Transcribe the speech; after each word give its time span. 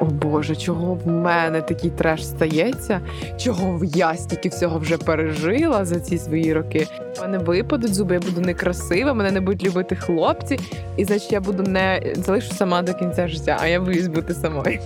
О 0.00 0.04
Боже, 0.04 0.56
чого 0.56 0.94
в 0.94 1.06
мене 1.08 1.62
такий 1.62 1.90
треш 1.90 2.26
стається? 2.26 3.00
Чого 3.36 3.80
я 3.84 4.14
стільки 4.14 4.48
всього 4.48 4.78
вже 4.78 4.98
пережила 4.98 5.84
за 5.84 6.00
ці 6.00 6.18
свої 6.18 6.52
роки? 6.52 6.86
У 7.18 7.22
мене 7.22 7.38
випадуть 7.38 7.94
зуби, 7.94 8.14
я 8.14 8.20
буду 8.20 8.40
некрасива, 8.40 9.14
мене 9.14 9.30
не 9.30 9.40
будуть 9.40 9.64
любити 9.64 9.96
хлопці, 9.96 10.58
і 10.96 11.04
значить 11.04 11.32
я 11.32 11.40
буду 11.40 11.62
не 11.62 12.12
залишу 12.16 12.52
сама 12.54 12.82
до 12.82 12.94
кінця 12.94 13.28
життя, 13.28 13.56
а 13.60 13.66
я 13.66 13.80
боюсь 13.80 14.08
бути 14.08 14.34
самою. 14.34 14.78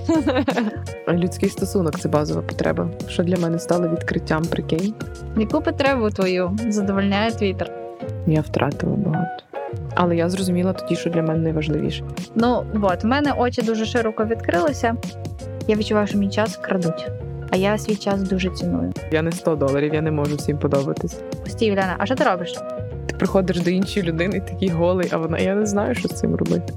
Людський 1.09 1.49
стосунок 1.49 1.99
це 2.01 2.09
базова 2.09 2.43
потреба, 2.43 2.89
що 3.09 3.23
для 3.23 3.37
мене 3.37 3.59
стало 3.59 3.89
відкриттям. 3.89 4.45
Прикинь, 4.45 4.95
Яку 5.37 5.61
потребу 5.63 6.11
твою 6.11 6.59
задовольняє 6.69 7.31
твіттер? 7.31 7.71
я 8.27 8.41
втратила 8.41 8.97
багато. 8.97 9.45
Але 9.95 10.17
я 10.17 10.29
зрозуміла 10.29 10.73
тоді, 10.73 10.97
що 10.97 11.11
для 11.11 11.23
мене 11.23 11.39
найважливіше. 11.39 12.05
Ну 12.35 12.65
от, 12.83 13.05
в 13.05 13.07
мене 13.07 13.33
очі 13.33 13.63
дуже 13.63 13.85
широко 13.85 14.25
відкрилися. 14.25 14.97
Я 15.69 15.77
відчуваю, 15.77 16.07
що 16.07 16.19
мій 16.19 16.31
час 16.31 16.57
крадуть. 16.57 17.11
А 17.51 17.57
я 17.57 17.79
свій 17.79 17.97
час 17.97 18.23
дуже 18.23 18.51
ціную. 18.51 18.93
Я 19.11 19.23
не 19.23 19.33
100 19.33 19.57
доларів, 19.57 19.95
я 19.95 20.03
не 20.03 20.11
можу 20.11 20.37
всім 20.37 20.59
подобатись. 20.59 21.21
Постій, 21.45 21.73
Уляна, 21.73 21.95
а 21.99 22.07
що 22.07 22.15
ти 22.15 22.25
робиш? 22.25 22.55
Ти 23.07 23.17
приходиш 23.17 23.61
до 23.61 23.71
іншої 23.71 24.07
людини, 24.07 24.41
такий 24.41 24.69
голий, 24.69 25.09
а 25.13 25.17
вона 25.17 25.39
я 25.39 25.55
не 25.55 25.67
знаю, 25.67 25.95
що 25.95 26.09
з 26.09 26.13
цим 26.13 26.35
робити. 26.35 26.73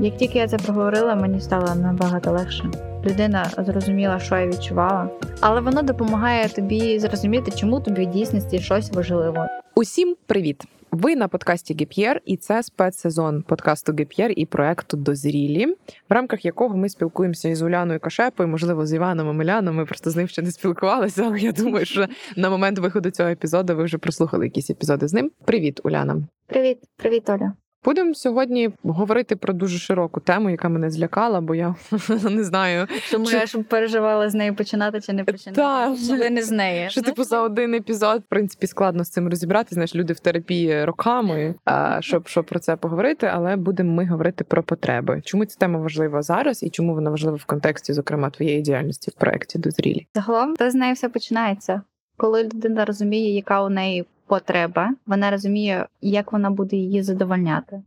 Як 0.00 0.16
тільки 0.16 0.38
я 0.38 0.48
це 0.48 0.56
проговорила, 0.56 1.14
мені 1.14 1.40
стало 1.40 1.74
набагато 1.74 2.30
легше. 2.30 2.64
Людина 3.04 3.50
зрозуміла, 3.58 4.18
що 4.18 4.36
я 4.36 4.46
відчувала, 4.46 5.08
але 5.40 5.60
воно 5.60 5.82
допомагає 5.82 6.48
тобі 6.48 6.98
зрозуміти, 6.98 7.50
чому 7.50 7.80
тобі 7.80 8.06
в 8.06 8.10
дійсності 8.10 8.58
щось 8.58 8.92
важливо. 8.92 9.46
Усім 9.74 10.16
привіт! 10.26 10.62
Ви 10.94 11.16
на 11.16 11.28
подкасті 11.28 11.74
Гіп'єр, 11.74 12.20
і 12.24 12.36
це 12.36 12.62
спецсезон 12.62 13.42
подкасту 13.42 13.92
Гіп'єр 13.92 14.32
і 14.36 14.46
проекту 14.46 14.96
Дозрілі, 14.96 15.66
в 16.08 16.12
рамках 16.12 16.44
якого 16.44 16.76
ми 16.76 16.88
спілкуємося 16.88 17.48
із 17.48 17.62
Уляною 17.62 18.00
Кашепою, 18.00 18.48
можливо, 18.48 18.86
з 18.86 18.92
Іваном 18.92 19.28
Омеляном. 19.28 19.76
Ми 19.76 19.86
просто 19.86 20.10
з 20.10 20.16
ним 20.16 20.28
ще 20.28 20.42
не 20.42 20.50
спілкувалися, 20.50 21.22
але 21.26 21.40
я 21.40 21.52
думаю, 21.52 21.86
що 21.86 22.06
на 22.36 22.50
момент 22.50 22.78
виходу 22.78 23.10
цього 23.10 23.28
епізоду 23.28 23.76
ви 23.76 23.84
вже 23.84 23.98
прослухали 23.98 24.44
якісь 24.44 24.70
епізоди 24.70 25.08
з 25.08 25.12
ним. 25.12 25.30
Привіт, 25.44 25.80
Уляна! 25.84 26.22
Привіт, 26.46 26.78
привіт, 26.96 27.30
Оля. 27.30 27.52
Будемо 27.84 28.14
сьогодні 28.14 28.70
говорити 28.82 29.36
про 29.36 29.54
дуже 29.54 29.78
широку 29.78 30.20
тему, 30.20 30.50
яка 30.50 30.68
мене 30.68 30.90
злякала, 30.90 31.40
бо 31.40 31.54
я 31.54 31.74
не 32.30 32.44
знаю, 32.44 32.86
Чому 33.10 33.26
Чи- 33.26 33.36
я 33.36 33.46
ж 33.46 33.58
переживала 33.58 34.30
з 34.30 34.34
нею 34.34 34.54
починати 34.54 35.00
чи 35.00 35.12
не 35.12 35.24
починати? 35.24 35.60
Так. 35.60 35.96
Чи 36.06 36.30
не 36.30 36.42
з 36.42 36.50
неї? 36.50 36.90
Що 36.90 37.02
типу 37.02 37.24
за 37.24 37.40
один 37.42 37.74
епізод, 37.74 38.20
в 38.20 38.28
принципі, 38.28 38.66
складно 38.66 39.04
з 39.04 39.10
цим 39.10 39.28
розібрати. 39.28 39.74
Знаєш, 39.74 39.94
люди 39.94 40.12
в 40.12 40.20
терапії 40.20 40.84
роками, 40.84 41.54
а, 41.64 42.00
щоб, 42.00 42.28
щоб 42.28 42.44
про 42.44 42.58
це 42.58 42.76
поговорити, 42.76 43.30
але 43.34 43.56
будемо 43.56 43.92
ми 43.92 44.06
говорити 44.06 44.44
про 44.44 44.62
потреби. 44.62 45.22
Чому 45.24 45.44
ця 45.44 45.58
тема 45.58 45.78
важлива 45.78 46.22
зараз 46.22 46.62
і 46.62 46.70
чому 46.70 46.94
вона 46.94 47.10
важлива 47.10 47.36
в 47.36 47.44
контексті, 47.44 47.92
зокрема, 47.92 48.30
твоєї 48.30 48.60
діяльності 48.60 49.10
в 49.10 49.20
проєкті 49.20 49.58
дозрілі? 49.58 50.06
Загалом, 50.14 50.56
то 50.56 50.70
з 50.70 50.74
нею 50.74 50.94
все 50.94 51.08
починається. 51.08 51.82
Коли 52.16 52.44
людина 52.44 52.84
розуміє, 52.84 53.34
яка 53.34 53.64
у 53.64 53.68
неї 53.68 54.04
потреба, 54.26 54.94
вона 55.06 55.30
розуміє, 55.30 55.86
як 56.00 56.32
вона 56.32 56.50
буде 56.50 56.76
її 56.76 57.02
задовольняти, 57.02 57.82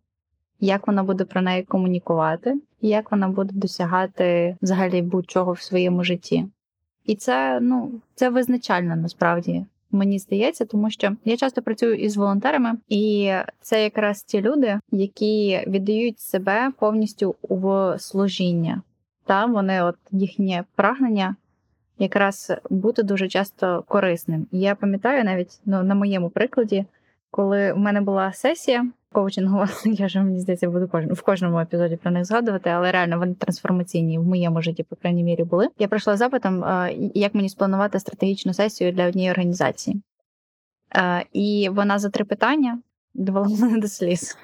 як 0.60 0.88
вона 0.88 1.04
буде 1.04 1.26
про 1.26 1.42
неї 1.42 1.64
комунікувати, 1.64 2.56
як 2.82 3.12
вона 3.12 3.28
буде 3.28 3.54
досягати 3.54 4.58
взагалі 4.62 5.02
будь-чого 5.02 5.52
в 5.52 5.62
своєму 5.62 6.04
житті. 6.04 6.46
І 7.06 7.16
це, 7.16 7.60
ну, 7.62 7.92
це 8.16 8.30
визначально 8.30 8.96
насправді. 8.96 9.66
Мені 9.92 10.20
здається, 10.20 10.66
тому 10.66 10.90
що 10.90 11.16
я 11.26 11.38
часто 11.38 11.62
працюю 11.62 11.96
із 11.96 12.18
волонтерами, 12.18 12.78
і 12.90 13.34
це 13.62 13.84
якраз 13.84 14.24
ті 14.24 14.42
люди, 14.42 14.80
які 14.92 15.64
віддають 15.68 16.20
себе 16.20 16.72
повністю 16.80 17.36
в 17.42 17.96
служіння. 18.00 18.82
Та 19.26 19.46
вони, 19.46 19.84
от 19.84 19.96
їхнє 20.12 20.64
прагнення 20.76 21.36
якраз 22.00 22.52
бути 22.70 23.04
дуже 23.04 23.28
часто 23.28 23.84
корисним. 23.88 24.48
І 24.52 24.60
я 24.60 24.76
пам'ятаю 24.76 25.24
навіть 25.24 25.60
ну, 25.66 25.84
на 25.84 25.96
моєму 25.96 26.30
прикладі, 26.30 26.86
коли 27.32 27.74
в 27.74 27.78
мене 27.78 28.02
була 28.02 28.34
сесія 28.34 28.88
коучингова, 29.12 29.70
я 29.86 30.06
вже 30.06 30.22
мені 30.22 30.40
здається, 30.40 30.70
буду 30.70 30.90
в 31.12 31.22
кожному 31.22 31.60
епізоді 31.60 31.96
про 31.96 32.12
них 32.12 32.26
згадувати, 32.26 32.70
але 32.70 32.92
реально 32.92 33.20
вони 33.20 33.34
трансформаційні 33.34 34.20
в 34.20 34.24
моєму 34.24 34.62
житті, 34.62 34.84
по 34.84 34.96
крайній 34.96 35.24
мірі, 35.24 35.44
були. 35.44 35.68
Я 35.80 35.88
прийшла 35.88 36.16
з 36.16 36.20
запитом, 36.20 36.66
як 37.14 37.36
мені 37.36 37.50
спланувати 37.50 38.00
стратегічну 38.00 38.54
сесію 38.54 38.92
для 38.92 39.08
однієї 39.08 39.32
організації. 39.32 40.02
І 41.34 41.70
вона 41.72 42.00
за 42.00 42.10
три 42.10 42.26
питання 42.26 42.80
довела 43.14 43.48
мене 43.60 43.78
до 43.78 43.88
сліз. 43.88 44.38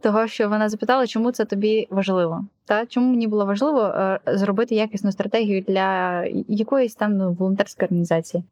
Того, 0.00 0.26
що 0.26 0.48
вона 0.48 0.68
запитала, 0.68 1.06
чому 1.06 1.32
це 1.32 1.44
тобі 1.44 1.88
важливо, 1.90 2.46
та 2.64 2.86
чому 2.86 3.10
мені 3.10 3.26
було 3.26 3.46
важливо 3.46 3.80
е, 3.80 4.20
зробити 4.26 4.74
якісну 4.74 5.12
стратегію 5.12 5.62
для 5.68 6.24
якоїсь 6.48 6.94
там 6.94 7.16
ну, 7.16 7.32
волонтерської 7.32 7.86
організації. 7.86 8.44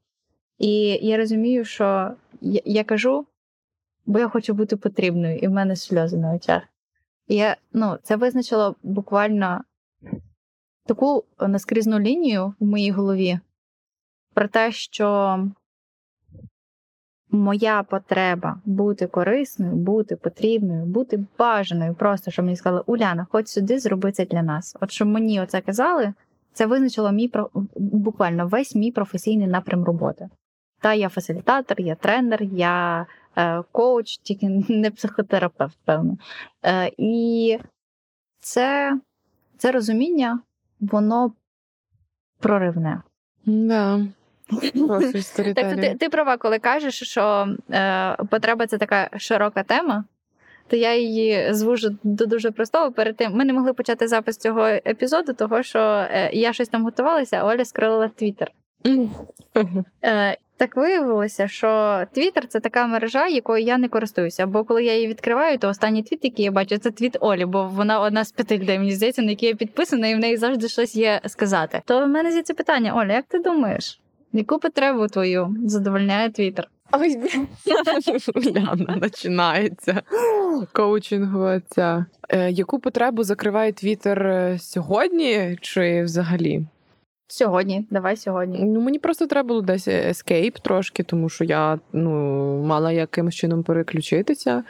І 0.59 0.81
я 1.03 1.17
розумію, 1.17 1.65
що 1.65 2.11
я, 2.41 2.61
я 2.65 2.85
кажу, 2.85 3.27
бо 4.07 4.19
я 4.19 4.29
хочу 4.29 4.55
бути 4.55 4.77
потрібною, 4.77 5.39
і 5.39 5.49
в 5.49 5.51
мене 5.51 5.77
сльози 5.77 6.17
на 6.17 6.35
очах. 6.35 6.63
І 7.29 7.35
я, 7.35 7.57
ну, 7.73 7.99
це 8.03 8.17
визначило 8.17 8.77
буквально 8.83 9.65
таку 10.87 11.25
наскрізну 11.41 11.99
лінію 11.99 12.55
в 12.61 12.65
моїй 12.65 12.91
голові 12.91 13.39
про 14.35 14.49
те, 14.49 14.73
що 14.73 15.39
моя 17.35 17.83
потреба 17.83 18.61
бути 18.65 19.07
корисною, 19.07 19.73
бути 19.73 20.17
потрібною, 20.17 20.87
бути 20.87 21.25
бажаною, 21.39 21.95
просто 21.95 22.31
щоб 22.31 22.45
мені 22.45 22.57
сказали, 22.57 22.83
Уляна, 22.87 23.27
ходь 23.31 23.49
сюди, 23.49 23.79
зроби 23.79 24.13
це 24.13 24.25
для 24.25 24.43
нас. 24.43 24.77
От 24.81 24.91
щоб 24.91 25.09
мені 25.09 25.41
оце 25.41 25.61
казали, 25.61 26.15
це 26.53 26.67
визначило 26.67 27.13
мій 27.13 27.29
про- 27.29 27.51
буквально 27.77 28.47
весь 28.47 28.75
мій 28.75 28.93
професійний 28.93 29.47
напрям 29.47 29.85
роботи. 29.85 30.29
Та 30.81 30.95
я 30.95 31.09
фасилітатор, 31.09 31.81
я 31.81 31.95
тренер, 31.95 32.43
я 32.43 33.07
е, 33.37 33.63
коуч, 33.73 34.19
тільки 34.19 34.49
не 34.69 34.91
психотерапевт, 34.91 35.79
певно. 35.85 36.17
Е, 36.65 36.91
і 36.99 37.59
це, 38.41 38.99
це 39.59 39.73
розуміння, 39.73 40.41
воно 40.81 41.33
проривне. 42.41 43.03
Да. 43.47 44.07
Так, 45.55 45.77
ти, 45.77 45.97
ти 46.01 46.09
права, 46.09 46.37
коли 46.37 46.59
кажеш, 46.59 47.03
що 47.03 47.47
е, 47.71 48.17
потреба 48.31 48.67
це 48.67 48.79
така 48.79 49.11
широка 49.17 49.63
тема, 49.63 50.05
то 50.69 50.77
я 50.77 50.95
її 50.95 51.55
звужу 51.55 51.89
до 52.03 52.27
дуже 52.27 52.51
простого. 52.51 52.93
Перед 52.93 53.17
тим 53.17 53.33
ми 53.33 53.45
не 53.45 53.53
могли 53.53 53.73
почати 53.73 54.09
запис 54.09 54.37
цього 54.37 54.67
епізоду, 54.67 55.33
того 55.33 55.63
що 55.63 55.79
е, 55.79 56.31
я 56.33 56.53
щось 56.53 56.69
там 56.69 56.85
готувалася, 56.85 57.37
а 57.37 57.47
Оля 57.47 57.65
скрилила 57.65 58.09
Твіттер. 58.09 58.51
Е, 60.05 60.37
так 60.57 60.77
виявилося, 60.77 61.49
що 61.49 62.03
Твіттер 62.13 62.47
це 62.47 62.61
така 62.61 62.87
мережа, 62.87 63.27
якою 63.27 63.65
я 63.65 63.79
не 63.79 63.89
користуюся. 63.89 64.47
Бо 64.47 64.65
коли 64.65 64.85
я 64.85 64.95
її 64.95 65.09
відкриваю, 65.09 65.59
то 65.59 65.69
останній 65.69 66.03
твіт, 66.03 66.25
який 66.25 66.45
я 66.45 66.51
бачу, 66.51 66.79
це 66.79 66.91
твіт 66.91 67.17
Олі, 67.21 67.45
бо 67.45 67.69
вона 67.69 68.01
одна 68.01 68.25
з 68.25 68.33
п'яти 68.33 68.59
людей, 68.59 68.79
мені 68.79 68.93
здається, 68.93 69.23
на 69.23 69.31
якій 69.31 69.47
я 69.47 69.55
підписана, 69.55 70.09
і 70.09 70.15
в 70.15 70.19
неї 70.19 70.37
завжди 70.37 70.69
щось 70.69 70.97
є 70.97 71.21
сказати. 71.27 71.83
То 71.85 72.05
в 72.05 72.09
мене 72.09 72.31
з'явиться 72.31 72.55
питання: 72.55 72.95
Оля, 72.95 73.13
як 73.13 73.25
ти 73.29 73.39
думаєш? 73.39 74.01
Яку 74.37 74.59
потребу 74.59 75.07
твою 75.07 75.57
задовольняє 75.65 76.31
Твіттер? 76.31 76.69
Ой, 76.93 77.17
Уляна, 78.35 78.99
починається 79.01 80.03
коучингова 80.73 81.61
ця. 81.61 82.07
Е, 82.29 82.51
яку 82.51 82.79
потребу 82.79 83.25
закриває 83.25 83.73
Твіттер 83.73 84.27
е, 84.27 84.59
сьогодні 84.59 85.59
чи 85.61 86.03
взагалі? 86.03 86.67
Сьогодні, 87.27 87.87
давай 87.91 88.17
сьогодні. 88.17 88.59
Ну, 88.65 88.81
мені 88.81 88.99
просто 88.99 89.27
треба 89.27 89.49
було 89.49 89.63
десь 89.63 89.89
ескейп 89.89 90.59
трошки, 90.59 91.03
тому 91.03 91.29
що 91.29 91.45
я 91.45 91.79
ну, 91.93 92.11
мала 92.65 92.93
якимось 92.93 93.35
чином 93.35 93.63
переключитися. 93.63 94.65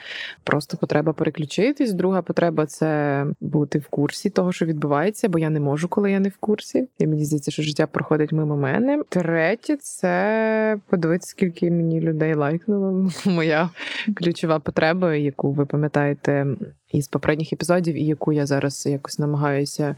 Просто 0.45 0.77
потреба 0.77 1.13
переключитись. 1.13 1.93
Друга 1.93 2.23
потреба 2.23 2.67
це 2.67 3.27
бути 3.41 3.79
в 3.79 3.89
курсі 3.89 4.31
того, 4.31 4.53
що 4.53 4.67
відбувається, 4.67 5.29
бо 5.29 5.39
я 5.39 5.51
не 5.51 5.61
можу, 5.61 5.89
коли 5.89 6.13
я 6.13 6.21
не 6.21 6.29
в 6.29 6.37
курсі. 6.37 6.89
І 6.99 7.07
мені 7.07 7.25
здається, 7.25 7.51
що 7.51 7.63
життя 7.63 7.87
проходить 7.87 8.33
мимо 8.33 8.57
мене. 8.57 9.03
Третє 9.09 9.77
це 9.77 10.79
подивитися, 10.89 11.31
скільки 11.31 11.71
мені 11.71 12.01
людей 12.01 12.35
лайкнуло. 12.35 13.11
Моя 13.27 13.71
ключова 14.15 14.59
потреба, 14.59 15.15
яку 15.15 15.53
ви 15.53 15.67
пам'ятаєте 15.67 16.47
із 16.93 17.09
попередніх 17.09 17.53
епізодів, 17.53 17.95
і 17.95 18.05
яку 18.05 18.33
я 18.33 18.47
зараз 18.47 18.87
якось 18.87 19.19
намагаюся 19.19 19.97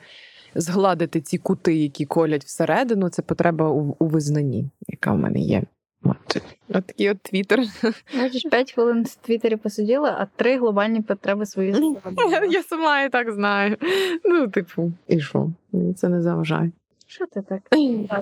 згладити 0.55 1.21
ці 1.21 1.39
кути, 1.39 1.75
які 1.75 2.05
колять 2.05 2.45
всередину, 2.45 3.09
це 3.09 3.23
потреба 3.23 3.69
у, 3.69 3.97
у 3.99 4.07
визнанні, 4.07 4.71
яка 4.89 5.13
в 5.13 5.19
мене 5.19 5.39
є. 5.39 5.63
От, 6.03 6.43
от 6.69 6.87
такий 6.87 7.11
от 7.11 7.23
твіттер. 7.23 7.61
Бачиш, 8.19 8.43
5 8.51 8.73
хвилин 8.73 9.03
в 9.03 9.15
Твіттері 9.15 9.57
посиділа, 9.57 10.17
а 10.21 10.27
три 10.37 10.59
глобальні 10.59 11.03
потреби 11.03 11.47
свої 11.47 11.73
задовольнила. 11.73 12.45
Я 12.51 12.63
сама 12.63 13.03
і 13.03 13.09
так 13.09 13.33
знаю. 13.33 13.77
Ну, 14.25 14.49
типу, 14.49 14.93
і 15.09 15.21
що? 15.21 15.51
Мені 15.73 15.95
це 15.95 16.09
не 16.09 16.23
заважає. 16.23 16.71
Що 17.07 17.27
ти 17.27 17.43
так? 17.43 17.61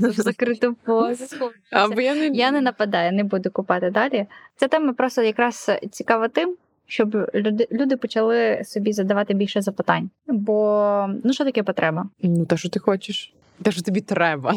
в 0.00 0.22
закриту 0.22 0.76
позу. 0.84 1.50
Я 1.96 2.14
не 2.14 2.26
Я 2.26 2.50
не 2.50 2.60
нападаю, 2.60 3.12
не 3.12 3.24
буду 3.24 3.50
купати 3.50 3.90
далі. 3.90 4.26
Ця 4.56 4.68
тема 4.68 4.92
просто 4.92 5.22
якраз 5.22 5.70
цікава 5.90 6.28
тим, 6.28 6.56
щоб 6.86 7.30
люди, 7.34 7.68
люди 7.72 7.96
почали 7.96 8.64
собі 8.64 8.92
задавати 8.92 9.34
більше 9.34 9.62
запитань. 9.62 10.10
Бо 10.26 11.06
ну 11.24 11.32
що 11.32 11.44
таке 11.44 11.62
потреба? 11.62 12.08
Ну, 12.22 12.46
те, 12.46 12.56
що 12.56 12.68
ти 12.68 12.78
хочеш. 12.78 13.34
Те, 13.62 13.72
що 13.72 13.82
тобі 13.82 14.00
треба. 14.00 14.54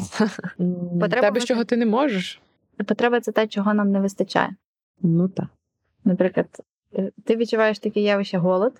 Потреба 1.00 1.22
Тебе, 1.22 1.42
чого 1.42 1.64
ти 1.64 1.78
не 1.78 1.86
можеш. 1.86 2.42
Потреба 2.86 3.20
це 3.20 3.32
те, 3.32 3.48
чого 3.48 3.74
нам 3.74 3.92
не 3.92 4.00
вистачає. 4.00 4.56
Ну 5.02 5.30
так. 5.30 5.48
Наприклад, 6.06 6.48
е, 6.96 7.12
ти 7.26 7.36
відчуваєш 7.36 7.80
таке 7.80 8.02
явище 8.02 8.38
голод, 8.38 8.74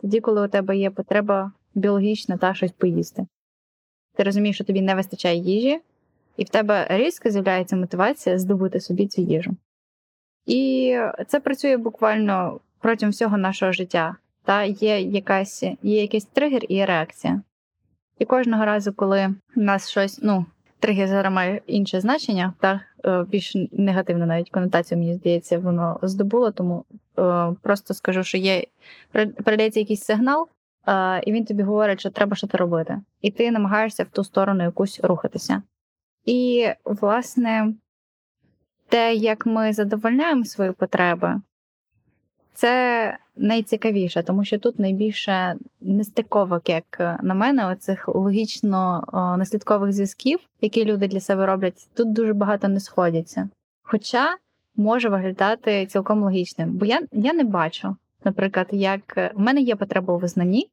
тоді, 0.00 0.20
коли 0.20 0.44
у 0.44 0.48
тебе 0.48 0.76
є 0.76 0.90
потреба 0.90 1.52
біологічна 1.74 2.36
та 2.36 2.54
щось 2.54 2.72
поїсти. 2.72 3.26
Ти 4.16 4.22
розумієш, 4.22 4.56
що 4.56 4.64
тобі 4.64 4.82
не 4.82 4.94
вистачає 4.94 5.36
їжі, 5.36 5.80
і 6.36 6.44
в 6.44 6.48
тебе 6.48 6.86
різко 6.90 7.30
з'являється 7.30 7.76
мотивація 7.76 8.38
здобути 8.38 8.80
собі 8.80 9.06
цю 9.06 9.22
їжу. 9.22 9.56
І 10.46 10.96
це 11.26 11.40
працює 11.40 11.76
буквально 11.76 12.60
протягом 12.82 13.10
всього 13.10 13.38
нашого 13.38 13.72
життя. 13.72 14.16
Та 14.44 14.62
є 14.62 15.00
якась 15.00 15.62
є 15.62 16.02
якийсь 16.02 16.24
тригер 16.24 16.62
і 16.68 16.84
реакція. 16.84 17.42
І 18.18 18.24
кожного 18.24 18.64
разу, 18.64 18.92
коли 18.92 19.34
в 19.56 19.60
нас 19.60 19.90
щось, 19.90 20.20
ну, 20.22 20.46
тригер 20.78 21.08
зараз 21.08 21.32
має 21.32 21.60
інше 21.66 22.00
значення, 22.00 22.52
та 22.60 22.80
е, 23.04 23.24
більш 23.28 23.56
негативну 23.72 24.26
навіть 24.26 24.50
конотацію, 24.50 24.98
мені 24.98 25.14
здається, 25.14 25.58
воно 25.58 25.98
здобуло, 26.02 26.50
тому 26.50 26.84
е, 27.18 27.54
просто 27.62 27.94
скажу, 27.94 28.22
що 28.22 28.38
є 28.38 28.64
передається 29.12 29.80
якийсь 29.80 30.04
сигнал, 30.04 30.48
е, 30.88 31.20
і 31.26 31.32
він 31.32 31.44
тобі 31.44 31.62
говорить, 31.62 32.00
що 32.00 32.10
треба 32.10 32.36
щось 32.36 32.54
робити. 32.54 33.00
І 33.20 33.30
ти 33.30 33.50
намагаєшся 33.50 34.04
в 34.04 34.08
ту 34.08 34.24
сторону 34.24 34.62
якусь 34.64 35.00
рухатися. 35.02 35.62
І, 36.24 36.68
власне, 36.84 37.74
те, 38.88 39.14
як 39.14 39.46
ми 39.46 39.72
задовольняємо 39.72 40.44
свої 40.44 40.72
потреби, 40.72 41.40
це 42.54 43.18
найцікавіше, 43.36 44.22
тому 44.22 44.44
що 44.44 44.58
тут 44.58 44.78
найбільше 44.78 45.56
нестиковок, 45.80 46.68
як 46.68 47.18
на 47.22 47.34
мене, 47.34 47.66
оцих 47.66 48.08
логічно 48.08 49.04
наслідкових 49.38 49.92
зв'язків, 49.92 50.38
які 50.60 50.84
люди 50.84 51.08
для 51.08 51.20
себе 51.20 51.46
роблять, 51.46 51.88
тут 51.94 52.12
дуже 52.12 52.32
багато 52.32 52.68
не 52.68 52.80
сходяться. 52.80 53.48
Хоча 53.82 54.36
може 54.76 55.08
виглядати 55.08 55.86
цілком 55.86 56.22
логічним. 56.22 56.70
Бо 56.72 56.86
я, 56.86 57.00
я 57.12 57.32
не 57.32 57.44
бачу, 57.44 57.96
наприклад, 58.24 58.66
як 58.72 59.16
в 59.34 59.40
мене 59.40 59.60
є 59.60 59.76
потреба 59.76 60.14
у 60.14 60.18
визнанні, 60.18 60.68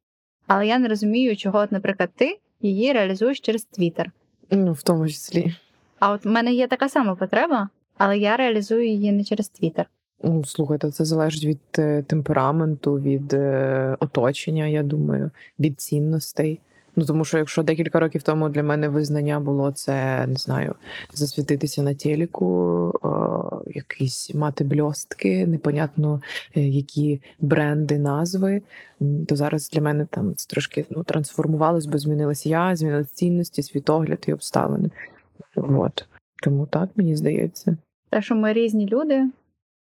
але 0.46 0.66
я 0.66 0.78
не 0.78 0.88
розумію, 0.88 1.36
чого, 1.36 1.58
от, 1.58 1.72
наприклад, 1.72 2.10
ти 2.16 2.38
її 2.60 2.92
реалізуєш 2.92 3.40
через 3.40 3.64
Твіттер. 3.64 4.10
Ну, 4.50 4.72
в 4.72 4.82
тому 4.82 5.08
числі. 5.08 5.54
А 5.98 6.12
от 6.12 6.24
в 6.24 6.28
мене 6.28 6.52
є 6.52 6.66
така 6.66 6.88
сама 6.88 7.14
потреба, 7.14 7.68
але 7.98 8.18
я 8.18 8.36
реалізую 8.36 8.86
її 8.86 9.12
не 9.12 9.24
через 9.24 9.48
Твіттер. 9.48 9.86
Ну, 10.22 10.44
слухайте, 10.44 10.90
це 10.90 11.04
залежить 11.04 11.44
від 11.44 11.58
е, 11.78 12.02
темпераменту, 12.02 12.94
від 12.94 13.32
е, 13.32 13.96
оточення, 14.00 14.66
я 14.66 14.82
думаю, 14.82 15.30
від 15.58 15.80
цінностей. 15.80 16.60
Ну 16.96 17.04
тому 17.04 17.24
що 17.24 17.38
якщо 17.38 17.62
декілька 17.62 18.00
років 18.00 18.22
тому 18.22 18.48
для 18.48 18.62
мене 18.62 18.88
визнання 18.88 19.40
було 19.40 19.72
це, 19.72 20.26
не 20.26 20.34
знаю, 20.34 20.74
засвітитися 21.12 21.82
на 21.82 21.94
телеку, 21.94 22.92
е, 23.04 23.08
якісь 23.74 24.34
мати 24.34 24.64
бльостки, 24.64 25.46
непонятно 25.46 26.20
які 26.54 27.22
бренди, 27.40 27.98
назви. 27.98 28.62
То 29.28 29.36
зараз 29.36 29.70
для 29.70 29.80
мене 29.80 30.06
там 30.10 30.34
це 30.34 30.48
трошки 30.48 30.86
ну, 30.90 31.04
трансформувалось, 31.04 31.86
бо 31.86 31.98
змінилася 31.98 32.48
я, 32.48 32.76
змінилися 32.76 33.14
цінності, 33.14 33.62
світогляд 33.62 34.24
і 34.28 34.32
обставини. 34.32 34.90
От. 35.56 36.06
Тому 36.42 36.66
так 36.66 36.90
мені 36.96 37.16
здається. 37.16 37.76
Те, 38.10 38.22
що 38.22 38.34
ми 38.34 38.52
різні 38.52 38.86
люди, 38.86 39.30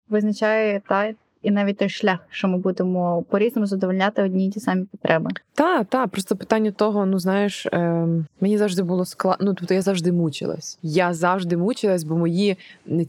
визначає 0.08 0.80
та 0.88 1.14
і 1.46 1.50
навіть 1.50 1.76
той 1.76 1.88
шлях, 1.88 2.18
що 2.30 2.48
ми 2.48 2.58
будемо 2.58 3.22
по-різному 3.22 3.66
задовольняти 3.66 4.22
одні 4.22 4.46
й 4.46 4.50
ті 4.50 4.60
самі 4.60 4.84
потреби. 4.84 5.30
Та, 5.54 5.84
та, 5.84 6.06
просто 6.06 6.36
питання 6.36 6.70
того, 6.70 7.06
ну 7.06 7.18
знаєш, 7.18 7.66
е, 7.66 8.06
мені 8.40 8.58
завжди 8.58 8.82
було 8.82 9.04
складно. 9.04 9.46
Ну, 9.46 9.54
тобто 9.54 9.74
я 9.74 9.82
завжди 9.82 10.12
мучилась. 10.12 10.78
Я 10.82 11.14
завжди 11.14 11.56
мучилась, 11.56 12.04
бо 12.04 12.16
мої 12.16 12.56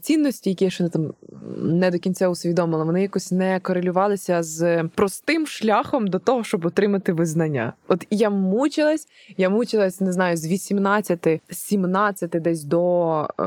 цінності, 0.01 0.49
які 0.49 0.65
я 0.65 0.71
ще 0.71 0.89
там 0.89 1.13
не 1.57 1.91
до 1.91 1.99
кінця 1.99 2.29
усвідомила, 2.29 2.83
вони 2.83 3.01
якось 3.01 3.31
не 3.31 3.59
корелювалися 3.59 4.43
з 4.43 4.83
простим 4.83 5.47
шляхом 5.47 6.07
до 6.07 6.19
того, 6.19 6.43
щоб 6.43 6.65
отримати 6.65 7.13
визнання. 7.13 7.73
От 7.87 8.07
я 8.09 8.29
мучилась, 8.29 9.07
я 9.37 9.49
мучилась, 9.49 10.01
не 10.01 10.11
знаю, 10.11 10.37
з 10.37 10.47
18, 10.47 11.41
17 11.49 12.29
десь 12.29 12.63
до. 12.63 13.27
Е, 13.39 13.43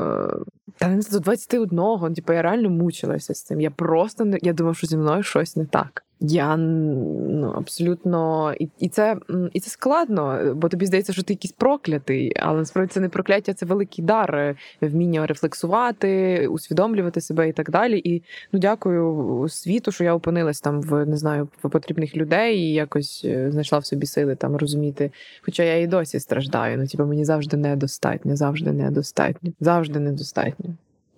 та 0.77 0.87
не 0.87 1.01
до 1.11 1.19
21, 1.19 2.13
типу, 2.13 2.33
я 2.33 2.41
реально 2.41 2.69
мучилася 2.69 3.33
з 3.33 3.43
цим. 3.43 3.61
Я 3.61 3.71
просто 3.71 4.25
не 4.25 4.39
я 4.41 4.53
думав, 4.53 4.75
що 4.81 4.87
зі 4.87 4.97
мною 4.97 5.23
щось 5.23 5.55
не 5.55 5.65
так. 5.65 6.03
Я 6.23 6.57
ну 6.57 7.53
абсолютно 7.57 8.53
і, 8.59 8.69
і 8.79 8.89
це 8.89 9.17
і 9.53 9.59
це 9.59 9.69
складно, 9.69 10.53
бо 10.55 10.69
тобі 10.69 10.85
здається, 10.85 11.13
що 11.13 11.23
ти 11.23 11.33
якийсь 11.33 11.51
проклятий, 11.51 12.33
але 12.39 12.59
насправді 12.59 12.93
це 12.93 12.99
не 12.99 13.09
прокляття, 13.09 13.53
це 13.53 13.65
великий 13.65 14.05
дар, 14.05 14.35
е, 14.35 14.55
вміння 14.81 15.27
рефлексувати, 15.27 16.47
усвідомлювати 16.47 17.21
себе 17.21 17.49
і 17.49 17.53
так 17.53 17.71
далі. 17.71 18.01
І 18.03 18.23
ну 18.51 18.59
дякую 18.59 19.45
світу, 19.49 19.91
що 19.91 20.03
я 20.03 20.13
опинилась 20.13 20.61
там 20.61 20.81
в 20.81 21.05
не 21.05 21.17
знаю 21.17 21.47
в 21.63 21.69
потрібних 21.69 22.15
людей 22.15 22.57
і 22.57 22.73
якось 22.73 23.21
е, 23.25 23.51
знайшла 23.51 23.79
в 23.79 23.85
собі 23.85 24.05
сили 24.05 24.35
там 24.35 24.55
розуміти. 24.55 25.11
Хоча 25.41 25.63
я 25.63 25.77
і 25.77 25.87
досі 25.87 26.19
страждаю. 26.19 26.77
Ну 26.77 26.87
типу, 26.87 27.05
мені 27.05 27.25
завжди 27.25 27.57
недостатньо, 27.57 28.35
завжди 28.35 28.71
недостатньо, 28.71 29.51
завжди 29.59 29.99
недостатньо. 29.99 30.75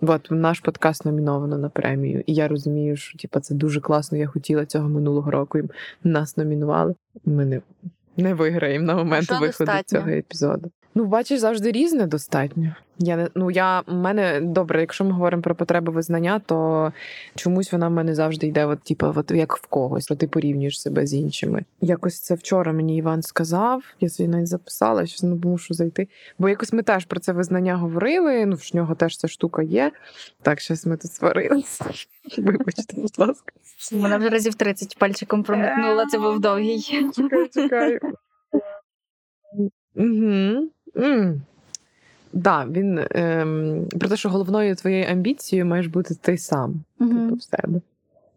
От 0.08 0.28
наш 0.32 0.60
подкаст 0.60 1.06
номіновано 1.06 1.58
на 1.58 1.70
премію, 1.70 2.24
і 2.26 2.34
я 2.34 2.48
розумію, 2.48 2.98
що 2.98 3.18
типу, 3.18 3.40
це 3.40 3.56
дуже 3.56 3.82
класно. 3.82 4.18
Я 4.18 4.28
хотіла 4.28 4.66
цього 4.66 4.90
минулого 4.90 5.32
року. 5.32 5.60
І 5.60 5.64
нас 6.04 6.38
номінували. 6.38 6.96
Ми 7.26 7.46
не, 7.46 7.62
не 8.18 8.34
виграємо 8.34 8.86
на 8.86 8.96
момент 8.96 9.24
Що 9.24 9.34
виходу 9.34 9.50
достатньо? 9.58 10.00
цього 10.00 10.10
епізоду. 10.10 10.72
Ну, 10.96 11.06
бачиш, 11.06 11.40
завжди 11.40 11.72
різне 11.72 12.08
достатньо. 12.08 12.76
Я 13.00 13.18
не 13.18 13.30
ну 13.36 13.52
я 13.52 13.80
в 13.88 13.94
мене 13.94 14.42
добре, 14.42 14.82
якщо 14.82 15.04
ми 15.04 15.12
говоримо 15.12 15.42
про 15.42 15.56
потреби 15.56 15.92
визнання, 15.92 16.42
то 16.46 16.92
чомусь 17.36 17.72
вона 17.72 17.88
в 17.88 17.92
мене 17.92 18.16
завжди 18.16 18.48
йде, 18.48 18.66
от 18.66 18.84
типу, 18.84 19.14
от 19.16 19.32
як 19.32 19.58
в 19.58 19.68
когось, 19.68 20.06
що 20.06 20.16
ти 20.16 20.28
порівнюєш 20.28 20.82
себе 20.82 21.08
з 21.08 21.14
іншими. 21.14 21.66
Якось 21.82 22.20
це 22.20 22.36
вчора 22.36 22.74
мені 22.74 22.98
Іван 22.98 23.22
сказав. 23.22 23.84
Я 24.00 24.10
собі 24.10 24.30
навіть 24.30 24.48
записала, 24.48 25.06
що 25.06 25.28
ну 25.28 25.40
мушу 25.44 25.74
зайти. 25.74 26.08
Бо 26.40 26.50
якось 26.50 26.74
ми 26.74 26.84
теж 26.84 27.06
про 27.06 27.20
це 27.20 27.32
визнання 27.34 27.76
говорили. 27.76 28.46
Ну 28.46 28.56
в 28.56 28.76
нього 28.76 28.96
теж 28.96 29.18
ця 29.18 29.28
штука 29.28 29.62
є. 29.62 29.92
Так, 30.42 30.60
щось 30.60 30.86
ми 30.86 30.98
тут 30.98 31.12
сварилися. 31.12 31.86
Вибачте, 32.38 33.02
будь 33.02 33.20
ласка. 33.20 33.54
Вона 33.92 34.18
вже 34.18 34.30
разів 34.30 34.56
30 34.56 34.98
пальчиком 35.00 35.44
прометнула, 35.44 36.06
це 36.06 36.20
був 36.20 36.40
довгий. 36.40 36.82
Чекай, 37.16 37.50
чекай. 37.54 38.00
Угу. 39.96 40.70
М. 40.98 41.42
Да, 42.34 42.66
він 42.72 43.00
ем, 43.12 43.86
про 44.00 44.10
те, 44.10 44.18
що 44.18 44.30
головною 44.30 44.76
твоєю 44.76 45.06
амбіцією 45.12 45.66
маєш 45.66 45.88
бути 45.88 46.16
ти 46.22 46.38
сам, 46.38 46.84
типу, 47.00 47.36
в 47.36 47.42
себе. 47.44 47.82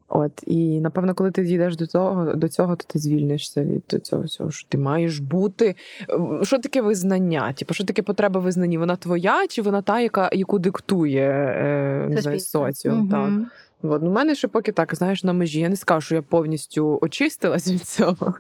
От, 0.09 0.33
і 0.47 0.81
напевно, 0.81 1.15
коли 1.15 1.31
ти 1.31 1.45
дійдеш 1.45 1.77
до 1.77 1.87
того, 1.87 2.35
до 2.35 2.49
цього, 2.49 2.77
то 2.77 2.85
ти 2.89 2.99
звільнишся 2.99 3.65
від 3.65 4.01
цього 4.07 4.23
всього, 4.23 4.51
що 4.51 4.69
ти 4.69 4.79
маєш 4.79 5.19
бути. 5.19 5.75
Е, 6.11 6.45
Що 6.45 6.59
таке 6.59 6.83
визнання? 6.83 7.53
Типу, 7.53 7.75
що 7.75 7.85
таке 7.85 8.03
потреба 8.03 8.41
визнання? 8.41 8.79
Вона 8.79 8.97
твоя, 8.97 9.47
чи 9.47 9.63
вона 9.63 9.83
та, 9.83 10.01
яка 10.01 10.31
яку 10.33 10.59
диктує 10.59 11.29
е, 11.31 12.07
не 12.09 12.21
знаю, 12.23 12.39
Суспільство. 12.41 12.67
соціум? 12.67 13.09
Так. 13.09 13.29
Мгм. 13.29 13.47
От, 13.83 14.03
ну, 14.03 14.11
в 14.11 14.13
мене 14.13 14.35
ще 14.35 14.49
поки 14.49 14.73
так, 14.73 14.95
знаєш, 14.95 15.25
на 15.25 15.33
межі. 15.33 15.61
Я 15.61 15.69
не 15.69 15.77
скажу, 15.77 16.01
що 16.01 16.15
я 16.15 16.23
повністю 16.23 16.99
очистилась 17.03 17.69
від 17.73 17.83
цього. 17.83 18.35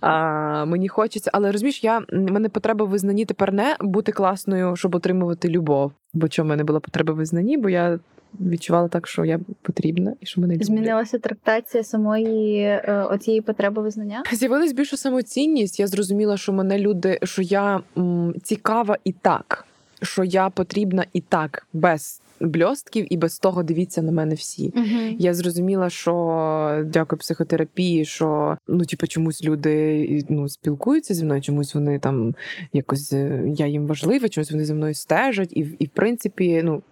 А, 0.00 0.64
мені 0.64 0.88
хочеться, 0.88 1.30
але 1.34 1.52
розумієш, 1.52 1.84
я 1.84 2.02
мене 2.12 2.48
потреба 2.48 2.84
в 2.84 2.88
визнанні 2.88 3.24
тепер 3.24 3.52
не 3.52 3.76
бути 3.80 4.12
класною, 4.12 4.76
щоб 4.76 4.94
отримувати 4.94 5.48
любов. 5.48 5.92
Бо 6.14 6.28
чому 6.28 6.46
в 6.46 6.50
мене 6.50 6.64
була 6.64 6.80
потреба 6.80 7.12
в 7.14 7.16
визнанні? 7.16 7.56
Бо 7.58 7.68
я 7.68 7.98
відчувала 8.40 8.88
так, 8.88 9.06
що 9.08 9.24
я 9.24 9.40
потрібна 9.62 10.14
і 10.20 10.26
що 10.26 10.40
мене 10.40 10.54
люблять. 10.54 10.66
Змінилася 10.66 11.18
трактація 11.18 11.84
самої 11.84 12.58
е, 12.60 13.06
оцієї 13.10 13.40
потреби 13.40 13.82
визнання. 13.82 14.22
З'явилась 14.32 14.72
більша 14.72 14.96
самоцінність. 14.96 15.80
Я 15.80 15.86
зрозуміла, 15.86 16.36
що 16.36 16.52
мене 16.52 16.78
люди, 16.78 17.18
що 17.22 17.42
я 17.42 17.80
м, 17.98 18.34
цікава 18.42 18.96
і 19.04 19.12
так, 19.12 19.64
що 20.02 20.24
я 20.24 20.50
потрібна 20.50 21.04
і 21.12 21.20
так, 21.20 21.66
без 21.72 22.22
бльостків 22.40 23.12
і 23.12 23.16
без 23.16 23.38
того 23.38 23.62
дивіться 23.62 24.02
на 24.02 24.12
мене 24.12 24.34
всі. 24.34 24.72
Я 25.18 25.34
зрозуміла, 25.34 25.90
що 25.90 26.84
дякую 26.86 27.18
психотерапії, 27.18 28.04
що 28.04 28.58
ну, 28.68 28.84
типу, 28.84 29.06
чомусь 29.06 29.44
люди 29.44 30.24
ну, 30.28 30.48
спілкуються 30.48 31.14
зі 31.14 31.24
мною, 31.24 31.40
чомусь 31.42 31.74
вони 31.74 31.98
там 31.98 32.34
якось 32.72 33.12
е, 33.12 33.42
я 33.46 33.66
їм 33.66 33.86
важлива, 33.86 34.28
чомусь 34.28 34.50
вони 34.52 34.64
зі 34.64 34.74
мною 34.74 34.94
стежать, 34.94 35.52
і, 35.52 35.60
і 35.78 35.86
в 35.86 35.88
принципі, 35.88 36.60
ну, 36.64 36.82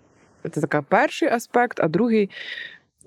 це 0.52 0.60
така 0.60 0.82
перший 0.82 1.28
аспект, 1.28 1.80
а 1.80 1.88
другий. 1.88 2.30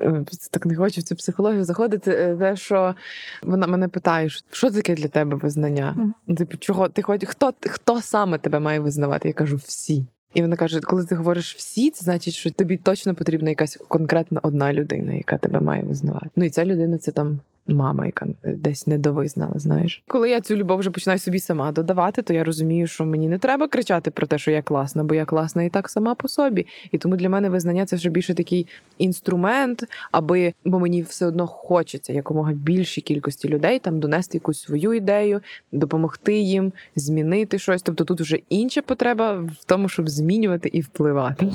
е, 0.01 0.25
Так 0.51 0.65
не 0.65 0.75
хочу 0.75 1.01
в 1.01 1.03
цю 1.03 1.15
психологію 1.15 1.63
заходити. 1.63 2.11
е, 2.11 2.35
Те, 2.39 2.55
що 2.55 2.95
вона 3.43 3.67
мене 3.67 3.87
питає, 3.87 4.29
що- 4.29 4.71
таке 4.71 4.95
для 4.95 5.07
тебе 5.07 5.35
визнання? 5.37 6.13
Типу, 6.37 6.57
чого 6.57 6.89
ти 6.89 7.01
хоч 7.01 7.25
хто 7.25 7.53
хто 7.61 8.01
саме 8.01 8.37
тебе 8.37 8.59
має 8.59 8.79
визнавати? 8.79 9.27
Я 9.27 9.33
кажу 9.33 9.55
всі. 9.55 10.05
І 10.37 10.41
вона 10.41 10.55
каже: 10.55 10.81
коли 10.81 11.05
ти 11.05 11.15
говориш 11.15 11.55
всі, 11.55 11.91
це 11.91 12.03
значить, 12.03 12.33
що 12.33 12.51
тобі 12.51 12.77
точно 12.77 13.15
потрібна 13.15 13.49
якась 13.49 13.77
конкретна 13.87 14.39
одна 14.43 14.73
людина, 14.73 15.13
яка 15.13 15.37
тебе 15.37 15.59
має 15.59 15.83
визнавати. 15.83 16.29
Ну 16.35 16.45
і 16.45 16.49
ця 16.49 16.65
людина 16.65 16.97
це 16.97 17.11
там. 17.11 17.39
Мама, 17.67 18.05
яка 18.05 18.27
десь 18.43 18.87
недовизнала, 18.87 19.53
знаєш, 19.55 20.03
коли 20.07 20.29
я 20.29 20.41
цю 20.41 20.55
любов 20.55 20.79
вже 20.79 20.91
починаю 20.91 21.19
собі 21.19 21.39
сама 21.39 21.71
додавати, 21.71 22.21
то 22.21 22.33
я 22.33 22.43
розумію, 22.43 22.87
що 22.87 23.05
мені 23.05 23.27
не 23.27 23.37
треба 23.37 23.67
кричати 23.67 24.11
про 24.11 24.27
те, 24.27 24.37
що 24.37 24.51
я 24.51 24.61
класна, 24.61 25.03
бо 25.03 25.15
я 25.15 25.25
класна 25.25 25.63
і 25.63 25.69
так 25.69 25.89
сама 25.89 26.15
по 26.15 26.27
собі. 26.27 26.67
І 26.91 26.97
тому 26.97 27.15
для 27.15 27.29
мене 27.29 27.49
визнання 27.49 27.85
це 27.85 27.95
вже 27.95 28.09
більше 28.09 28.33
такий 28.33 28.67
інструмент, 28.97 29.83
аби 30.11 30.53
бо 30.65 30.79
мені 30.79 31.01
все 31.01 31.25
одно 31.25 31.47
хочеться 31.47 32.13
якомога 32.13 32.53
більшій 32.53 33.01
кількості 33.01 33.49
людей 33.49 33.79
там 33.79 33.99
донести 33.99 34.37
якусь 34.37 34.61
свою 34.61 34.93
ідею, 34.93 35.41
допомогти 35.71 36.39
їм, 36.39 36.73
змінити 36.95 37.59
щось. 37.59 37.81
Тобто 37.81 38.03
тут 38.05 38.21
вже 38.21 38.39
інша 38.49 38.81
потреба 38.81 39.33
в 39.33 39.65
тому, 39.65 39.89
щоб 39.89 40.09
змінювати 40.09 40.69
і 40.73 40.81
впливати. 40.81 41.47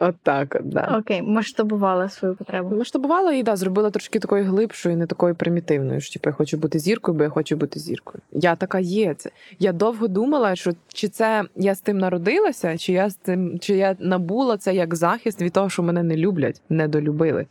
От 0.00 0.14
так, 0.22 0.56
от, 0.60 0.68
да. 0.68 0.98
Окей, 0.98 1.22
масштабувала 1.22 2.08
свою 2.08 2.34
потребу. 2.34 2.76
Масштабувала 2.76 3.32
і 3.32 3.42
да, 3.42 3.56
зробила 3.56 3.90
трошки 3.90 4.18
такою 4.18 4.44
глибшою, 4.44 4.96
не 4.96 5.06
такою 5.06 5.34
примітивною. 5.34 6.00
Що 6.00 6.12
типу, 6.12 6.28
я 6.28 6.34
хочу 6.34 6.56
бути 6.56 6.78
зіркою, 6.78 7.18
бо 7.18 7.24
я 7.24 7.30
хочу 7.30 7.56
бути 7.56 7.80
зіркою. 7.80 8.22
Я 8.32 8.56
така 8.56 8.78
є. 8.78 9.14
Це 9.14 9.30
я 9.58 9.72
довго 9.72 10.08
думала, 10.08 10.56
що 10.56 10.72
чи 10.88 11.08
це 11.08 11.44
я 11.56 11.74
з 11.74 11.80
тим 11.80 11.98
народилася, 11.98 12.78
чи 12.78 12.92
я 12.92 13.10
з 13.10 13.14
тим, 13.14 13.58
чи 13.58 13.76
я 13.76 13.96
набула 13.98 14.56
це 14.56 14.74
як 14.74 14.94
захист 14.94 15.42
від 15.42 15.52
того, 15.52 15.70
що 15.70 15.82
мене 15.82 16.02
не 16.02 16.16
люблять, 16.16 16.62
недолюбили. 16.68 17.46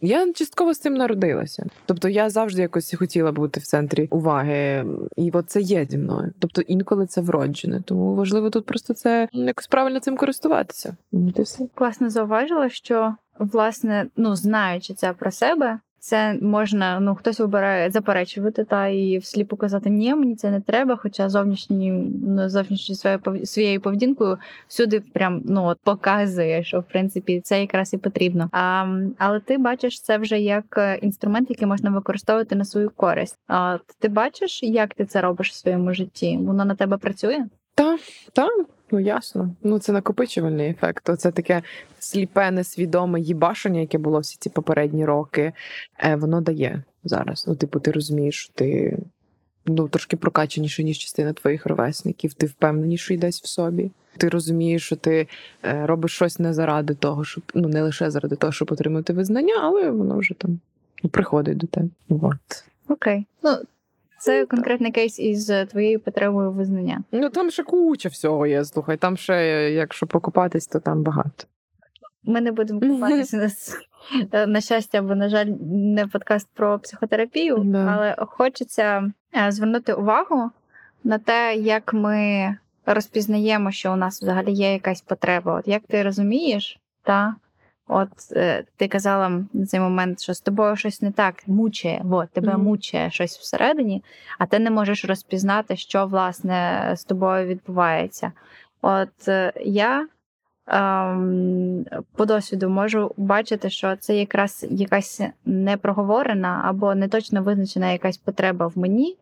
Я 0.00 0.32
частково 0.32 0.74
з 0.74 0.78
цим 0.78 0.94
народилася. 0.94 1.66
Тобто 1.86 2.08
я 2.08 2.30
завжди 2.30 2.62
якось 2.62 2.94
хотіла 2.98 3.32
бути 3.32 3.60
в 3.60 3.62
центрі 3.62 4.08
уваги, 4.10 4.84
і 5.16 5.30
от 5.32 5.50
це 5.50 5.60
є 5.60 5.86
зі 5.90 5.98
мною. 5.98 6.32
Тобто 6.38 6.60
інколи 6.60 7.06
це 7.06 7.20
вроджене. 7.20 7.82
Тому 7.84 8.14
важливо 8.14 8.50
тут 8.50 8.66
просто 8.66 8.94
це 8.94 9.28
якось 9.32 9.66
правильно 9.66 10.00
цим 10.00 10.16
користуватися. 10.16 10.96
Ну, 11.12 11.32
ти 11.32 11.42
все. 11.42 11.64
Класно 11.92 12.10
зауважила, 12.10 12.68
що 12.68 13.14
власне, 13.38 14.06
ну 14.16 14.36
знаючи 14.36 14.94
це 14.94 15.12
про 15.12 15.30
себе, 15.30 15.78
це 15.98 16.38
можна, 16.42 17.00
ну 17.00 17.14
хтось 17.14 17.40
вибирає 17.40 17.90
заперечувати 17.90 18.64
та 18.64 18.88
і 18.88 19.18
всліпу 19.18 19.56
казати, 19.56 19.90
ні, 19.90 20.14
мені 20.14 20.36
це 20.36 20.50
не 20.50 20.60
треба. 20.60 20.96
Хоча 20.96 21.28
зовнішні 21.28 21.90
ну, 22.26 22.48
зовнішньою 22.48 22.96
своєю 22.96 23.46
своєю 23.46 23.80
поведінкою 23.80 24.38
всюди 24.68 25.00
прям 25.00 25.42
ну 25.44 25.64
от 25.64 25.78
показує, 25.84 26.64
що 26.64 26.80
в 26.80 26.84
принципі 26.84 27.40
це 27.40 27.60
якраз 27.60 27.94
і 27.94 27.98
потрібно. 27.98 28.48
А, 28.52 28.86
але 29.18 29.40
ти 29.40 29.58
бачиш 29.58 30.00
це 30.00 30.18
вже 30.18 30.40
як 30.40 30.64
е, 30.78 30.96
інструмент, 30.96 31.50
який 31.50 31.68
можна 31.68 31.90
використовувати 31.90 32.54
на 32.54 32.64
свою 32.64 32.90
користь. 32.90 33.38
А 33.48 33.78
ти 33.98 34.08
бачиш, 34.08 34.62
як 34.62 34.94
ти 34.94 35.04
це 35.04 35.20
робиш 35.20 35.50
в 35.50 35.54
своєму 35.54 35.94
житті? 35.94 36.38
Воно 36.42 36.64
на 36.64 36.74
тебе 36.74 36.96
працює? 36.96 37.46
Та, 37.74 37.98
та, 38.32 38.48
ну 38.90 39.00
ясно. 39.00 39.54
Ну 39.62 39.78
це 39.78 39.92
накопичувальний 39.92 40.70
ефект. 40.70 41.18
Це 41.18 41.30
таке 41.30 41.62
сліпе, 41.98 42.50
несвідоме 42.50 43.20
їбашення, 43.20 43.80
яке 43.80 43.98
було 43.98 44.18
всі 44.18 44.36
ці 44.40 44.50
попередні 44.50 45.04
роки. 45.04 45.52
Е, 45.98 46.16
воно 46.16 46.40
дає 46.40 46.82
зараз. 47.04 47.44
Ну, 47.48 47.54
типу, 47.54 47.80
ти 47.80 47.90
розумієш, 47.90 48.50
ти 48.54 48.98
ну, 49.66 49.88
трошки 49.88 50.16
прокачаніше, 50.16 50.84
ніж 50.84 50.98
частина 50.98 51.32
твоїх 51.32 51.66
ровесників. 51.66 52.34
Ти 52.34 52.46
впевненіший 52.46 53.16
десь 53.16 53.42
в 53.42 53.46
собі. 53.46 53.90
Ти 54.16 54.28
розумієш, 54.28 54.86
що 54.86 54.96
ти 54.96 55.28
е, 55.64 55.86
робиш 55.86 56.12
щось 56.12 56.38
не 56.38 56.54
заради 56.54 56.94
того, 56.94 57.24
щоб 57.24 57.44
ну 57.54 57.68
не 57.68 57.82
лише 57.82 58.10
заради 58.10 58.36
того, 58.36 58.52
щоб 58.52 58.72
отримати 58.72 59.12
визнання, 59.12 59.54
але 59.62 59.90
воно 59.90 60.18
вже 60.18 60.34
там 60.34 60.60
ну, 61.02 61.10
приходить 61.10 61.56
до 61.56 61.66
тебе. 61.66 61.88
От. 62.08 62.64
Окей. 62.88 63.26
Ну 63.42 63.56
це 64.22 64.40
Ну, 64.40 64.46
конкретний 64.46 64.92
кейс 64.92 65.18
із 65.18 65.50
е, 65.50 65.66
твоєю 65.66 66.00
потребою 66.00 66.52
визнання. 66.52 67.02
Ну 67.12 67.30
там 67.30 67.50
ще 67.50 67.62
куча 67.62 68.08
всього 68.08 68.46
є. 68.46 68.64
Слухай, 68.64 68.96
там 68.96 69.16
ще, 69.16 69.34
якщо 69.70 70.06
покупатись, 70.06 70.66
то 70.66 70.80
там 70.80 71.02
багато. 71.02 71.44
Ми 72.24 72.40
не 72.40 72.52
будемо 72.52 72.80
купатися 72.80 73.36
на, 73.36 73.50
е, 74.32 74.46
на 74.46 74.60
щастя, 74.60 74.98
або, 74.98 75.14
на 75.14 75.28
жаль, 75.28 75.46
не 75.70 76.06
подкаст 76.06 76.48
про 76.54 76.78
психотерапію, 76.78 77.56
Да. 77.64 77.78
але 77.78 78.16
хочеться 78.28 79.12
е, 79.46 79.52
звернути 79.52 79.92
увагу 79.92 80.50
на 81.04 81.18
те, 81.18 81.54
як 81.56 81.92
ми 81.94 82.56
розпізнаємо, 82.86 83.70
що 83.70 83.92
у 83.92 83.96
нас 83.96 84.22
взагалі 84.22 84.52
є 84.52 84.72
якась 84.72 85.00
потреба. 85.00 85.58
От 85.58 85.68
як 85.68 85.82
ти 85.88 86.02
розумієш, 86.02 86.78
та 87.02 87.34
от 87.92 88.08
е, 88.32 88.64
ти 88.76 88.88
казала 88.88 89.44
на 89.52 89.66
цей 89.66 89.80
момент, 89.80 90.20
що 90.20 90.34
з 90.34 90.40
тобою 90.40 90.76
щось 90.76 91.02
не 91.02 91.12
так 91.12 91.48
мучає, 91.48 92.04
от, 92.10 92.30
тебе 92.30 92.52
Мгм. 92.52 92.62
мучає 92.62 93.10
щось 93.10 93.38
всередині, 93.38 94.04
а 94.38 94.46
ти 94.46 94.58
не 94.58 94.70
можеш 94.70 95.04
розпізнати, 95.04 95.76
що 95.76 96.06
власне 96.06 96.90
з 96.96 97.04
тобою 97.04 97.46
відбувається. 97.46 98.32
От 98.82 99.28
е, 99.28 99.52
я 99.64 100.06
ем, 100.66 101.84
по 102.16 102.26
досвіду 102.26 102.68
можу 102.68 103.10
бачити, 103.16 103.70
що 103.70 103.96
це 103.96 104.16
якраз 104.16 104.66
якась 104.70 105.20
непроговорена 105.44 106.62
або 106.64 106.94
не 106.94 107.08
точно 107.08 107.42
визначена 107.42 107.92
якась 107.92 108.16
потреба 108.16 108.66
в 108.66 108.78
мені. 108.78 109.16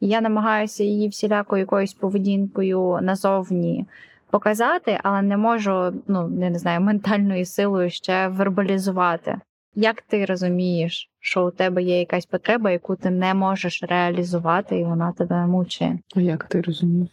І 0.00 0.08
я 0.08 0.20
намагаюся 0.20 0.84
її 0.84 1.08
всіляко 1.08 1.58
якоюсь 1.58 1.94
поведінкою 1.94 2.98
назовні 3.02 3.86
показати, 4.30 5.00
але 5.02 5.22
не 5.22 5.36
можу, 5.36 6.02
ну 6.06 6.40
я 6.40 6.50
не 6.50 6.58
знаю, 6.58 6.80
ментальною 6.80 7.46
силою 7.46 7.90
ще 7.90 8.28
вербалізувати. 8.28 9.40
Як 9.74 10.02
ти 10.02 10.24
розумієш, 10.24 11.10
що 11.20 11.46
у 11.46 11.50
тебе 11.50 11.82
є 11.82 11.98
якась 11.98 12.26
потреба, 12.26 12.70
яку 12.70 12.96
ти 12.96 13.10
не 13.10 13.34
можеш 13.34 13.82
реалізувати, 13.82 14.78
і 14.78 14.84
вона 14.84 15.12
тебе 15.12 15.46
мучає? 15.46 15.98
А 16.16 16.20
як 16.20 16.44
ти 16.44 16.60
розумієш? 16.60 17.10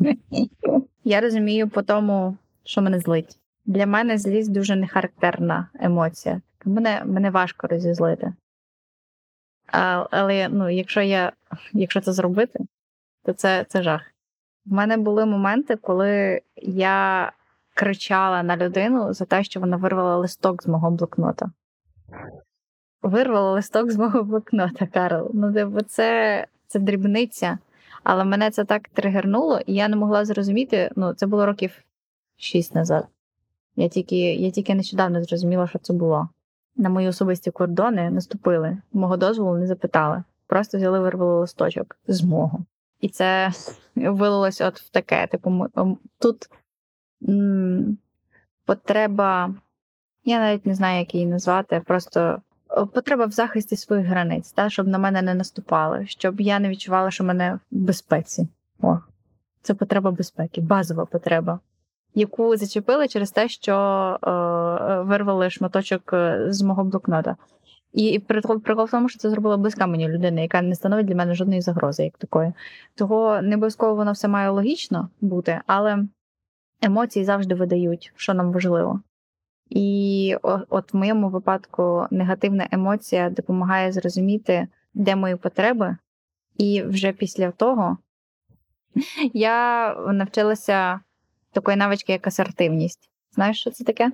Я 1.04 1.20
розумію 1.20 1.68
по 1.68 1.82
тому, 1.82 2.36
що 2.64 2.82
мене 2.82 3.00
злить. 3.00 3.38
Для 3.64 3.86
мене 3.86 4.18
злість 4.18 4.52
дуже 4.52 4.76
нехарактерна 4.76 5.68
емоція. 5.80 6.40
Мене, 6.64 7.02
мене 7.04 7.30
важко 7.30 7.66
розізлити. 7.66 8.32
А, 9.72 10.06
але 10.10 10.48
ну, 10.48 10.70
якщо 10.70 11.02
я 11.02 11.32
якщо 11.72 12.00
це 12.00 12.12
зробити, 12.12 12.58
то 13.24 13.32
це, 13.32 13.66
це 13.68 13.82
жах. 13.82 14.02
В 14.66 14.72
мене 14.72 14.96
були 14.96 15.26
моменти, 15.26 15.76
коли 15.76 16.40
я 16.56 17.32
кричала 17.74 18.42
на 18.42 18.56
людину 18.56 19.12
за 19.12 19.24
те, 19.24 19.44
що 19.44 19.60
вона 19.60 19.76
вирвала 19.76 20.16
листок 20.16 20.62
з 20.62 20.66
мого 20.66 20.90
блокнота. 20.90 21.50
Вирвала 23.02 23.52
листок 23.52 23.90
з 23.90 23.96
мого 23.96 24.22
блокнота, 24.22 24.86
Карл. 24.86 25.30
Ну, 25.34 25.52
типу, 25.52 25.80
це, 25.80 26.46
це 26.66 26.78
дрібниця. 26.78 27.58
Але 28.02 28.24
мене 28.24 28.50
це 28.50 28.64
так 28.64 28.88
тригернуло, 28.88 29.60
і 29.66 29.74
я 29.74 29.88
не 29.88 29.96
могла 29.96 30.24
зрозуміти. 30.24 30.90
Ну, 30.96 31.14
це 31.14 31.26
було 31.26 31.46
років 31.46 31.82
шість 32.36 32.74
назад. 32.74 33.06
Я 33.76 33.88
тільки, 33.88 34.34
я 34.34 34.50
тільки 34.50 34.74
нещодавно 34.74 35.22
зрозуміла, 35.22 35.66
що 35.66 35.78
це 35.78 35.92
було. 35.92 36.28
На 36.76 36.88
мої 36.88 37.08
особисті 37.08 37.50
кордони 37.50 38.10
наступили, 38.10 38.78
мого 38.92 39.16
дозволу 39.16 39.58
не 39.58 39.66
запитали. 39.66 40.22
Просто 40.46 40.78
взяли, 40.78 41.00
вирвали 41.00 41.40
листочок 41.40 41.96
з 42.08 42.22
мого. 42.24 42.64
І 43.00 43.08
це 43.08 43.52
вилилось 43.94 44.60
от 44.60 44.80
в 44.80 44.88
таке. 44.88 45.26
Типу, 45.26 45.66
тут 46.18 46.48
м- 47.28 47.98
потреба, 48.64 49.54
я 50.24 50.38
навіть 50.38 50.66
не 50.66 50.74
знаю, 50.74 50.98
як 50.98 51.14
її 51.14 51.26
назвати, 51.26 51.82
просто 51.86 52.42
потреба 52.92 53.26
в 53.26 53.30
захисті 53.30 53.76
своїх 53.76 54.06
границь, 54.06 54.52
та, 54.52 54.70
щоб 54.70 54.88
на 54.88 54.98
мене 54.98 55.22
не 55.22 55.34
наступали, 55.34 56.06
щоб 56.06 56.40
я 56.40 56.58
не 56.58 56.68
відчувала, 56.68 57.10
що 57.10 57.24
мене 57.24 57.54
в 57.54 57.76
безпеці. 57.76 58.48
О, 58.80 58.98
це 59.62 59.74
потреба 59.74 60.10
безпеки, 60.10 60.60
базова 60.60 61.04
потреба, 61.04 61.60
яку 62.14 62.56
зачепили 62.56 63.08
через 63.08 63.30
те, 63.30 63.48
що 63.48 63.74
е, 64.22 64.30
вирвали 65.00 65.50
шматочок 65.50 66.12
е, 66.12 66.46
з 66.48 66.62
мого 66.62 66.84
блокнота. 66.84 67.36
І 67.96 68.18
прикол, 68.18 68.60
прикол 68.60 68.84
в 68.84 68.90
тому, 68.90 69.08
що 69.08 69.18
це 69.18 69.30
зробила 69.30 69.56
близька 69.56 69.86
мені 69.86 70.08
людина, 70.08 70.40
яка 70.40 70.62
не 70.62 70.74
становить 70.74 71.06
для 71.06 71.14
мене 71.14 71.34
жодної 71.34 71.60
загрози, 71.60 72.04
як 72.04 72.18
такої. 72.18 72.52
Того 72.94 73.42
не 73.42 73.56
обов'язково 73.56 73.94
воно 73.94 74.12
все 74.12 74.28
має 74.28 74.50
логічно 74.50 75.08
бути, 75.20 75.60
але 75.66 76.04
емоції 76.82 77.24
завжди 77.24 77.54
видають, 77.54 78.12
що 78.16 78.34
нам 78.34 78.52
важливо. 78.52 79.00
І 79.70 80.36
от 80.68 80.92
в 80.92 80.96
моєму 80.96 81.28
випадку 81.28 82.06
негативна 82.10 82.68
емоція 82.70 83.30
допомагає 83.30 83.92
зрозуміти, 83.92 84.68
де 84.94 85.16
мої 85.16 85.36
потреби, 85.36 85.96
і 86.58 86.82
вже 86.82 87.12
після 87.12 87.50
того 87.50 87.98
я 89.32 89.94
навчилася 89.94 91.00
такої 91.52 91.76
навички, 91.76 92.12
як 92.12 92.26
асертивність. 92.26 93.10
Знаєш, 93.32 93.60
що 93.60 93.70
це 93.70 93.84
таке? 93.84 94.12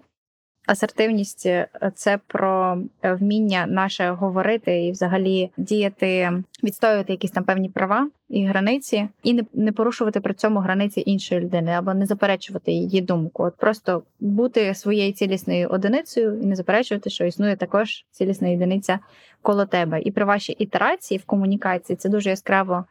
Асертивність 0.66 1.46
е, 1.46 1.68
це 1.94 2.18
про 2.26 2.78
е, 3.02 3.14
вміння 3.14 3.66
наше 3.66 4.10
говорити 4.10 4.86
і 4.86 4.92
взагалі 4.92 5.50
діяти, 5.56 6.42
відстоювати 6.64 7.12
якісь 7.12 7.30
там 7.30 7.44
певні 7.44 7.68
права 7.68 8.08
і 8.28 8.46
границі, 8.46 9.08
і 9.22 9.34
не, 9.34 9.42
не 9.54 9.72
порушувати 9.72 10.20
при 10.20 10.34
цьому 10.34 10.60
границі 10.60 11.02
іншої 11.06 11.40
людини 11.40 11.72
або 11.72 11.94
не 11.94 12.06
заперечувати 12.06 12.72
її 12.72 13.00
думку. 13.00 13.42
От 13.42 13.56
просто 13.56 14.02
бути 14.20 14.74
своєю 14.74 15.12
цілісною 15.12 15.68
одиницею 15.68 16.40
і 16.42 16.46
не 16.46 16.56
заперечувати, 16.56 17.10
що 17.10 17.24
існує 17.24 17.56
також 17.56 18.04
цілісна 18.10 18.48
єдиниця 18.48 18.98
коло 19.42 19.66
тебе. 19.66 20.00
І 20.00 20.10
при 20.10 20.24
вашій 20.24 20.52
ітерації 20.52 21.18
в 21.18 21.24
комунікації 21.24 21.96
це 21.96 22.08
дуже 22.08 22.30
яскраво 22.30 22.84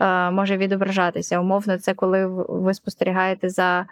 е, 0.00 0.30
може 0.30 0.56
відображатися. 0.56 1.40
Умовно, 1.40 1.78
це 1.78 1.94
коли 1.94 2.26
ви 2.48 2.74
спостерігаєте 2.74 3.48
за 3.48 3.86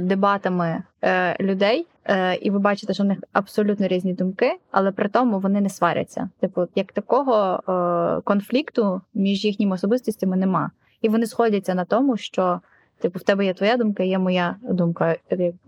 дебатами 0.00 0.82
е, 1.02 1.36
людей, 1.40 1.86
е, 2.04 2.34
і 2.34 2.50
ви 2.50 2.58
бачите, 2.58 2.94
що 2.94 3.02
в 3.02 3.06
них 3.06 3.18
абсолютно 3.32 3.86
різні 3.86 4.12
думки, 4.12 4.58
але 4.70 4.92
при 4.92 5.08
тому 5.08 5.40
вони 5.40 5.60
не 5.60 5.68
сваряться. 5.68 6.28
Типу, 6.40 6.66
як 6.74 6.92
такого 6.92 7.62
е, 7.68 8.20
конфлікту 8.20 9.00
між 9.14 9.44
їхніми 9.44 9.74
особистостями 9.74 10.36
нема. 10.36 10.70
І 11.02 11.08
вони 11.08 11.26
сходяться 11.26 11.74
на 11.74 11.84
тому, 11.84 12.16
що 12.16 12.60
типу, 13.00 13.18
в 13.18 13.22
тебе 13.22 13.44
є 13.44 13.54
твоя 13.54 13.76
думка, 13.76 14.02
є 14.02 14.18
моя 14.18 14.56
думка. 14.62 15.16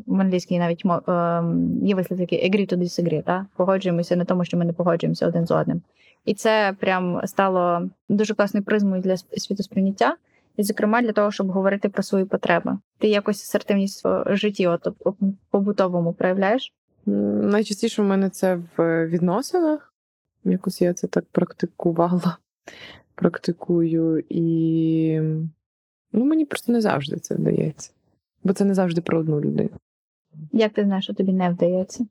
В 0.07 0.21
англійській 0.21 0.59
навіть 0.59 0.85
є 1.83 1.95
вислів 1.95 2.19
такий 2.19 2.51
agree 2.51 2.75
to 2.75 2.77
disagree, 2.77 3.23
та? 3.23 3.47
погоджуємося 3.57 4.17
на 4.17 4.25
тому, 4.25 4.45
що 4.45 4.57
ми 4.57 4.65
не 4.65 4.73
погоджуємося 4.73 5.27
один 5.27 5.47
з 5.47 5.51
одним. 5.51 5.83
І 6.25 6.35
це 6.35 6.75
прям 6.81 7.21
стало 7.25 7.89
дуже 8.09 8.35
класною 8.35 8.65
призмою 8.65 9.03
для 9.03 9.13
сп- 9.13 9.39
світосприйняття, 9.39 10.17
і, 10.57 10.63
зокрема, 10.63 11.03
для 11.03 11.13
того, 11.13 11.31
щоб 11.31 11.51
говорити 11.51 11.89
про 11.89 12.03
свої 12.03 12.25
потреби. 12.25 12.79
Ти 12.99 13.09
якось 13.09 13.43
асертивність 13.43 14.05
в 14.05 14.37
житті, 14.37 14.67
от 14.67 14.89
побутовому 15.51 16.13
проявляєш? 16.13 16.73
Найчастіше 17.07 18.03
в 18.03 18.05
мене 18.05 18.31
це 18.31 18.61
в 18.77 19.07
відносинах. 19.07 19.95
Якось 20.45 20.83
я 20.83 20.95
це 20.95 21.07
так 21.07 21.25
практикувала, 21.33 22.37
практикую, 23.15 24.25
і 24.29 25.21
ну, 26.13 26.25
мені 26.25 26.45
просто 26.45 26.73
не 26.73 26.81
завжди 26.81 27.17
це 27.17 27.35
вдається. 27.35 27.91
Бо 28.45 28.53
це 28.53 28.65
не 28.65 28.75
завжди 28.75 29.01
про 29.01 29.19
одну 29.19 29.41
людину. 29.41 29.71
Як 30.53 30.73
ти 30.73 30.85
знаєш, 30.85 31.05
що 31.05 31.15
тобі 31.15 31.33
не 31.33 31.51
вдається? 31.51 32.07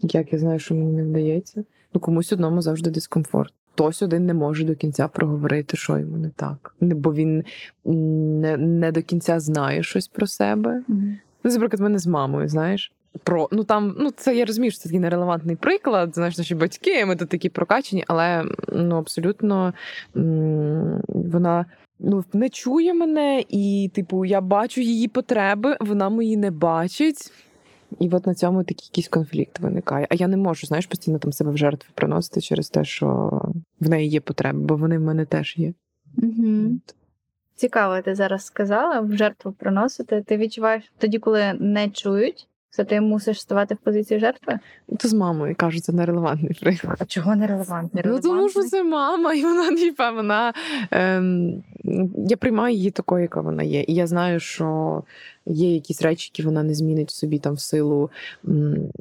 Як 0.00 0.32
я 0.32 0.38
знаю, 0.38 0.58
що 0.58 0.74
мені 0.74 0.92
не 0.92 1.04
вдається? 1.04 1.64
Ну, 1.94 2.00
комусь 2.00 2.32
одному 2.32 2.62
завжди 2.62 2.90
дискомфорт. 2.90 3.54
Хтось 3.72 4.02
один 4.02 4.26
не 4.26 4.34
може 4.34 4.64
до 4.64 4.74
кінця 4.74 5.08
проговорити, 5.08 5.76
що 5.76 5.98
йому 5.98 6.16
не 6.16 6.30
так. 6.30 6.74
Бо 6.80 7.14
він 7.14 7.44
не, 7.84 8.56
не 8.56 8.92
до 8.92 9.02
кінця 9.02 9.40
знає 9.40 9.82
щось 9.82 10.08
про 10.08 10.26
себе. 10.26 10.82
Ну, 11.44 11.50
наприклад, 11.52 11.80
мене 11.80 11.98
з 11.98 12.06
мамою, 12.06 12.48
знаєш. 12.48 12.92
Про 13.24 13.48
ну 13.52 13.64
там, 13.64 13.96
ну 13.98 14.10
це 14.10 14.36
я 14.36 14.44
розумію, 14.44 14.70
що 14.70 14.80
це 14.80 14.84
такий 14.84 15.00
нерелевантний 15.00 15.56
приклад. 15.56 16.14
Знаєш, 16.14 16.38
наші 16.38 16.54
батьки, 16.54 17.06
ми 17.06 17.16
тут 17.16 17.28
такі 17.28 17.48
прокачені, 17.48 18.04
але 18.08 18.44
ну 18.72 18.96
абсолютно 18.96 19.74
м, 20.16 21.00
вона 21.08 21.66
ну 21.98 22.24
не 22.32 22.48
чує 22.48 22.94
мене, 22.94 23.44
і, 23.48 23.90
типу, 23.94 24.24
я 24.24 24.40
бачу 24.40 24.80
її 24.80 25.08
потреби, 25.08 25.76
вона 25.80 26.08
мої 26.08 26.36
не 26.36 26.50
бачить. 26.50 27.32
І 27.98 28.08
от 28.12 28.26
на 28.26 28.34
цьому 28.34 28.64
такий 28.64 28.88
якийсь 28.92 29.08
конфлікт 29.08 29.60
виникає. 29.60 30.06
А 30.10 30.14
я 30.14 30.28
не 30.28 30.36
можу, 30.36 30.66
знаєш, 30.66 30.86
постійно 30.86 31.18
там 31.18 31.32
себе 31.32 31.50
в 31.50 31.56
жертву 31.56 31.90
приносити 31.94 32.40
через 32.40 32.70
те, 32.70 32.84
що 32.84 33.40
в 33.80 33.88
неї 33.88 34.08
є 34.08 34.20
потреби, 34.20 34.58
бо 34.58 34.76
вони 34.76 34.98
в 34.98 35.02
мене 35.02 35.24
теж 35.24 35.54
є. 35.56 35.72
Угу. 36.22 36.78
Цікаво, 37.54 38.02
ти 38.02 38.14
зараз 38.14 38.44
сказала 38.44 39.00
в 39.00 39.12
жертву 39.12 39.52
приносити. 39.52 40.22
Ти 40.22 40.36
відчуваєш 40.36 40.92
тоді, 40.98 41.18
коли 41.18 41.52
не 41.60 41.90
чують, 41.90 42.48
що 42.72 42.84
ти 42.84 43.00
мусиш 43.00 43.40
ставати 43.40 43.74
в 43.74 43.78
позиції 43.78 44.20
жертви? 44.20 44.58
То 44.98 45.08
з 45.08 45.12
мамою 45.12 45.54
кажу, 45.58 45.80
це 45.80 45.92
нерелевантний 45.92 46.58
приклад. 46.60 46.96
А 47.00 47.04
чого 47.04 47.36
нерелевантний? 47.36 48.04
Ну, 48.06 48.20
тому 48.20 48.48
що 48.48 48.62
це 48.62 48.84
мама, 48.84 49.34
і 49.34 49.42
вона 49.42 49.76
типа, 49.76 50.10
вона 50.10 50.52
ем, 50.90 51.62
я 52.28 52.36
приймаю 52.36 52.74
її 52.74 52.90
такою, 52.90 53.22
яка 53.22 53.40
вона 53.40 53.62
є. 53.62 53.84
І 53.88 53.94
я 53.94 54.06
знаю, 54.06 54.40
що 54.40 55.02
є 55.46 55.74
якісь 55.74 56.02
речі, 56.02 56.30
які 56.34 56.42
вона 56.42 56.62
не 56.62 56.74
змінить 56.74 57.10
в 57.10 57.14
собі 57.14 57.38
там 57.38 57.54
в 57.54 57.60
силу 57.60 58.10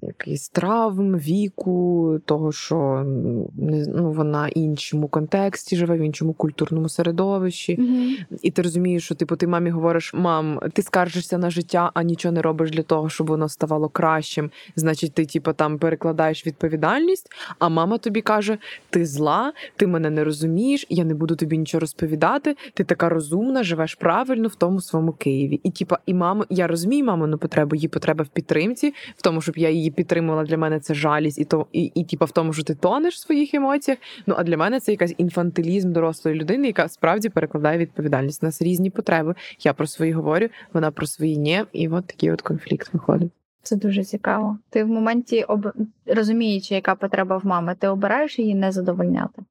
якихось 0.01 0.49
травм, 0.49 1.17
віку, 1.17 2.19
того, 2.25 2.51
що 2.51 3.03
ну, 3.05 4.11
вона 4.11 4.47
в 4.47 4.57
іншому 4.57 5.07
контексті 5.07 5.75
живе, 5.75 5.97
в 5.97 6.01
іншому 6.01 6.33
культурному 6.33 6.89
середовищі. 6.89 7.77
Угу. 7.79 8.37
І 8.41 8.51
ти 8.51 8.61
розумієш, 8.61 9.03
що 9.03 9.15
типу 9.15 9.35
ти 9.35 9.47
мамі 9.47 9.69
говориш, 9.69 10.13
мам, 10.13 10.59
ти 10.73 10.81
скаржишся 10.81 11.37
на 11.37 11.49
життя, 11.49 11.91
а 11.93 12.03
нічого 12.03 12.31
не 12.31 12.41
робиш 12.41 12.71
для 12.71 12.83
того, 12.83 13.09
щоб 13.09 13.27
воно 13.27 13.49
ставало 13.49 13.89
кращим. 13.89 14.51
Значить, 14.75 15.13
ти 15.13 15.25
типу, 15.25 15.53
там 15.53 15.77
перекладаєш 15.77 16.47
відповідальність, 16.47 17.29
а 17.59 17.69
мама 17.69 17.97
тобі 17.97 18.21
каже: 18.21 18.57
ти 18.89 19.05
зла, 19.05 19.53
ти 19.75 19.87
мене 19.87 20.09
не 20.09 20.23
розумієш, 20.23 20.85
я 20.89 21.03
не 21.03 21.13
буду 21.13 21.35
тобі 21.35 21.57
нічого 21.57 21.79
розповідати. 21.79 22.55
Ти 22.73 22.83
така 22.83 23.09
розумна, 23.09 23.63
живеш 23.63 23.95
правильно 23.95 24.47
в 24.47 24.55
тому 24.55 24.81
своєму 24.81 25.11
Києві. 25.11 25.59
І 25.63 25.71
типа, 25.71 25.99
і 26.05 26.13
мама, 26.13 26.30
я 26.49 26.67
розумію 26.67 27.05
мамину 27.05 27.37
потребу, 27.37 27.75
її 27.75 27.87
потреба 27.87 28.23
в 28.23 28.27
підтримці, 28.27 28.93
в 29.15 29.21
тому, 29.21 29.41
щоб 29.41 29.57
я 29.57 29.69
її 29.69 29.91
підтримувала. 29.91 30.43
Для 30.43 30.57
мене 30.57 30.79
це 30.79 30.93
жалість, 30.93 31.39
і 31.39 31.45
то 31.45 31.67
і, 31.71 31.83
і 31.83 32.03
типа 32.03 32.25
в 32.25 32.31
тому, 32.31 32.53
що 32.53 32.63
ти 32.63 32.75
тонеш 32.75 33.15
в 33.15 33.19
своїх 33.19 33.53
емоціях. 33.53 33.99
Ну 34.27 34.35
а 34.37 34.43
для 34.43 34.57
мене 34.57 34.79
це 34.79 34.91
якась 34.91 35.13
інфантилізм 35.17 35.91
дорослої 35.91 36.37
людини, 36.37 36.67
яка 36.67 36.89
справді 36.89 37.29
перекладає 37.29 37.77
відповідальність. 37.77 38.43
У 38.43 38.45
нас 38.45 38.61
різні 38.61 38.89
потреби. 38.89 39.35
Я 39.63 39.73
про 39.73 39.87
свої 39.87 40.11
говорю, 40.11 40.47
вона 40.73 40.91
про 40.91 41.05
свої 41.05 41.37
ні. 41.37 41.63
І 41.73 41.89
от 41.89 42.07
такий 42.07 42.31
от 42.31 42.41
конфлікт 42.41 42.93
виходить. 42.93 43.31
Це 43.63 43.75
дуже 43.75 44.03
цікаво. 44.03 44.57
Ти 44.69 44.83
в 44.83 44.87
моменті 44.87 45.43
об... 45.43 45.73
розуміючи, 46.05 46.75
яка 46.75 46.95
потреба 46.95 47.37
в 47.37 47.45
мами, 47.45 47.75
ти 47.79 47.87
обираєш 47.87 48.39
її 48.39 48.55
не 48.55 48.71
задовольняти. 48.71 49.41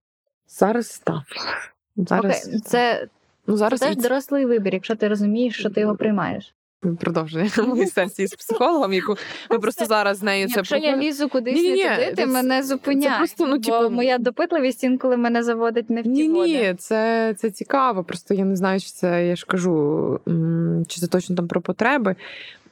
Зараз 0.48 0.98
так. 0.98 1.22
Зараз 1.96 2.46
Окей, 2.48 2.60
це, 2.60 3.06
ну 3.46 3.58
це 3.58 3.68
теж 3.68 3.90
від... 3.90 4.02
дорослий 4.02 4.46
вибір, 4.46 4.74
якщо 4.74 4.96
ти 4.96 5.08
розумієш, 5.08 5.58
що 5.58 5.70
ти 5.70 5.80
його 5.80 5.96
приймаєш. 5.96 6.54
Продовження 7.00 7.50
моєї 7.66 7.86
сесії 7.88 8.28
з 8.28 8.34
психологом, 8.34 8.92
яку 8.92 9.16
ми 9.50 9.58
просто 9.58 9.84
зараз 9.84 10.18
з 10.18 10.22
нею 10.22 10.48
це 10.48 10.54
Якщо 10.56 10.76
я 10.76 10.96
лізу 10.96 11.28
кудись 11.28 11.54
Ні-ні-ні, 11.54 11.84
не 11.84 11.94
туди, 11.96 12.06
ти 12.06 12.14
це- 12.14 12.26
мене 12.26 12.62
зупиняєш. 12.62 13.16
просто, 13.18 13.46
ну, 13.46 13.56
бо 13.56 13.62
типу- 13.82 13.90
моя 13.90 14.18
допитливість 14.18 14.84
інколи 14.84 15.16
мене 15.16 15.42
заводить 15.42 15.90
не 15.90 16.00
в 16.00 16.04
ті 16.04 16.08
Ні, 16.10 16.28
води. 16.28 16.48
ні, 16.68 16.74
це, 16.78 17.34
це 17.38 17.50
цікаво. 17.50 18.04
Просто 18.04 18.34
я 18.34 18.44
не 18.44 18.56
знаю, 18.56 18.80
чи 18.80 18.88
це 18.90 19.26
я 19.26 19.36
ж 19.36 19.46
кажу, 19.46 20.20
чи 20.88 21.00
це 21.00 21.06
точно 21.06 21.36
там 21.36 21.48
про 21.48 21.60
потреби. 21.60 22.16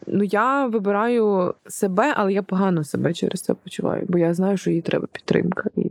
Ну, 0.06 0.24
я 0.24 0.66
вибираю 0.66 1.54
себе, 1.66 2.12
але 2.16 2.32
я 2.32 2.42
погано 2.42 2.84
себе 2.84 3.12
через 3.14 3.42
це 3.42 3.54
почуваю, 3.54 4.04
бо 4.08 4.18
я 4.18 4.34
знаю, 4.34 4.56
що 4.56 4.70
їй 4.70 4.80
треба 4.80 5.06
підтримка. 5.12 5.64
І 5.76 5.86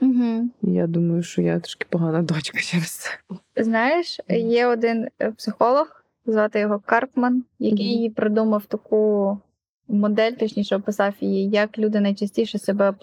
Угу. 0.00 0.48
я 0.62 0.86
думаю, 0.86 1.22
що 1.22 1.42
я 1.42 1.60
трошки 1.60 1.86
погана 1.90 2.22
дочка 2.22 2.58
через 2.62 2.90
це. 2.90 3.10
Знаєш, 3.56 4.20
є 4.28 4.66
один 4.66 5.08
е, 5.22 5.30
психолог, 5.30 6.02
звати 6.26 6.60
його 6.60 6.82
Карпман, 6.86 7.44
який 7.58 8.04
Мгм. 8.04 8.14
придумав 8.14 8.66
таку 8.66 9.38
модель, 9.88 10.32
точніше 10.32 10.76
описав 10.76 11.14
її, 11.20 11.50
як 11.50 11.78
люди 11.78 12.00
найчастіше 12.00 12.58
себе 12.58 12.94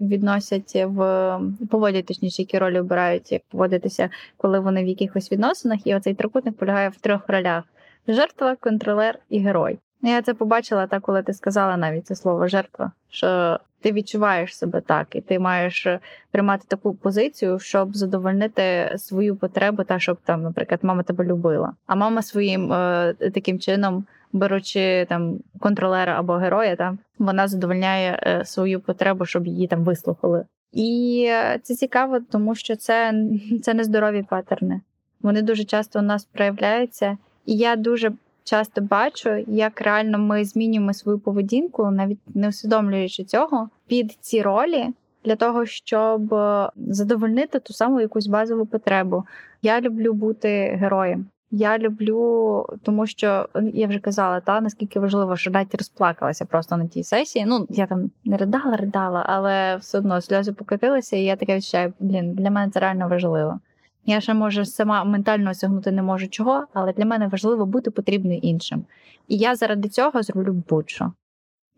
відносять 0.00 0.72
в 0.86 1.38
поводять, 1.70 2.06
точніше, 2.06 2.42
які 2.42 2.58
ролі 2.58 2.80
обирають, 2.80 3.32
як 3.32 3.42
поводитися, 3.50 4.10
коли 4.36 4.60
вони 4.60 4.84
в 4.84 4.86
якихось 4.86 5.32
відносинах. 5.32 5.86
І 5.86 5.94
оцей 5.94 6.14
трикутник 6.14 6.56
полягає 6.56 6.88
в 6.88 6.96
трьох 6.96 7.28
ролях: 7.28 7.64
жертва, 8.08 8.56
контролер 8.56 9.18
і 9.28 9.38
герой. 9.38 9.78
Ну, 10.02 10.10
Я 10.10 10.22
це 10.22 10.34
побачила 10.34 10.86
так, 10.86 11.02
коли 11.02 11.22
ти 11.22 11.32
сказала 11.32 11.76
навіть 11.76 12.06
це 12.06 12.14
слово 12.14 12.48
жертва, 12.48 12.92
що 13.10 13.58
ти 13.80 13.92
відчуваєш 13.92 14.56
себе 14.56 14.80
так, 14.80 15.16
і 15.16 15.20
ти 15.20 15.38
маєш 15.38 15.86
е, 15.86 16.00
приймати 16.30 16.64
таку 16.68 16.94
позицію, 16.94 17.58
щоб 17.58 17.96
задовольнити 17.96 18.94
свою 18.96 19.36
потребу, 19.36 19.84
та 19.84 19.98
щоб 19.98 20.18
там, 20.24 20.42
наприклад, 20.42 20.80
мама 20.82 21.02
тебе 21.02 21.24
любила. 21.24 21.72
А 21.86 21.94
мама 21.94 22.22
своїм 22.22 22.72
е, 22.72 23.14
таким 23.34 23.58
чином, 23.58 24.04
беручи 24.32 25.06
там 25.08 25.38
контролера 25.58 26.18
або 26.18 26.32
героя, 26.32 26.76
та 26.76 26.96
вона 27.18 27.48
задовольняє 27.48 28.20
е, 28.22 28.44
свою 28.44 28.80
потребу, 28.80 29.24
щоб 29.24 29.46
її 29.46 29.66
там 29.66 29.84
вислухали. 29.84 30.44
І 30.72 31.24
е, 31.28 31.58
це 31.62 31.74
цікаво, 31.74 32.20
тому 32.30 32.54
що 32.54 32.76
це, 32.76 33.14
це 33.62 33.74
нездорові 33.74 34.26
паттерни. 34.30 34.80
Вони 35.20 35.42
дуже 35.42 35.64
часто 35.64 35.98
у 35.98 36.02
нас 36.02 36.24
проявляються, 36.24 37.18
і 37.46 37.56
я 37.56 37.76
дуже 37.76 38.12
часто 38.48 38.80
бачу, 38.80 39.44
як 39.46 39.80
реально 39.80 40.18
ми 40.18 40.44
змінюємо 40.44 40.94
свою 40.94 41.18
поведінку, 41.18 41.90
навіть 41.90 42.18
не 42.34 42.48
усвідомлюючи 42.48 43.24
цього, 43.24 43.68
під 43.86 44.12
ці 44.20 44.42
ролі 44.42 44.88
для 45.24 45.36
того, 45.36 45.66
щоб 45.66 46.34
е, 46.34 46.70
задовольнити 46.76 47.58
ту 47.60 47.72
саму 47.72 48.00
якусь 48.00 48.26
базову 48.26 48.66
потребу. 48.66 49.24
Я 49.62 49.80
люблю 49.80 50.12
бути 50.12 50.78
героєм. 50.80 51.26
Я 51.50 51.78
люблю, 51.78 52.66
тому 52.82 53.06
що 53.06 53.48
е, 53.54 53.62
я 53.74 53.86
вже 53.86 53.98
казала, 53.98 54.40
та 54.40 54.60
наскільки 54.60 55.00
важливо, 55.00 55.36
що 55.36 55.50
навіть 55.50 55.74
розплакалася 55.74 56.44
просто 56.44 56.76
на 56.76 56.86
тій 56.86 57.04
сесії. 57.04 57.44
Ну 57.48 57.66
я 57.70 57.86
там 57.86 58.10
не 58.24 58.36
ридала, 58.36 58.76
ридала, 58.76 59.24
але 59.26 59.76
все 59.76 59.98
одно 59.98 60.20
сльози 60.20 60.52
покотилися, 60.52 61.16
і 61.16 61.24
я 61.24 61.36
таке 61.36 61.56
відчуваю, 61.56 61.92
блін, 62.00 62.34
для 62.34 62.50
мене 62.50 62.72
це 62.72 62.80
реально 62.80 63.08
важливо. 63.08 63.60
Я 64.08 64.20
ще 64.20 64.34
може 64.34 64.64
сама 64.64 65.04
ментально 65.04 65.50
осягнути 65.50 65.90
не 65.90 66.02
можу 66.02 66.28
чого, 66.28 66.66
але 66.72 66.92
для 66.92 67.04
мене 67.04 67.28
важливо 67.28 67.66
бути 67.66 67.90
потрібною 67.90 68.38
іншим. 68.38 68.84
І 69.28 69.36
я 69.36 69.56
заради 69.56 69.88
цього 69.88 70.22
зроблю 70.22 70.62
будь-що. 70.68 71.12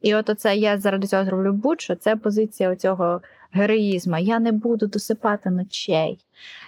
І 0.03 0.15
от 0.15 0.31
оце 0.31 0.57
я 0.57 0.79
заради 0.79 1.07
цього 1.07 1.25
зроблю 1.25 1.53
будь-що, 1.53 1.97
це 1.97 2.17
позиція 2.17 2.71
оцього 2.71 3.21
героїзму. 3.53 4.19
Я 4.19 4.39
не 4.39 4.53
буду 4.53 4.87
досипати 4.87 5.51
ночей. 5.51 6.19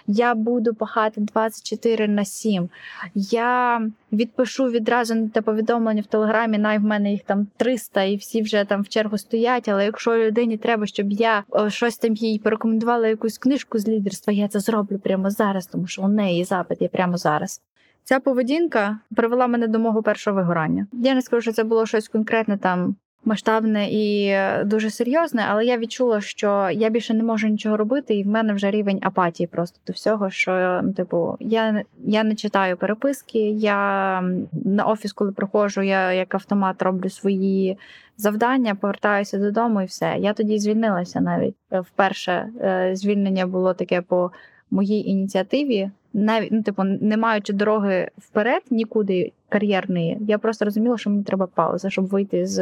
Я 0.07 0.35
буду 0.35 0.73
пахати 0.73 1.21
24 1.21 2.07
на 2.07 2.25
7. 2.25 2.69
Я 3.15 3.81
відпишу 4.11 4.65
відразу 4.65 5.15
на 5.15 5.29
те 5.29 5.41
повідомлення 5.41 6.01
в 6.01 6.05
телеграмі, 6.05 6.57
най 6.57 6.77
в 6.77 6.83
мене 6.83 7.11
їх 7.11 7.21
там 7.23 7.47
300 7.57 8.03
і 8.03 8.15
всі 8.15 8.41
вже 8.41 8.65
там 8.65 8.81
в 8.81 8.87
чергу 8.87 9.17
стоять. 9.17 9.69
Але 9.69 9.85
якщо 9.85 10.17
людині 10.17 10.57
треба, 10.57 10.85
щоб 10.85 11.11
я 11.11 11.43
щось 11.67 11.97
там 11.97 12.13
їй 12.13 12.39
порекомендувала 12.39 13.07
якусь 13.07 13.37
книжку 13.37 13.79
з 13.79 13.87
лідерства, 13.87 14.33
я 14.33 14.47
це 14.47 14.59
зроблю 14.59 14.99
прямо 14.99 15.29
зараз, 15.29 15.67
тому 15.67 15.87
що 15.87 16.01
у 16.01 16.07
неї 16.07 16.43
запит 16.43 16.81
є 16.81 16.87
прямо 16.87 17.17
зараз. 17.17 17.61
Ця 18.03 18.19
поведінка 18.19 18.99
привела 19.15 19.47
мене 19.47 19.67
до 19.67 19.79
мого 19.79 20.03
першого 20.03 20.37
вигорання. 20.37 20.87
Я 20.91 21.13
не 21.13 21.21
скажу, 21.21 21.41
що 21.41 21.51
це 21.51 21.63
було 21.63 21.85
щось 21.85 22.07
конкретне 22.07 22.57
там. 22.57 22.95
Масштабне 23.25 23.87
і 23.91 24.35
дуже 24.65 24.89
серйозне, 24.89 25.45
але 25.49 25.65
я 25.65 25.77
відчула, 25.77 26.21
що 26.21 26.69
я 26.73 26.89
більше 26.89 27.13
не 27.13 27.23
можу 27.23 27.47
нічого 27.47 27.77
робити, 27.77 28.15
і 28.15 28.23
в 28.23 28.27
мене 28.27 28.53
вже 28.53 28.71
рівень 28.71 28.99
апатії 29.01 29.47
просто 29.47 29.79
до 29.87 29.93
всього. 29.93 30.29
Що 30.29 30.81
ну, 30.83 30.93
типу, 30.93 31.37
я, 31.39 31.83
я 32.05 32.23
не 32.23 32.35
читаю 32.35 32.77
переписки. 32.77 33.39
Я 33.49 34.21
на 34.65 34.83
офіс, 34.85 35.13
коли 35.13 35.31
приходжу, 35.31 35.81
я 35.81 36.13
як 36.13 36.35
автомат 36.35 36.81
роблю 36.81 37.09
свої 37.09 37.77
завдання, 38.17 38.75
повертаюся 38.75 39.37
додому 39.37 39.81
і 39.81 39.85
все. 39.85 40.15
Я 40.19 40.33
тоді 40.33 40.59
звільнилася 40.59 41.21
навіть 41.21 41.55
Е, 41.73 41.79
вперше. 41.79 42.49
е, 42.61 42.91
Звільнення 42.95 43.47
було 43.47 43.73
таке 43.73 44.01
по 44.01 44.31
моїй 44.71 45.09
ініціативі, 45.09 45.89
навіть 46.13 46.51
ну, 46.51 46.63
типу, 46.63 46.83
не 46.83 47.17
маючи 47.17 47.53
дороги 47.53 48.09
вперед, 48.17 48.61
нікуди 48.69 49.31
кар'єрної, 49.53 50.17
я 50.21 50.37
просто 50.37 50.65
розуміла, 50.65 50.97
що 50.97 51.09
мені 51.09 51.23
треба 51.23 51.47
пауза, 51.47 51.89
щоб 51.89 52.07
вийти 52.07 52.45
з, 52.45 52.57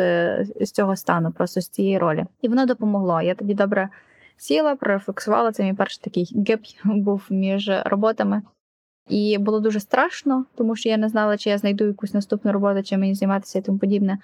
з 0.62 0.72
цього 0.72 0.96
стану, 0.96 1.32
просто 1.32 1.62
з 1.62 1.70
цієї 1.70 1.98
ролі. 1.98 2.26
І 2.42 2.48
воно 2.48 2.66
допомогло. 2.66 3.22
Я 3.22 3.36
тоді 3.36 3.54
добре 3.54 3.90
сіла, 4.38 4.76
прорефлексувала. 4.76 5.52
Це 5.52 5.64
мій 5.64 5.74
перший 5.74 6.02
такий 6.04 6.44
геп 6.48 6.62
був 6.86 7.28
між 7.30 7.72
роботами. 7.86 8.42
І 9.10 9.38
було 9.38 9.60
дуже 9.60 9.80
страшно, 9.80 10.46
тому 10.56 10.76
що 10.76 10.90
я 10.90 10.98
не 10.98 11.10
знала, 11.10 11.38
чи 11.38 11.50
я 11.50 11.58
знайду 11.58 11.86
якусь 11.86 12.14
наступну 12.14 12.52
роботу, 12.52 12.84
чи 12.84 12.98
мені 12.98 13.16
займатися 13.16 13.60
і 13.60 13.62
тому 13.62 13.78
подібне. 13.78 14.18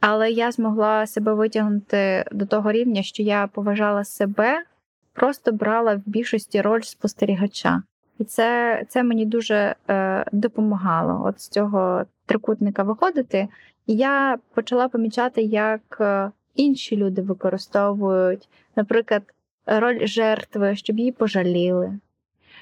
Але 0.00 0.30
я 0.30 0.52
змогла 0.52 1.06
себе 1.06 1.34
витягнути 1.34 2.24
до 2.32 2.46
того 2.46 2.72
рівня, 2.72 3.02
що 3.02 3.22
я 3.22 3.46
поважала 3.46 4.04
себе, 4.04 4.64
просто 5.12 5.52
брала 5.52 5.94
в 5.94 6.02
більшості 6.06 6.60
роль 6.60 6.80
спостерігача. 6.80 7.82
І 8.18 8.24
це, 8.24 8.82
це 8.88 9.02
мені 9.02 9.26
дуже 9.26 9.74
е, 9.90 10.24
допомагало 10.32 11.26
от 11.26 11.40
з 11.40 11.48
цього 11.48 12.04
трикутника 12.26 12.82
виходити. 12.82 13.48
І 13.86 13.94
я 13.96 14.38
почала 14.54 14.88
помічати, 14.88 15.42
як 15.42 15.98
е, 16.00 16.30
інші 16.54 16.96
люди 16.96 17.22
використовують, 17.22 18.48
наприклад, 18.76 19.22
роль 19.66 20.06
жертви, 20.06 20.76
щоб 20.76 20.98
її 20.98 21.12
пожаліли, 21.12 21.98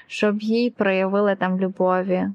щоб 0.07 0.41
їй 0.41 0.69
проявили 0.69 1.35
там 1.35 1.59
любові. 1.59 2.27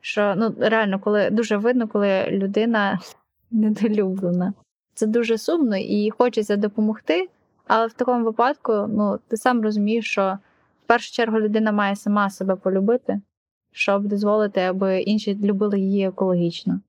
Що 0.00 0.34
ну 0.36 0.54
реально, 0.58 0.98
коли 0.98 1.30
дуже 1.30 1.56
видно, 1.56 1.88
коли 1.88 2.24
людина 2.28 3.00
недолюблена. 3.50 4.52
Це 4.94 5.06
дуже 5.06 5.38
сумно 5.38 5.76
і 5.76 6.10
хочеться 6.10 6.56
допомогти, 6.56 7.28
але 7.66 7.86
в 7.86 7.92
такому 7.92 8.24
випадку, 8.24 8.72
ну 8.72 9.18
ти 9.28 9.36
сам 9.36 9.62
розумієш, 9.62 10.10
що 10.10 10.38
в 10.86 10.88
першу 10.88 11.12
чергу 11.12 11.40
людина 11.40 11.72
має 11.72 11.96
сама 11.96 12.30
себе 12.30 12.56
полюбити, 12.56 13.20
щоб 13.72 14.06
дозволити, 14.06 14.60
аби 14.60 15.00
інші 15.00 15.38
любили 15.42 15.80
її 15.80 16.06
екологічно. 16.06 16.80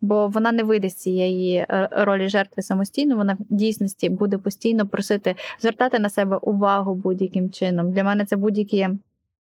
Бо 0.00 0.28
вона 0.28 0.52
не 0.52 0.62
вийде 0.62 0.88
з 0.88 0.94
цієї 0.94 1.56
е, 1.56 1.88
ролі 1.92 2.28
жертви 2.28 2.62
самостійно, 2.62 3.16
вона 3.16 3.34
в 3.34 3.54
дійсності 3.54 4.08
буде 4.08 4.38
постійно 4.38 4.86
просити 4.86 5.34
звертати 5.60 5.98
на 5.98 6.10
себе 6.10 6.36
увагу 6.36 6.94
будь-яким 6.94 7.50
чином. 7.50 7.92
Для 7.92 8.04
мене 8.04 8.24
це 8.24 8.36
будь-які 8.36 8.88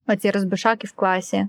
оці 0.08 0.31
розбишаки 0.31 0.88
в 0.88 0.91
класі, 0.91 1.47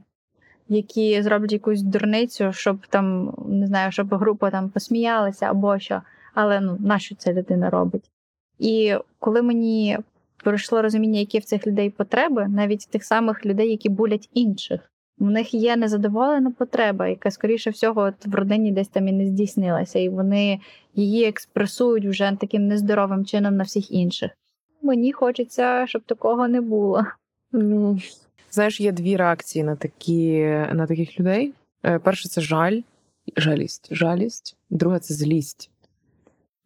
які 0.68 1.22
зроблять 1.22 1.52
якусь 1.52 1.82
дурницю, 1.82 2.52
щоб 2.52 2.86
там 2.86 3.34
не 3.48 3.66
знаю, 3.66 3.92
щоб 3.92 4.14
група 4.14 4.50
там 4.50 4.70
посміялася 4.70 5.46
або 5.46 5.78
що. 5.78 6.02
Але 6.34 6.60
ну 6.60 6.76
нащо 6.80 7.14
ця 7.14 7.32
людина 7.32 7.70
робить? 7.70 8.10
І 8.58 8.94
коли 9.18 9.42
мені 9.42 9.98
прийшло 10.44 10.82
розуміння, 10.82 11.20
які 11.20 11.38
в 11.38 11.44
цих 11.44 11.66
людей 11.66 11.90
потреби, 11.90 12.48
навіть 12.48 12.88
тих 12.90 13.04
самих 13.04 13.46
людей, 13.46 13.70
які 13.70 13.88
булять 13.88 14.28
інших, 14.34 14.80
в 15.18 15.30
них 15.30 15.54
є 15.54 15.76
незадоволена 15.76 16.50
потреба, 16.50 17.08
яка, 17.08 17.30
скоріше 17.30 17.70
всього, 17.70 18.00
от 18.00 18.26
в 18.26 18.34
родині 18.34 18.72
десь 18.72 18.88
там 18.88 19.08
і 19.08 19.12
не 19.12 19.26
здійснилася, 19.26 19.98
і 19.98 20.08
вони 20.08 20.60
її 20.94 21.24
експресують 21.24 22.06
вже 22.06 22.36
таким 22.40 22.66
нездоровим 22.66 23.24
чином 23.24 23.56
на 23.56 23.64
всіх 23.64 23.90
інших. 23.90 24.30
Мені 24.82 25.12
хочеться, 25.12 25.86
щоб 25.86 26.02
такого 26.02 26.48
не 26.48 26.60
було. 26.60 27.04
Ну, 27.52 27.98
знаєш, 28.50 28.80
є 28.80 28.92
дві 28.92 29.16
реакції 29.16 29.64
на 29.64 29.76
такі 29.76 30.38
на 30.72 30.86
таких 30.86 31.20
людей. 31.20 31.54
Е, 31.84 31.98
Перше 31.98 32.28
це 32.28 32.40
жаль, 32.40 32.80
жалість, 33.36 33.88
жалість. 33.90 34.56
Друге 34.70 34.98
це 34.98 35.14
злість. 35.14 35.70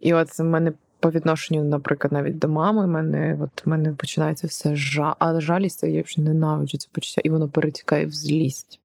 І 0.01 0.15
от 0.15 0.39
в 0.39 0.45
мене 0.45 0.73
по 1.01 1.11
відношенню, 1.11 1.65
наприклад, 1.65 2.13
навіть 2.13 2.39
до 2.39 2.49
мами, 2.49 2.87
мене 2.87 3.39
от 3.41 3.67
мене 3.67 3.93
починається 3.93 4.47
все 4.47 4.77
жа, 4.77 5.17
а 5.19 5.41
жалість 5.41 5.83
я 5.83 6.03
вже 6.03 6.21
ненавиджу 6.21 6.79
це 6.79 6.89
почуття, 6.93 7.21
і 7.25 7.31
воно 7.31 7.49
перетікає 7.49 8.07
в 8.07 8.13
злість. 8.13 8.81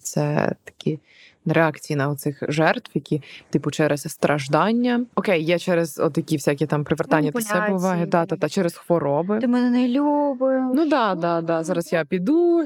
Це 0.00 0.54
такі 0.64 0.98
реакції 1.46 1.96
на 1.96 2.08
оцих 2.08 2.42
жертв, 2.48 2.90
які, 2.94 3.22
типу, 3.50 3.70
через 3.70 4.02
страждання. 4.02 5.04
Окей, 5.14 5.42
є 5.44 5.58
через 5.58 5.98
отакі 5.98 6.36
всякі 6.36 6.66
там 6.66 6.84
привертання 6.84 7.30
до 7.30 7.40
себе 7.40 7.58
уваги, 7.68 7.96
Маніпуляції. 7.96 8.06
та, 8.26 8.36
та, 8.36 8.48
через 8.48 8.74
хвороби. 8.74 9.38
Ти 9.38 9.46
мене 9.48 9.70
не 9.70 9.88
любиш. 9.88 10.62
Ну 10.74 10.88
да, 10.88 11.14
да, 11.14 11.40
да. 11.40 11.62
Зараз 11.64 11.92
я 11.92 12.04
піду. 12.04 12.64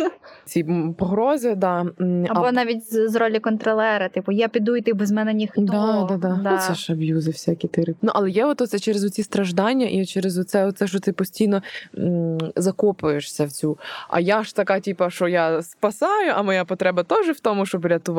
Ці 0.44 0.66
погрози, 0.98 1.54
да. 1.54 1.86
Або 2.28 2.44
а- 2.46 2.52
навіть 2.52 2.92
з, 2.92 3.08
з 3.08 3.14
ролі 3.14 3.38
контролера, 3.40 4.08
типу, 4.08 4.32
я 4.32 4.48
піду 4.48 4.76
і 4.76 4.80
ти 4.82 4.92
без 4.92 5.12
мене 5.12 5.34
ніхто. 5.34 5.60
Да, 5.60 6.16
да, 6.16 6.40
да. 6.42 6.50
Ну, 6.52 6.58
це 6.58 6.74
ж 6.74 6.92
аб'юзи 6.92 7.30
всякі 7.30 7.68
тири. 7.68 7.94
Ну, 8.02 8.10
але 8.14 8.30
є 8.30 8.44
ото 8.46 8.66
це 8.66 8.78
через 8.78 9.04
оці 9.04 9.22
страждання 9.22 9.86
і 9.86 10.06
через 10.06 10.38
оце, 10.38 10.66
оце, 10.66 10.86
що 10.86 11.00
ти 11.00 11.12
постійно 11.12 11.62
м, 11.98 12.38
закопуєшся 12.56 13.44
в 13.44 13.52
цю. 13.52 13.78
А 14.08 14.20
я 14.20 14.42
ж 14.42 14.56
така, 14.56 14.80
типа, 14.80 15.10
що 15.10 15.28
я 15.28 15.62
спасаю, 15.62 16.32
а 16.36 16.42
моя 16.42 16.64
потреба 16.64 17.02
теж 17.02 17.26
в 17.28 17.40
тому, 17.40 17.66
щоб 17.66 17.86
рятувати. 17.86 18.15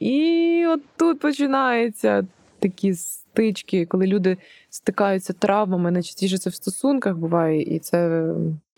І 0.00 0.64
от 0.68 0.80
тут 0.96 1.20
починаються 1.20 2.26
такі 2.58 2.94
стички, 2.94 3.86
коли 3.86 4.06
люди 4.06 4.36
стикаються 4.70 5.32
травмами. 5.32 5.90
Найчастіше 5.90 6.38
це 6.38 6.50
в 6.50 6.54
стосунках 6.54 7.16
буває, 7.16 7.62
і 7.62 7.78
це. 7.78 8.24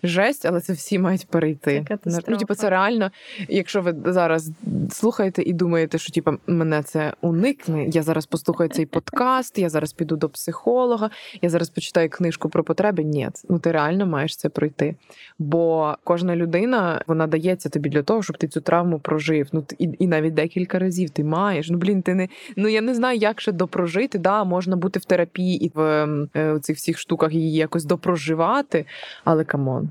Жесть, 0.03 0.47
але 0.47 0.61
це 0.61 0.73
всі 0.73 0.99
мають 0.99 1.27
перейти. 1.27 1.85
Це 2.05 2.21
ну, 2.29 2.37
типу, 2.37 2.55
це 2.55 2.71
реально, 2.71 3.11
якщо 3.49 3.83
ви 3.83 3.95
зараз 4.05 4.51
слухаєте 4.91 5.43
і 5.43 5.53
думаєте, 5.53 5.99
що 5.99 6.13
типу, 6.13 6.33
мене 6.47 6.83
це 6.83 7.13
уникне, 7.21 7.87
я 7.87 8.03
зараз 8.03 8.27
послухаю 8.27 8.71
цей 8.71 8.87
подкаст, 8.87 9.59
я 9.59 9.69
зараз 9.69 9.93
піду 9.93 10.17
до 10.17 10.29
психолога, 10.29 11.11
я 11.43 11.49
зараз 11.49 11.69
почитаю 11.71 12.09
книжку 12.09 12.49
про 12.49 12.65
потреби. 12.65 13.05
Ні, 13.05 13.29
ну 13.49 13.59
ти 13.59 13.73
реально 13.73 14.07
маєш 14.07 14.37
це 14.37 14.49
пройти. 14.49 14.95
Бо 15.39 15.95
кожна 16.05 16.37
людина 16.37 17.03
вона 17.07 17.27
дається 17.27 17.69
тобі 17.69 17.89
для 17.89 18.03
того, 18.03 18.23
щоб 18.23 18.37
ти 18.39 18.49
цю 18.49 18.61
травму 18.61 18.99
прожив. 18.99 19.49
Ну 19.53 19.65
і, 19.79 19.89
і 19.99 20.07
навіть 20.07 20.35
декілька 20.35 20.79
разів 20.79 21.11
ти 21.11 21.25
маєш. 21.25 21.71
Ну 21.71 21.79
блін, 21.79 22.03
ти 22.03 22.15
не 22.15 22.29
ну 22.57 22.69
я 22.69 22.81
не 22.81 22.95
знаю, 22.95 23.19
як 23.19 23.41
ще 23.41 23.53
допрожити. 23.53 24.19
Да, 24.19 24.45
можна 24.45 24.77
бути 24.77 24.99
в 24.99 25.05
терапії 25.05 25.65
і 25.65 25.73
в 25.75 25.81
ем, 25.81 26.29
е, 26.37 26.59
цих 26.59 26.77
всіх 26.77 26.99
штуках 26.99 27.33
її 27.33 27.53
якось 27.53 27.85
допроживати, 27.85 28.87
але 29.25 29.45
come 29.45 29.70
on. 29.70 29.90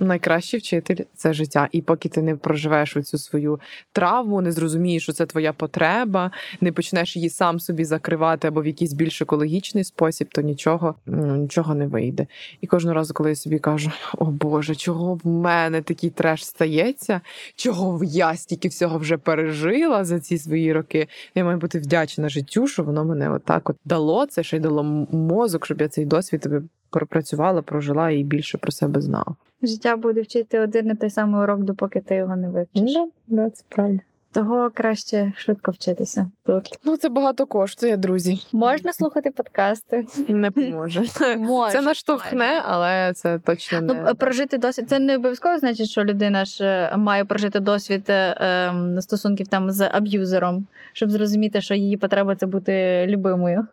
Найкращий 0.00 0.60
вчитель 0.60 1.04
це 1.14 1.32
життя. 1.32 1.68
І 1.72 1.82
поки 1.82 2.08
ти 2.08 2.22
не 2.22 2.36
проживеш 2.36 2.96
оцю 2.96 3.18
свою 3.18 3.60
травму, 3.92 4.40
не 4.40 4.52
зрозумієш, 4.52 5.02
що 5.02 5.12
це 5.12 5.26
твоя 5.26 5.52
потреба, 5.52 6.30
не 6.60 6.72
почнеш 6.72 7.16
її 7.16 7.30
сам 7.30 7.60
собі 7.60 7.84
закривати 7.84 8.48
або 8.48 8.62
в 8.62 8.66
якийсь 8.66 8.92
більш 8.92 9.22
екологічний 9.22 9.84
спосіб, 9.84 10.28
то 10.32 10.40
нічого, 10.40 10.94
нічого 11.06 11.74
не 11.74 11.86
вийде. 11.86 12.26
І 12.60 12.66
кожного 12.66 12.94
разу, 12.94 13.14
коли 13.14 13.28
я 13.28 13.36
собі 13.36 13.58
кажу: 13.58 13.90
о 14.18 14.24
Боже, 14.24 14.74
чого 14.74 15.14
в 15.14 15.26
мене 15.26 15.82
такий 15.82 16.10
треш 16.10 16.46
стається? 16.46 17.20
Чого 17.56 18.04
я 18.04 18.36
стільки 18.36 18.68
всього 18.68 18.98
вже 18.98 19.16
пережила 19.16 20.04
за 20.04 20.20
ці 20.20 20.38
свої 20.38 20.72
роки? 20.72 21.08
Я 21.34 21.44
маю 21.44 21.58
бути 21.58 21.78
вдячна 21.78 22.28
життю, 22.28 22.66
що 22.66 22.82
воно 22.82 23.04
мене 23.04 23.30
отак 23.30 23.70
от 23.70 23.76
дало 23.84 24.26
це, 24.26 24.42
ще 24.42 24.56
й 24.56 24.60
дало 24.60 24.82
мозок, 25.12 25.66
щоб 25.66 25.80
я 25.80 25.88
цей 25.88 26.04
досвід 26.04 26.48
пропрацювала, 26.90 27.62
прожила 27.62 28.10
і 28.10 28.22
більше 28.22 28.58
про 28.58 28.72
себе 28.72 29.00
знала. 29.00 29.34
Життя 29.62 29.96
буде 29.96 30.20
вчити 30.22 30.60
один 30.60 30.90
і 30.90 30.94
той 30.94 31.10
самий 31.10 31.42
урок, 31.42 31.60
допоки 31.60 32.00
ти 32.00 32.14
його 32.14 32.36
не 32.36 32.48
вивчиш. 32.48 32.96
да, 33.26 33.50
це 33.50 33.64
правда. 33.68 33.98
Того 34.32 34.70
краще 34.74 35.32
швидко 35.36 35.70
вчитися. 35.70 36.30
Тут 36.46 36.78
Ну, 36.84 36.96
це 36.96 37.08
багато 37.08 37.46
коштує, 37.46 37.96
друзі. 37.96 38.38
можна 38.52 38.92
слухати 38.92 39.30
подкасти. 39.30 40.06
Не 40.28 40.50
поможе. 40.50 41.02
Можна. 41.38 41.70
Це 41.72 41.80
наштовхне, 41.86 42.62
але 42.66 43.12
це 43.14 43.38
точно 43.38 43.80
Ну, 43.82 43.94
не 43.94 44.14
прожити 44.14 44.58
досвід. 44.58 44.88
Це 44.88 44.98
не 44.98 45.16
обов'язково 45.16 45.58
значить, 45.58 45.88
що 45.88 46.04
людина 46.04 46.44
ж 46.44 46.64
е, 46.64 46.96
має 46.96 47.24
прожити 47.24 47.60
досвід 47.60 48.04
е, 48.08 48.36
ем, 48.40 49.00
стосунків 49.00 49.48
там 49.48 49.70
з 49.70 49.88
аб'юзером, 49.92 50.66
щоб 50.92 51.10
зрозуміти, 51.10 51.60
що 51.60 51.74
її 51.74 51.96
потреба 51.96 52.36
це 52.36 52.46
бути 52.46 53.06
любимою. 53.08 53.66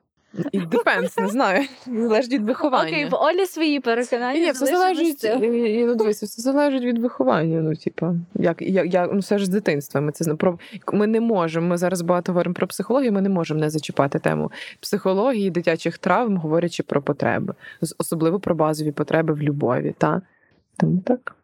Depends, 0.54 1.22
не 1.22 1.28
знаю. 1.28 1.66
Залежить 1.86 2.34
від 2.34 2.44
виховання. 2.44 2.90
Окей, 2.90 3.06
в 3.10 3.16
Олі 3.16 3.46
свої 3.46 3.80
переконання. 3.80 4.40
Ні, 4.40 4.52
все 4.52 4.66
залежить, 4.66 5.24
і, 5.24 5.28
і, 5.80 5.86
ну, 5.86 5.96
дивися, 5.96 6.26
все 6.26 6.42
залежить 6.42 6.84
від 6.84 6.98
виховання. 6.98 7.62
Ну, 7.62 7.76
типа, 7.76 8.16
як, 8.36 8.62
як, 8.62 8.94
як 8.94 9.10
ну, 9.14 9.20
все 9.20 9.38
ж 9.38 9.46
з 9.46 9.50
дитинства. 9.50 10.02
Ми 10.02 10.12
це 10.12 10.36
про 10.36 10.60
ми 10.94 11.08
не 11.08 11.22
можемо. 11.22 11.68
Ми 11.68 11.78
зараз 11.78 12.02
багато 12.02 12.32
говоримо 12.32 12.54
про 12.54 12.68
психологію. 12.68 13.12
Ми 13.12 13.22
не 13.22 13.30
можемо 13.30 13.60
не 13.60 13.70
зачіпати 13.70 14.20
тему 14.20 14.52
психології, 14.80 15.52
дитячих 15.52 15.98
травм, 15.98 16.38
говорячи 16.38 16.84
про 16.84 17.02
потреби, 17.02 17.54
особливо 17.98 18.40
про 18.40 18.56
базові 18.56 18.92
потреби 18.92 19.34
в 19.34 19.42
любові. 19.42 19.96
Та 19.98 20.22
тому 20.78 21.02
так. 21.06 21.36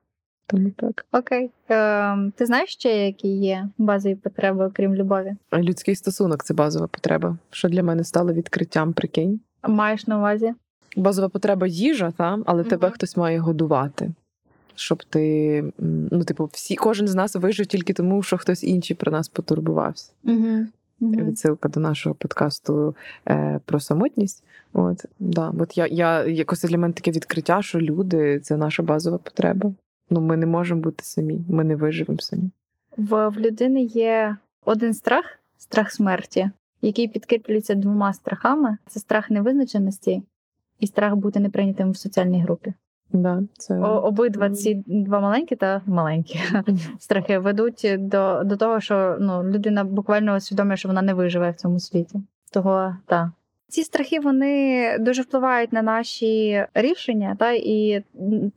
Тому 0.50 0.72
так. 0.76 1.06
Окей. 1.12 1.52
Ем, 1.70 2.34
ти 2.36 2.46
знаєш 2.46 2.70
ще, 2.70 3.06
які 3.06 3.28
є 3.28 3.70
базові 3.78 4.16
потреби, 4.16 4.66
окрім 4.66 4.96
любові? 4.96 5.36
Людський 5.54 5.96
стосунок 5.96 6.44
це 6.44 6.54
базова 6.54 6.88
потреба. 6.88 7.38
Що 7.52 7.70
для 7.70 7.84
мене 7.84 8.04
стало 8.04 8.34
відкриттям, 8.34 8.94
прикинь. 8.94 9.40
Маєш 9.68 10.08
на 10.08 10.18
увазі? 10.18 10.54
Базова 10.98 11.30
потреба 11.30 11.68
їжа, 11.68 12.12
та, 12.18 12.40
але 12.46 12.64
тебе 12.64 12.90
хтось 12.90 13.18
має 13.18 13.40
годувати. 13.40 14.12
Щоб 14.76 15.04
ти, 15.04 15.64
ну, 16.12 16.24
типу, 16.24 16.50
всі, 16.54 16.76
кожен 16.76 17.08
з 17.08 17.16
нас 17.16 17.36
вижив 17.36 17.66
тільки 17.66 17.94
тому, 17.94 18.24
що 18.24 18.38
хтось 18.38 18.64
інший 18.64 18.96
про 18.96 19.12
нас 19.12 19.28
потурбувався. 19.28 20.12
Угу. 20.24 20.66
Відсилка 21.02 21.70
до 21.70 21.80
нашого 21.80 22.16
подкасту 22.16 22.96
е, 23.28 23.60
про 23.66 23.80
самотність. 23.80 24.44
От, 24.74 25.06
да. 25.20 25.54
От 25.60 25.78
я, 25.78 25.88
я 25.88 26.26
якось 26.26 26.64
для 26.64 26.78
мене 26.78 26.94
таке 26.94 27.12
відкриття, 27.12 27.62
що 27.62 27.80
люди 27.80 28.40
це 28.40 28.58
наша 28.58 28.84
базова 28.84 29.18
потреба. 29.18 29.74
Ну, 30.10 30.22
ми 30.22 30.38
не 30.38 30.46
можемо 30.46 30.82
бути 30.82 31.04
самі, 31.04 31.42
ми 31.50 31.64
не 31.64 31.76
виживемо 31.76 32.20
самі. 32.20 32.50
В, 32.98 33.30
в 33.30 33.40
людини 33.40 33.84
є 33.84 34.38
один 34.66 34.94
страх 34.94 35.26
страх 35.58 35.92
смерті, 35.92 36.50
який 36.82 37.08
підкріплюється 37.08 37.76
двома 37.76 38.14
страхами: 38.14 38.78
це 38.88 39.00
страх 39.00 39.30
невизначеності 39.30 40.24
і 40.80 40.88
страх 40.88 41.16
бути 41.16 41.40
неприйнятим 41.40 41.92
в 41.92 41.98
соціальній 41.98 42.42
групі. 42.42 42.74
Да, 43.12 43.44
це... 43.58 43.80
О, 43.80 44.02
обидва 44.02 44.50
ці 44.50 44.84
два 44.88 45.20
маленькі 45.20 45.56
та 45.56 45.82
маленькі 45.86 46.40
страхи 47.00 47.40
ведуть 47.40 47.88
до, 47.98 48.44
до 48.44 48.58
того, 48.58 48.80
що 48.80 49.18
ну, 49.20 49.44
людина 49.44 49.84
буквально 49.84 50.36
усвідомлює, 50.36 50.78
що 50.78 50.88
вона 50.88 51.02
не 51.02 51.14
виживе 51.14 51.52
в 51.52 51.56
цьому 51.56 51.80
світі. 51.80 52.22
Того 52.52 52.96
так. 53.06 53.30
Ці 53.70 53.84
страхи 53.84 54.20
вони 54.20 54.98
дуже 55.00 55.22
впливають 55.22 55.74
на 55.74 55.82
наші 55.82 56.66
рішення, 56.74 57.36
та 57.40 57.52
і 57.52 58.04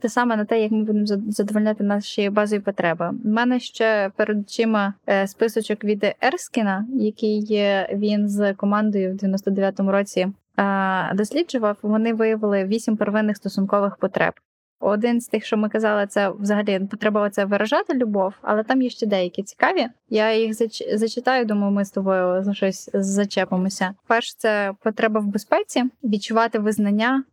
те 0.00 0.08
саме 0.08 0.36
на 0.36 0.44
те, 0.44 0.62
як 0.62 0.72
ми 0.72 0.84
будемо 0.84 1.06
задовольняти 1.06 1.84
наші 1.84 2.30
базові 2.30 2.60
потреби. 2.60 3.10
У 3.24 3.28
мене 3.28 3.60
ще 3.60 4.10
перед 4.16 4.38
очима 4.38 4.94
е, 5.08 5.26
списочок 5.26 5.84
від 5.84 6.14
Ерскіна, 6.20 6.86
який 6.94 7.46
він 7.92 8.28
з 8.28 8.54
командою 8.54 9.12
в 9.12 9.24
99-му 9.24 9.92
році 9.92 10.28
досліджував. 11.14 11.76
Вони 11.82 12.14
виявили 12.14 12.64
вісім 12.64 12.96
первинних 12.96 13.36
стосункових 13.36 13.96
потреб. 13.96 14.32
Один 14.84 15.20
з 15.20 15.28
тих, 15.28 15.44
що 15.44 15.56
ми 15.56 15.68
казали, 15.68 16.06
це 16.06 16.30
взагалі 16.30 16.80
потреба 16.90 17.30
це 17.30 17.44
виражати 17.44 17.94
любов, 17.94 18.34
але 18.42 18.62
там 18.62 18.82
є 18.82 18.90
ще 18.90 19.06
деякі 19.06 19.42
цікаві. 19.42 19.86
Я 20.08 20.34
їх 20.34 20.52
зач- 20.52 20.96
зачитаю, 20.96 21.44
думаю, 21.44 21.72
ми 21.72 21.84
з 21.84 21.90
тобою 21.90 22.44
за 22.44 22.54
щось 22.54 22.90
зачепимося. 22.94 23.94
Перше, 24.06 24.34
це 24.38 24.72
потреба 24.82 25.20
в 25.20 25.26
безпеці, 25.26 25.84
відчувати 26.04 26.58
визнання 26.58 27.24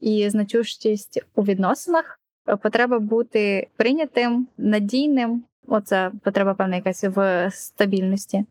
і 0.00 0.30
значущість 0.30 1.24
у 1.34 1.42
відносинах, 1.42 2.20
потреба 2.62 2.98
бути 2.98 3.68
прийнятим, 3.76 4.48
надійним. 4.58 5.42
Оце 5.66 6.10
потреба 6.24 6.54
певна 6.54 6.76
якась 6.76 7.04
в 7.04 7.50
стабільності, 7.52 8.44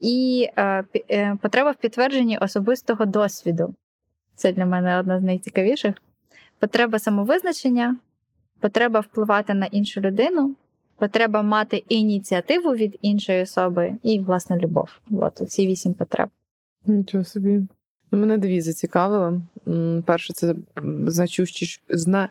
і 0.00 0.48
е, 0.56 0.84
е, 1.10 1.36
потреба 1.42 1.70
в 1.70 1.76
підтвердженні 1.76 2.38
особистого 2.38 3.04
досвіду. 3.04 3.74
Це 4.36 4.52
для 4.52 4.66
мене 4.66 4.98
одна 4.98 5.20
з 5.20 5.22
найцікавіших 5.22 5.94
потреба 6.62 6.98
самовизначення, 6.98 7.96
потреба 8.60 9.00
впливати 9.00 9.54
на 9.54 9.66
іншу 9.66 10.00
людину, 10.00 10.54
потреба 10.98 11.42
мати 11.42 11.76
ініціативу 11.76 12.70
від 12.70 12.98
іншої 13.02 13.42
особи 13.42 13.94
і, 14.02 14.20
власне, 14.20 14.58
любов. 14.58 14.88
От 15.10 15.42
ці 15.48 15.66
вісім 15.66 15.94
потреб. 15.94 16.28
Нічого 16.86 17.24
собі. 17.24 17.66
Ну, 18.12 18.18
Мене 18.18 18.38
дві 18.38 18.60
зацікавило. 18.60 19.42
Перше, 20.06 20.32
це 20.32 20.54
значущість, 21.06 21.82
зна, 21.88 22.28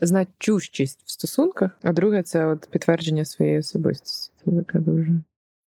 значущість 0.00 1.00
в 1.04 1.10
стосунках, 1.10 1.70
а 1.82 1.92
друге 1.92 2.22
це 2.22 2.46
от 2.46 2.68
підтвердження 2.70 3.24
своєї 3.24 3.58
особистості. 3.58 4.32
Це 4.44 4.50
таке 4.50 4.78
дуже. 4.78 5.12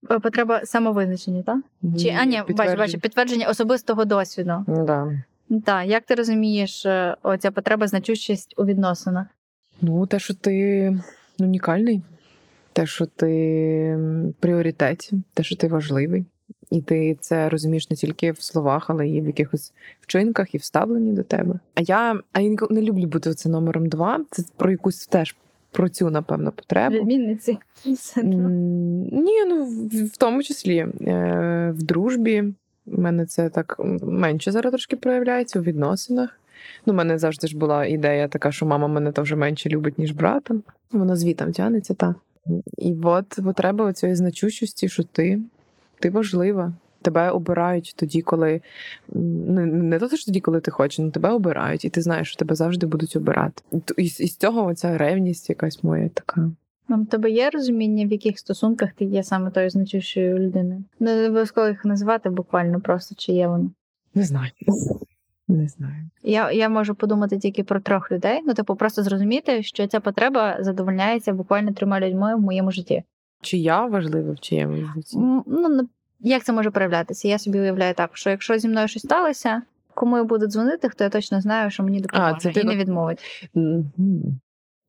Е, 0.09 0.19
Потреба 0.19 0.65
самовизначення, 0.65 1.43
так? 1.43 1.57
Чи 1.99 2.09
а 2.09 2.25
ні, 2.25 2.41
бачу, 2.49 2.77
бачу, 2.77 2.99
підтвердження 2.99 3.47
особистого 3.47 4.05
досвіду. 4.05 4.65
Да. 4.67 5.23
Так, 5.65 5.87
як 5.87 6.05
ти 6.05 6.15
розумієш, 6.15 6.85
е, 6.85 7.15
оця 7.23 7.51
потреба 7.51 7.87
значущість 7.87 8.53
у 8.57 8.65
відносинах? 8.65 9.27
Ну, 9.81 10.07
те, 10.07 10.19
що 10.19 10.33
ти 10.33 10.97
унікальний, 11.39 12.01
те, 12.73 12.85
що 12.85 13.05
ти 13.05 13.27
в 13.97 14.33
пріоритеті, 14.39 15.23
те, 15.33 15.43
що 15.43 15.55
ти 15.55 15.67
важливий. 15.67 16.25
І 16.71 16.81
ти 16.81 17.17
це 17.21 17.49
розумієш 17.49 17.89
не 17.89 17.95
тільки 17.95 18.31
в 18.31 18.41
словах, 18.41 18.89
але 18.89 19.07
й 19.07 19.21
в 19.21 19.25
якихось 19.27 19.73
вчинках 20.01 20.55
і 20.55 20.57
вставленні 20.57 21.11
до 21.13 21.23
тебе. 21.23 21.59
А 21.75 21.81
я, 21.81 22.19
а 22.33 22.41
я 22.41 22.55
не 22.69 22.81
люблю 22.81 23.07
бути 23.07 23.33
це 23.33 23.49
номером 23.49 23.89
два. 23.89 24.25
Це 24.31 24.43
про 24.57 24.71
якусь 24.71 25.07
теж 25.07 25.35
про 25.71 25.89
цю, 25.89 26.09
напевно, 26.09 26.51
потребу. 26.51 26.95
Відмінниці. 26.95 27.57
Ні, 29.11 29.45
ну 29.47 29.65
в- 29.65 30.05
в 30.05 30.17
тому 30.17 30.43
числі 30.43 30.77
е, 30.77 31.73
в 31.77 31.83
дружбі. 31.83 32.43
У 32.85 33.01
мене 33.01 33.25
це 33.25 33.49
так 33.49 33.75
менше 34.03 34.51
зараз 34.51 34.71
трошки 34.71 34.95
проявляється 34.95 35.59
у 35.59 35.61
відносинах. 35.61 36.39
Ну, 36.85 36.93
у 36.93 36.95
мене 36.95 37.17
завжди 37.17 37.47
ж 37.47 37.57
була 37.57 37.85
ідея 37.85 38.27
така, 38.27 38.51
що 38.51 38.65
мама 38.65 38.87
мене 38.87 39.11
теж 39.11 39.33
менше 39.33 39.69
любить, 39.69 39.97
ніж 39.99 40.11
брата. 40.11 40.55
Воно 40.91 41.15
звітом 41.15 41.51
тягнеться, 41.51 41.93
та. 41.93 42.15
І 42.77 42.95
от 43.03 43.39
потреба 43.43 43.93
цієї 43.93 44.15
значущості, 44.15 44.89
що 44.89 45.03
ти, 45.03 45.39
ти 45.99 46.09
важлива. 46.09 46.73
Тебе 47.01 47.29
обирають 47.29 47.93
тоді, 47.95 48.21
коли 48.21 48.61
не, 49.09 49.65
не 49.65 49.99
то, 49.99 50.07
що 50.07 50.25
тоді, 50.25 50.39
коли 50.39 50.61
ти 50.61 50.71
хочеш, 50.71 50.99
але 50.99 51.11
тебе 51.11 51.29
обирають, 51.29 51.85
і 51.85 51.89
ти 51.89 52.01
знаєш, 52.01 52.27
що 52.27 52.37
тебе 52.37 52.55
завжди 52.55 52.87
будуть 52.87 53.15
обирати. 53.15 53.63
І, 53.97 54.07
з 54.07 54.35
цього 54.35 54.65
оця 54.65 54.97
ревність 54.97 55.49
якась 55.49 55.83
моя 55.83 56.09
така. 56.09 56.51
Ну, 56.87 57.03
в 57.03 57.07
тебе 57.07 57.31
є 57.31 57.49
розуміння, 57.49 58.05
в 58.05 58.11
яких 58.11 58.39
стосунках 58.39 58.93
ти 58.93 59.05
є 59.05 59.23
саме 59.23 59.51
тою 59.51 59.69
значущою 59.69 60.39
людиною? 60.39 60.83
Не 60.99 61.25
обов'язково 61.25 61.67
їх 61.67 61.85
називати 61.85 62.29
буквально 62.29 62.81
просто, 62.81 63.15
чи 63.17 63.31
є 63.31 63.47
воно. 63.47 63.71
Не 64.13 64.23
знаю. 64.23 64.51
Не 65.47 65.67
знаю. 65.67 66.09
Я, 66.23 66.51
я 66.51 66.69
можу 66.69 66.95
подумати 66.95 67.37
тільки 67.37 67.63
про 67.63 67.79
трьох 67.79 68.11
людей. 68.11 68.41
Ну, 68.45 68.53
типу, 68.53 68.75
просто 68.75 69.03
зрозуміти, 69.03 69.63
що 69.63 69.87
ця 69.87 69.99
потреба 69.99 70.57
задовольняється 70.59 71.33
буквально 71.33 71.73
трьома 71.73 71.99
людьми 71.99 72.35
в 72.35 72.41
моєму 72.41 72.71
житті. 72.71 73.03
Чи 73.41 73.57
я 73.57 73.85
важлива 73.85 74.33
в 74.33 74.39
чиєму 74.39 74.75
житті? 74.75 75.17
Ну, 75.47 75.89
як 76.19 76.43
це 76.43 76.53
може 76.53 76.71
проявлятися? 76.71 77.27
Я 77.27 77.39
собі 77.39 77.59
уявляю 77.59 77.93
так, 77.93 78.17
що 78.17 78.29
якщо 78.29 78.57
зі 78.57 78.67
мною 78.67 78.87
щось 78.87 79.03
сталося, 79.03 79.61
кому 79.93 80.17
я 80.17 80.23
буду 80.23 80.47
дзвонити, 80.47 80.89
хто 80.89 81.03
я 81.03 81.09
точно 81.09 81.41
знаю, 81.41 81.71
що 81.71 81.83
мені 81.83 82.01
допоможе 82.01 82.37
це 82.39 82.51
ти 82.51 82.59
і 82.59 82.63
не 82.63 82.75
відмовить. 82.75 83.49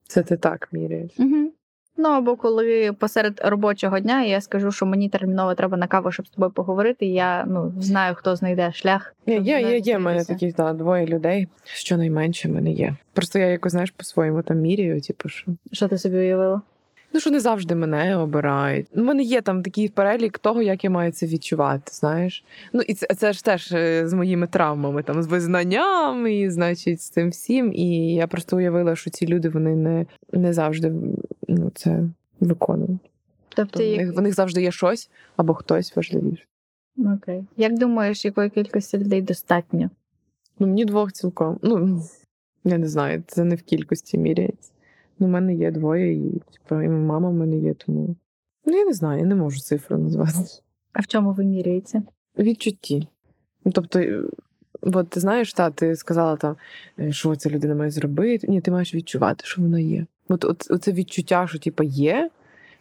Це 0.08 0.22
ти 0.22 0.36
так 0.36 0.68
міряєш. 0.72 1.12
Угу. 1.18 1.52
Ну 1.96 2.08
або 2.08 2.36
коли 2.36 2.92
посеред 2.92 3.40
робочого 3.44 4.00
дня 4.00 4.24
я 4.24 4.40
скажу, 4.40 4.72
що 4.72 4.86
мені 4.86 5.08
терміново 5.08 5.54
треба 5.54 5.76
на 5.76 5.86
каву, 5.86 6.12
щоб 6.12 6.26
з 6.26 6.30
тобою 6.30 6.52
поговорити. 6.52 7.06
Я 7.06 7.44
ну 7.48 7.72
знаю, 7.80 8.14
хто 8.14 8.36
знайде 8.36 8.72
шлях. 8.72 9.14
Є, 9.26 9.38
є, 9.38 9.60
є, 9.60 9.78
є 9.78 9.98
в 9.98 10.00
мене 10.00 10.24
такі 10.24 10.52
да, 10.52 10.72
двоє 10.72 11.06
людей, 11.06 11.48
щонайменше 11.64 12.48
в 12.48 12.52
мене 12.52 12.70
є. 12.70 12.96
Просто 13.12 13.38
я 13.38 13.46
якось, 13.46 13.72
знаєш, 13.72 13.90
по-своєму 13.90 14.42
там 14.42 14.56
мірію, 14.56 15.00
типу, 15.00 15.28
що. 15.28 15.52
Що 15.72 15.88
ти 15.88 15.98
собі 15.98 16.16
уявила? 16.16 16.62
Ну, 17.12 17.20
що 17.20 17.30
не 17.30 17.40
завжди 17.40 17.74
мене 17.74 18.16
обирають. 18.16 18.86
У 18.94 19.02
мене 19.02 19.22
є 19.22 19.40
там 19.40 19.62
такий 19.62 19.88
перелік 19.88 20.38
того, 20.38 20.62
як 20.62 20.84
я 20.84 20.90
маю 20.90 21.12
це 21.12 21.26
відчувати, 21.26 21.92
знаєш. 21.92 22.44
Ну, 22.72 22.80
і 22.80 22.94
це, 22.94 23.06
це 23.06 23.32
ж 23.32 23.44
теж 23.44 23.72
е, 23.72 24.08
з 24.08 24.12
моїми 24.12 24.46
травмами, 24.46 25.02
там, 25.02 25.22
з 25.22 25.26
визнанням, 25.26 26.26
і, 26.26 26.50
значить, 26.50 27.00
з 27.00 27.10
цим 27.10 27.30
всім. 27.30 27.72
І 27.74 28.14
я 28.14 28.26
просто 28.26 28.56
уявила, 28.56 28.96
що 28.96 29.10
ці 29.10 29.26
люди 29.26 29.48
вони 29.48 29.76
не, 29.76 30.06
не 30.32 30.52
завжди 30.52 30.92
ну, 31.48 31.70
це 31.74 32.02
виконують. 32.40 33.10
Тобто, 33.48 33.80
в 33.80 33.82
як... 33.82 33.98
них, 33.98 34.16
в 34.16 34.20
них 34.20 34.34
завжди 34.34 34.62
є 34.62 34.70
щось 34.70 35.10
або 35.36 35.54
хтось 35.54 35.96
важливіше. 35.96 36.44
окей. 37.14 37.44
Як 37.56 37.78
думаєш, 37.78 38.24
якої 38.24 38.50
кількості 38.50 38.98
людей 38.98 39.22
достатньо? 39.22 39.90
Ну, 40.58 40.66
мені 40.66 40.84
двох 40.84 41.12
цілком. 41.12 41.58
Ну, 41.62 42.02
я 42.64 42.78
не 42.78 42.88
знаю, 42.88 43.22
це 43.26 43.44
не 43.44 43.54
в 43.54 43.62
кількості 43.62 44.18
міряється. 44.18 44.70
Ну, 45.18 45.26
в 45.26 45.30
мене 45.30 45.54
є 45.54 45.70
двоє, 45.70 46.12
і 46.12 46.42
типу, 46.52 46.82
і 46.82 46.88
мама 46.88 47.30
в 47.30 47.34
мене 47.34 47.58
є, 47.58 47.74
тому. 47.74 48.16
Ну, 48.64 48.76
я 48.76 48.84
не 48.84 48.92
знаю, 48.92 49.20
я 49.20 49.26
не 49.26 49.34
можу 49.34 49.60
цифру 49.60 49.98
назвати. 49.98 50.38
А 50.92 51.00
в 51.00 51.06
чому 51.06 51.32
вимірюється? 51.32 52.02
Відчутті. 52.38 53.08
Ну, 53.64 53.72
тобто, 53.72 53.98
е, 53.98 54.22
от 54.82 55.08
ти 55.08 55.20
знаєш, 55.20 55.52
та, 55.52 55.70
ти 55.70 55.96
сказала 55.96 56.36
там, 56.36 56.56
е, 56.98 57.12
що 57.12 57.36
ця 57.36 57.50
людина 57.50 57.74
має 57.74 57.90
зробити. 57.90 58.46
Ні, 58.48 58.60
ти 58.60 58.70
маєш 58.70 58.94
відчувати, 58.94 59.44
що 59.46 59.62
воно 59.62 59.78
є. 59.78 60.06
От, 60.28 60.44
от, 60.44 60.66
оце 60.70 60.92
відчуття, 60.92 61.46
що 61.46 61.58
типу, 61.58 61.82
є, 61.84 62.30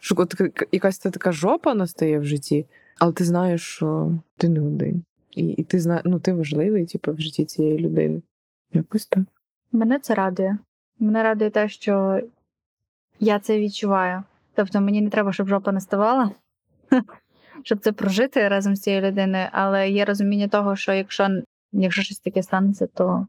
що 0.00 0.14
от, 0.18 0.34
якась 0.72 0.98
та 0.98 1.10
така 1.10 1.32
жопа 1.32 1.74
настає 1.74 2.18
в 2.18 2.24
житті, 2.24 2.66
але 2.98 3.12
ти 3.12 3.24
знаєш, 3.24 3.62
що 3.62 4.18
ти 4.36 4.48
не 4.48 4.60
один. 4.60 5.02
і, 5.30 5.46
і 5.46 5.64
ти 5.64 5.80
зна... 5.80 6.02
ну, 6.04 6.20
ти 6.20 6.32
важливий, 6.32 6.86
типу, 6.86 7.12
в 7.12 7.20
житті 7.20 7.44
цієї 7.44 7.78
людини. 7.78 8.22
Якось 8.72 9.06
так. 9.06 9.24
Мене 9.72 9.98
це 9.98 10.14
радує. 10.14 10.58
Мене 10.98 11.22
радує 11.22 11.50
те, 11.50 11.68
що 11.68 12.20
я 13.20 13.38
це 13.38 13.58
відчуваю. 13.58 14.22
Тобто 14.54 14.80
мені 14.80 15.00
не 15.00 15.10
треба, 15.10 15.32
щоб 15.32 15.48
жопа 15.48 15.72
не 15.72 15.80
ставала, 15.80 16.30
щоб 17.62 17.78
це 17.78 17.92
прожити 17.92 18.48
разом 18.48 18.76
з 18.76 18.80
цією 18.80 19.02
людиною, 19.02 19.46
але 19.52 19.90
є 19.90 20.04
розуміння 20.04 20.48
того, 20.48 20.76
що 20.76 20.92
якщо, 20.92 21.42
якщо 21.72 22.02
щось 22.02 22.18
таке 22.18 22.42
станеться, 22.42 22.86
то 22.86 23.26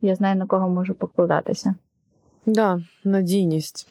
я 0.00 0.14
знаю, 0.14 0.36
на 0.36 0.46
кого 0.46 0.68
можу 0.68 0.94
покладатися. 0.94 1.74
Да, 2.46 2.82
надійність 3.04 3.88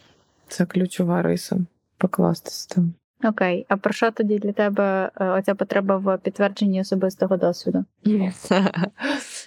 це 0.47 0.65
ключова 0.65 1.21
риса. 1.21 1.59
Покластися 1.97 2.75
там. 2.75 2.93
Окей, 3.23 3.65
а 3.69 3.77
про 3.77 3.93
що 3.93 4.11
тоді 4.11 4.39
для 4.39 4.51
тебе 4.51 5.11
е, 5.15 5.29
оця 5.29 5.55
потреба 5.55 5.97
в 5.97 6.17
підтвердженні 6.17 6.81
особистого 6.81 7.37
досвіду? 7.37 7.85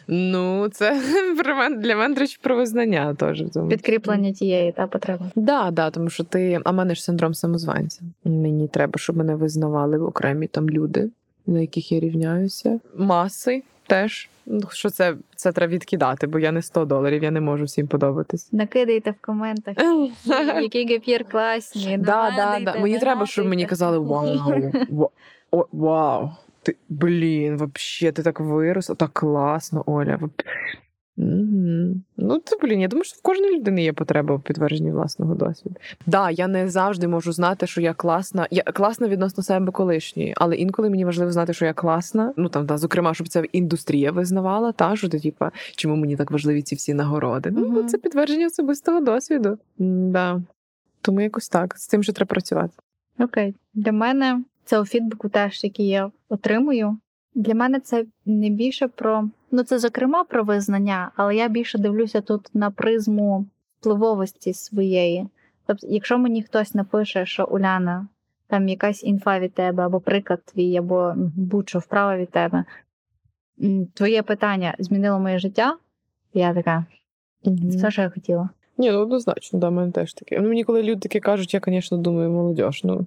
ну, 0.09 0.69
це 0.69 1.01
для 1.79 1.97
мене 1.97 2.15
речі 2.15 2.39
про 2.43 2.57
визнання 2.57 3.15
теж. 3.15 3.45
тому. 3.55 3.69
Підкріплення 3.69 4.33
тієї 4.33 4.73
та 4.73 4.87
потреби. 4.87 5.25
Да, 5.37 5.71
да, 5.71 5.91
тому 5.91 6.11
що 6.11 6.25
ти, 6.25 6.61
а 6.65 6.73
мене 6.73 6.95
ж 6.95 7.03
синдром 7.05 7.35
самозванця. 7.35 8.01
Мені 8.25 8.69
треба, 8.69 8.93
щоб 8.97 9.17
мене 9.17 9.35
визнавали 9.35 9.99
окремі 9.99 10.47
там 10.47 10.71
люди, 10.71 11.11
на 11.47 11.61
яких 11.61 11.93
я 11.93 12.01
рівняюся. 12.01 12.81
Маси 12.97 13.63
теж. 13.87 14.29
Ну, 14.47 14.63
що 14.71 14.91
це, 14.91 15.15
це 15.37 15.53
треба 15.53 15.73
відкидати, 15.73 16.27
бо 16.27 16.39
я 16.39 16.53
не 16.53 16.63
100 16.63 16.85
доларів, 16.85 17.23
я 17.23 17.31
не 17.31 17.41
можу 17.41 17.65
всім 17.65 17.87
подобатись. 17.87 18.53
Накидайте 18.53 19.11
в 19.11 19.15
коментах, 19.21 19.77
який 20.63 20.95
гапір 20.95 21.25
класні. 21.25 21.99
Да, 21.99 22.33
да, 22.37 22.61
да. 22.65 22.81
Мені 22.81 22.99
треба, 22.99 23.27
щоб 23.27 23.47
мені 23.47 23.67
казали 23.67 23.99
вау, 23.99 25.11
вау. 25.73 26.31
Ти, 26.65 26.77
блін, 26.89 27.57
вообще, 27.57 28.13
ти 28.13 28.23
так 28.23 28.41
виросла, 28.41 28.95
так 28.95 29.11
класно, 29.13 29.83
Оля. 29.87 30.19
Ну, 31.17 32.41
це, 32.45 32.57
блін, 32.63 32.81
я 32.81 32.89
думаю, 32.89 33.05
що 33.05 33.17
в 33.19 33.23
кожної 33.23 33.57
людини 33.57 33.83
є 33.83 33.93
потреба 33.93 34.35
в 34.35 34.43
підтвердженні 34.43 34.93
власного 34.93 35.35
досвіду. 35.35 35.77
Да, 36.07 36.31
я 36.31 36.49
не 36.49 36.69
завжди 36.69 37.09
можу 37.09 37.33
знати, 37.33 37.67
що 37.67 37.81
я 37.81 37.95
класна. 37.95 38.49
Я 38.51 38.63
класна 38.63 39.09
відносно 39.09 39.43
себе 39.43 39.73
колишньої, 39.73 40.35
але 40.37 40.57
інколи 40.57 40.91
мені 40.91 41.05
важливо 41.05 41.33
знати, 41.33 41.53
що 41.53 41.65
я 41.67 41.73
класна. 41.73 42.33
Ну 42.37 42.49
там, 42.49 42.67
да, 42.67 42.79
зокрема, 42.79 43.15
щоб 43.15 43.29
це 43.29 43.45
індустрія 43.53 44.13
визнавала, 44.13 44.73
та 44.73 44.97
що 44.97 45.09
ти, 45.09 45.21
типа, 45.21 45.51
чому 45.77 45.97
мені 45.97 46.17
так 46.17 46.31
важливі 46.31 46.63
ці 46.63 46.75
всі 46.75 46.95
нагороди. 46.95 47.51
Ну, 47.51 47.69
Мгм. 47.69 47.89
це 47.89 47.99
підтвердження 47.99 48.47
особистого 48.47 49.01
досвіду. 49.01 49.59
Да. 49.79 50.43
Тому 51.01 51.21
якось 51.21 51.49
так. 51.49 51.79
З 51.79 51.87
цим 51.87 52.03
ще 52.03 52.13
треба 52.13 52.29
працювати. 52.29 52.73
Окей. 53.19 53.55
Для 53.75 53.93
мене 53.93 54.41
це 54.65 54.81
у 54.81 54.85
фідбеку 54.85 55.29
теж, 55.29 55.65
який 55.65 55.89
я 55.89 56.11
отримую. 56.29 56.99
Для 57.35 57.55
мене 57.55 57.81
це 57.81 58.05
не 58.27 58.51
більше 58.51 58.89
про 58.89 59.29
ну 59.51 59.63
це 59.63 59.79
зокрема 59.79 60.25
про 60.25 60.45
визнання, 60.45 61.11
але 61.17 61.37
я 61.37 61.49
більше 61.49 61.79
дивлюся 61.79 62.21
тут 62.21 62.51
на 62.55 62.71
призму 62.71 63.47
впливовості 63.81 64.55
своєї. 64.55 65.27
Тобто, 65.67 65.87
якщо 65.87 66.19
мені 66.19 66.43
хтось 66.43 66.75
напише, 66.75 67.27
що 67.27 67.49
Уляна, 67.51 68.09
там 68.47 68.69
якась 68.69 69.05
інфа 69.05 69.39
від 69.39 69.55
тебе, 69.55 69.87
або 69.87 70.01
приклад 70.01 70.45
твій, 70.45 70.77
або 70.77 71.13
будь-що 71.17 71.79
вправа 71.79 72.17
від 72.17 72.31
тебе, 72.31 72.65
твоє 73.95 74.23
питання 74.23 74.75
змінило 74.79 75.21
моє 75.21 75.39
життя, 75.39 75.77
я 76.35 76.55
така, 76.55 76.85
все, 77.69 77.91
що 77.91 78.03
я 78.03 78.11
хотіла. 78.11 78.49
Ні, 78.79 78.91
ну 78.91 78.99
однозначно, 78.99 79.59
да, 79.59 79.71
мене 79.71 79.93
теж 79.93 80.15
таке. 80.15 80.41
Ну, 80.41 80.49
мені 80.49 80.65
коли 80.65 80.83
люди 80.83 81.01
таке 81.01 81.21
кажуть, 81.21 81.55
я, 81.55 81.61
звісно, 81.67 81.99
думаю, 81.99 82.31
молодь. 82.31 82.75
Ну, 82.85 83.07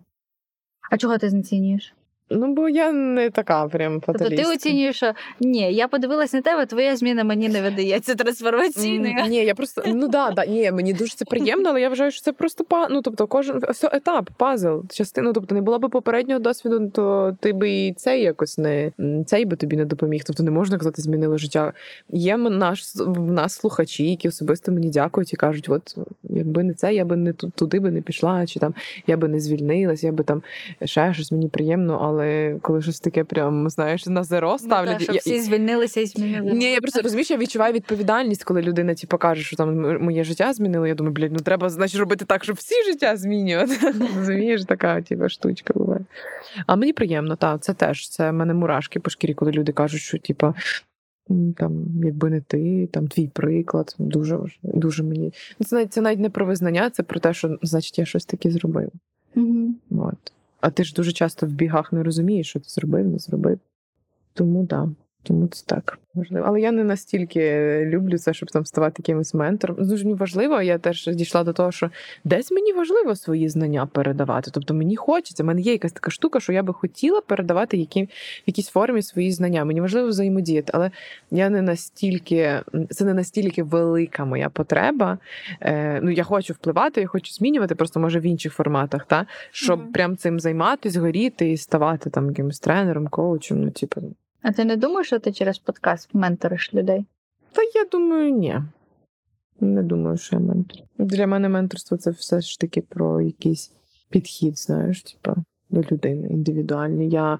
А 0.89 0.97
чого 0.97 1.17
ти 1.17 1.29
знецінюєш? 1.29 1.93
Ну 2.29 2.53
бо 2.53 2.69
я 2.69 2.91
не 2.91 3.29
така 3.29 3.67
прям 3.67 4.01
Тобто 4.05 4.29
ти 4.29 4.43
оцінюєш, 4.43 4.95
що 4.95 5.13
ні, 5.39 5.73
я 5.73 5.87
подивилась 5.87 6.33
на 6.33 6.41
тебе, 6.41 6.65
твоя 6.65 6.95
зміна 6.95 7.23
мені 7.23 7.49
не 7.49 7.61
видається 7.61 8.15
трансформаційною. 8.15 9.15
Ні, 9.29 9.45
я 9.45 9.55
просто 9.55 9.83
ну 9.87 10.07
да, 10.07 10.31
да, 10.31 10.45
ні, 10.45 10.71
мені 10.71 10.93
дуже 10.93 11.15
це 11.15 11.25
приємно, 11.25 11.69
але 11.69 11.81
я 11.81 11.89
вважаю, 11.89 12.11
що 12.11 12.21
це 12.21 12.33
просто 12.33 12.63
па, 12.63 12.87
ну, 12.91 13.01
тобто, 13.01 13.27
кожен 13.27 13.61
все 13.69 13.89
етап, 13.93 14.29
пазл, 14.37 14.79
частину. 14.89 15.33
Тобто 15.33 15.55
не 15.55 15.61
було 15.61 15.79
б 15.79 15.89
попереднього 15.89 16.39
досвіду, 16.39 16.89
то 16.89 17.37
ти 17.39 17.53
би 17.53 17.71
і 17.71 17.93
цей 17.93 18.21
якось 18.21 18.57
не 18.57 18.91
цей 19.25 19.45
би 19.45 19.55
тобі 19.55 19.75
не 19.75 19.85
допоміг. 19.85 20.23
Тобто 20.25 20.43
не 20.43 20.51
можна 20.51 20.77
казати, 20.77 21.01
змінило 21.01 21.37
життя. 21.37 21.73
Є 22.09 22.37
наш 22.37 22.95
в 22.95 23.31
нас 23.31 23.53
слухачі, 23.53 24.09
які 24.09 24.27
особисто 24.27 24.71
мені 24.71 24.89
дякують 24.89 25.33
і 25.33 25.35
кажуть: 25.35 25.69
от 25.69 25.95
якби 26.23 26.63
не 26.63 26.73
це, 26.73 26.93
я 26.93 27.05
би 27.05 27.15
не 27.15 27.33
ту- 27.33 27.49
туди 27.49 27.79
би 27.79 27.91
не 27.91 28.01
пішла, 28.01 28.45
чи 28.45 28.59
там 28.59 28.73
я 29.07 29.17
би 29.17 29.27
не 29.27 29.39
звільнилась, 29.39 30.03
я 30.03 30.11
би 30.11 30.23
там 30.23 30.43
ще 30.85 31.13
щось 31.13 31.31
мені 31.31 31.47
приємно, 31.47 31.99
але 32.01 32.16
коли 32.61 32.81
щось 32.81 32.99
таке, 32.99 33.23
прям 33.23 33.69
знаєш, 33.69 34.05
на 34.05 34.23
зеро 34.23 34.57
ставлять. 34.57 34.93
Ну, 34.93 34.97
та, 34.97 35.03
щоб 35.03 35.15
я- 35.15 35.19
всі 35.19 35.39
звільнилися 35.39 36.01
і 36.01 36.05
змінили. 36.05 36.53
ні, 36.53 36.71
я 36.71 36.81
просто 36.81 37.01
розумієш, 37.01 37.31
я 37.31 37.37
відчуваю 37.37 37.73
відповідальність, 37.73 38.43
коли 38.43 38.61
людина 38.61 38.93
типу, 38.93 39.17
каже, 39.17 39.43
що 39.43 39.55
там 39.55 40.03
моє 40.03 40.23
життя 40.23 40.53
змінило. 40.53 40.87
Я 40.87 40.95
думаю, 40.95 41.13
блядь, 41.13 41.31
ну 41.31 41.39
треба 41.39 41.69
значить 41.69 41.99
робити 41.99 42.25
так, 42.25 42.43
щоб 42.43 42.55
всі 42.55 42.83
життя 42.91 43.17
змінювати. 43.17 43.77
Розумієш, 44.17 44.65
така 44.65 45.01
типу, 45.01 45.29
штучка 45.29 45.73
буває. 45.73 46.05
А 46.67 46.75
мені 46.75 46.93
приємно, 46.93 47.35
так, 47.35 47.61
це 47.61 47.73
теж. 47.73 48.09
Це 48.09 48.31
в 48.31 48.33
мене 48.33 48.53
мурашки 48.53 48.99
по 48.99 49.09
шкірі, 49.09 49.33
коли 49.33 49.51
люди 49.51 49.71
кажуть, 49.71 50.01
що 50.01 50.17
типу, 50.17 50.53
там, 51.57 51.85
якби 52.03 52.29
не 52.29 52.41
ти, 52.41 52.89
там 52.91 53.07
твій 53.07 53.27
приклад, 53.27 53.95
дуже 53.99 54.39
дуже 54.63 55.03
мені. 55.03 55.33
Ну, 55.59 55.65
Це 55.65 55.75
навіть 55.75 55.93
це 55.93 56.01
навіть 56.01 56.19
не 56.19 56.29
про 56.29 56.45
визнання, 56.45 56.89
це 56.89 57.03
про 57.03 57.19
те, 57.19 57.33
що 57.33 57.57
значить 57.61 57.99
я 57.99 58.05
щось 58.05 58.25
таке 58.25 58.51
зробив. 58.51 58.91
Угу. 59.35 59.73
От. 59.91 60.31
А 60.59 60.69
ти 60.69 60.83
ж 60.83 60.93
дуже 60.93 61.11
часто 61.11 61.45
в 61.45 61.49
бігах 61.49 61.93
не 61.93 62.03
розумієш, 62.03 62.49
що 62.49 62.59
ти 62.59 62.69
зробив, 62.69 63.07
не 63.07 63.19
зробив. 63.19 63.59
Тому 64.33 64.67
так. 64.67 64.87
Да. 64.87 64.95
Тому 65.27 65.47
це 65.47 65.63
так 65.65 65.99
важливо. 66.13 66.45
Але 66.47 66.61
я 66.61 66.71
не 66.71 66.83
настільки 66.83 67.41
люблю 67.85 68.17
це, 68.17 68.33
щоб 68.33 68.51
там 68.51 68.65
ставати 68.65 68.95
якимось 68.97 69.33
ментором. 69.33 69.77
Дуже 69.79 70.05
мені 70.05 70.17
важливо, 70.17 70.61
я 70.61 70.77
теж 70.77 71.07
дійшла 71.07 71.43
до 71.43 71.53
того, 71.53 71.71
що 71.71 71.89
десь 72.23 72.51
мені 72.51 72.73
важливо 72.73 73.15
свої 73.15 73.49
знання 73.49 73.85
передавати. 73.85 74.51
Тобто 74.53 74.73
мені 74.73 74.95
хочеться, 74.95 75.43
в 75.43 75.45
мене 75.45 75.61
є 75.61 75.71
якась 75.71 75.91
така 75.91 76.11
штука, 76.11 76.39
що 76.39 76.53
я 76.53 76.63
би 76.63 76.73
хотіла 76.73 77.21
передавати 77.21 77.77
які, 77.77 78.03
в 78.03 78.09
якійсь 78.45 78.69
формі 78.69 79.01
свої 79.01 79.31
знання. 79.31 79.65
Мені 79.65 79.81
важливо 79.81 80.07
взаємодіяти, 80.07 80.71
але 80.75 80.91
я 81.31 81.49
не 81.49 81.61
настільки, 81.61 82.61
це 82.89 83.05
не 83.05 83.13
настільки 83.13 83.63
велика 83.63 84.25
моя 84.25 84.49
потреба. 84.49 85.17
Е, 85.61 85.99
ну, 86.03 86.11
я 86.11 86.23
хочу 86.23 86.53
впливати, 86.53 87.01
я 87.01 87.07
хочу 87.07 87.33
змінювати, 87.33 87.75
просто 87.75 87.99
може 87.99 88.19
в 88.19 88.23
інших 88.23 88.53
форматах, 88.53 89.05
та? 89.05 89.25
щоб 89.51 89.79
Мгм. 89.79 89.91
прям 89.91 90.17
цим 90.17 90.39
займатися, 90.39 91.01
горіти 91.01 91.51
і 91.51 91.57
ставати 91.57 92.09
там 92.09 92.27
якимось 92.27 92.59
тренером, 92.59 93.07
коучем. 93.07 93.63
Ну, 93.63 93.71
типу, 93.71 94.01
А 94.41 94.51
ти 94.51 94.65
не 94.65 94.77
думаєш, 94.77 95.07
що 95.07 95.19
ти 95.19 95.31
через 95.31 95.57
подкаст 95.57 96.13
менториш 96.13 96.73
людей? 96.73 97.05
Та 97.51 97.61
я 97.61 97.85
думаю, 97.91 98.31
ні. 98.31 98.61
Не 99.59 99.83
думаю, 99.83 100.17
що 100.17 100.35
я 100.35 100.39
ментор. 100.39 100.81
Для 100.97 101.27
мене 101.27 101.49
менторство 101.49 101.97
це 101.97 102.11
все 102.11 102.41
ж 102.41 102.59
таки 102.59 102.81
про 102.81 103.21
якийсь 103.21 103.71
підхід, 104.09 104.59
знаєш, 104.59 105.03
типа 105.03 105.35
до 105.69 105.81
людини 105.81 106.27
індивідуальний. 106.27 107.09
Я 107.09 107.39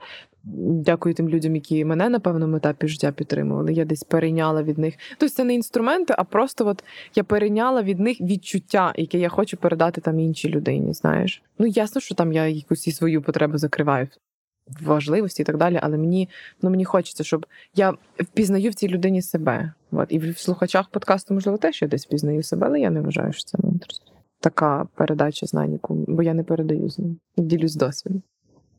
дякую 0.84 1.16
тим 1.16 1.30
людям, 1.30 1.56
які 1.56 1.86
мене 1.86 2.10
на 2.10 2.20
певному 2.20 2.58
етапі 2.58 2.88
життя 2.88 3.12
підтримували. 3.12 3.74
Я 3.74 3.86
десь 3.86 4.04
перейняла 4.04 4.64
від 4.64 4.78
них. 4.78 4.96
Тобто 5.18 5.36
це 5.36 5.44
не 5.44 5.54
інструменти, 5.54 6.16
а 6.18 6.24
просто 6.24 6.68
от 6.68 6.84
я 7.16 7.24
перейняла 7.24 7.84
від 7.84 8.00
них 8.00 8.22
відчуття, 8.22 8.94
яке 8.98 9.20
я 9.20 9.30
хочу 9.30 9.58
передати 9.58 10.02
там 10.02 10.20
іншій 10.20 10.50
людині. 10.50 10.94
Знаєш, 10.94 11.44
ну 11.60 11.66
ясно, 11.66 12.02
що 12.02 12.16
там 12.16 12.34
я 12.34 12.48
якусь 12.48 12.88
і 12.88 12.92
свою 12.92 13.22
потребу 13.22 13.58
закриваю 13.58 14.08
важливості 14.82 15.42
і 15.42 15.46
так 15.46 15.58
далі, 15.58 15.80
але 15.84 15.98
мені 15.98 16.30
ну 16.62 16.70
мені 16.70 16.86
хочеться, 16.86 17.24
щоб 17.24 17.46
я 17.76 17.94
впізнаю 18.20 18.70
в 18.70 18.74
цій 18.74 18.88
людині 18.88 19.22
себе. 19.22 19.74
От. 19.92 20.08
І 20.12 20.20
в 20.20 20.38
слухачах 20.38 20.90
подкасту, 20.90 21.34
можливо, 21.34 21.58
теж 21.58 21.82
я 21.82 21.88
десь 21.88 22.06
впізнаю 22.06 22.44
себе, 22.44 22.68
але 22.68 22.80
я 22.80 22.90
не 22.90 23.02
вважаю, 23.02 23.34
що 23.34 23.44
це. 23.44 23.58
Така 24.40 24.88
передача 24.96 25.46
знань, 25.46 25.74
яку- 25.74 26.06
бо 26.08 26.24
я 26.24 26.34
не 26.34 26.44
передаю 26.44 26.90
з 26.90 27.00
ним. 27.00 27.20
Ділюсь 27.38 27.76
досвідом. 27.76 28.22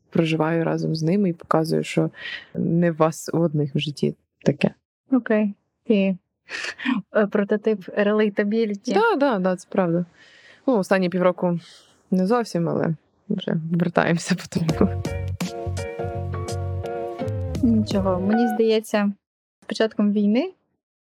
Проживаю 0.09 0.63
разом 0.63 0.95
з 0.95 1.03
ними 1.03 1.29
і 1.29 1.33
показую, 1.33 1.83
що 1.83 2.09
не 2.53 2.91
в 2.91 2.95
вас 2.95 3.29
у 3.33 3.37
одних 3.37 3.75
в 3.75 3.79
житті 3.79 4.15
таке. 4.45 4.71
Окей. 5.11 5.53
Ти 5.87 6.17
е, 7.15 7.27
прототип 7.27 7.81
релейтабіліті. 7.97 8.93
Так, 8.93 9.19
да, 9.19 9.39
да, 9.39 9.55
це 9.55 9.67
правда. 9.71 10.05
Ну, 10.67 10.77
останні 10.77 11.09
півроку 11.09 11.59
не 12.11 12.27
зовсім, 12.27 12.69
але 12.69 12.95
вже 13.29 13.55
вертаємося 13.71 14.35
потроху. 14.35 15.03
Нічого, 17.79 18.19
мені 18.19 18.47
здається, 18.47 19.11
з 19.63 19.65
початком 19.65 20.11
війни 20.11 20.53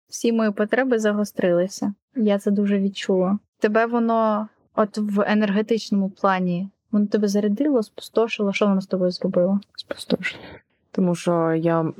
всі 0.09 0.31
мої 0.31 0.51
потреби 0.51 0.99
загострилися. 0.99 1.93
Я 2.15 2.39
це 2.39 2.51
дуже 2.51 2.79
відчула. 2.79 3.39
Тебе 3.59 3.85
воно, 3.85 4.47
от 4.75 4.97
в 4.97 5.25
енергетичному 5.27 6.09
плані, 6.09 6.69
воно 6.91 7.05
тебе 7.05 7.27
зарядило, 7.27 7.83
спустошило. 7.83 8.53
Що 8.53 8.67
воно 8.67 8.81
з 8.81 8.87
тобою 8.87 9.11
зробило? 9.11 9.59
спустошена. 9.75 10.43
Тому 10.91 11.15
що 11.15 11.53
я, 11.53 11.91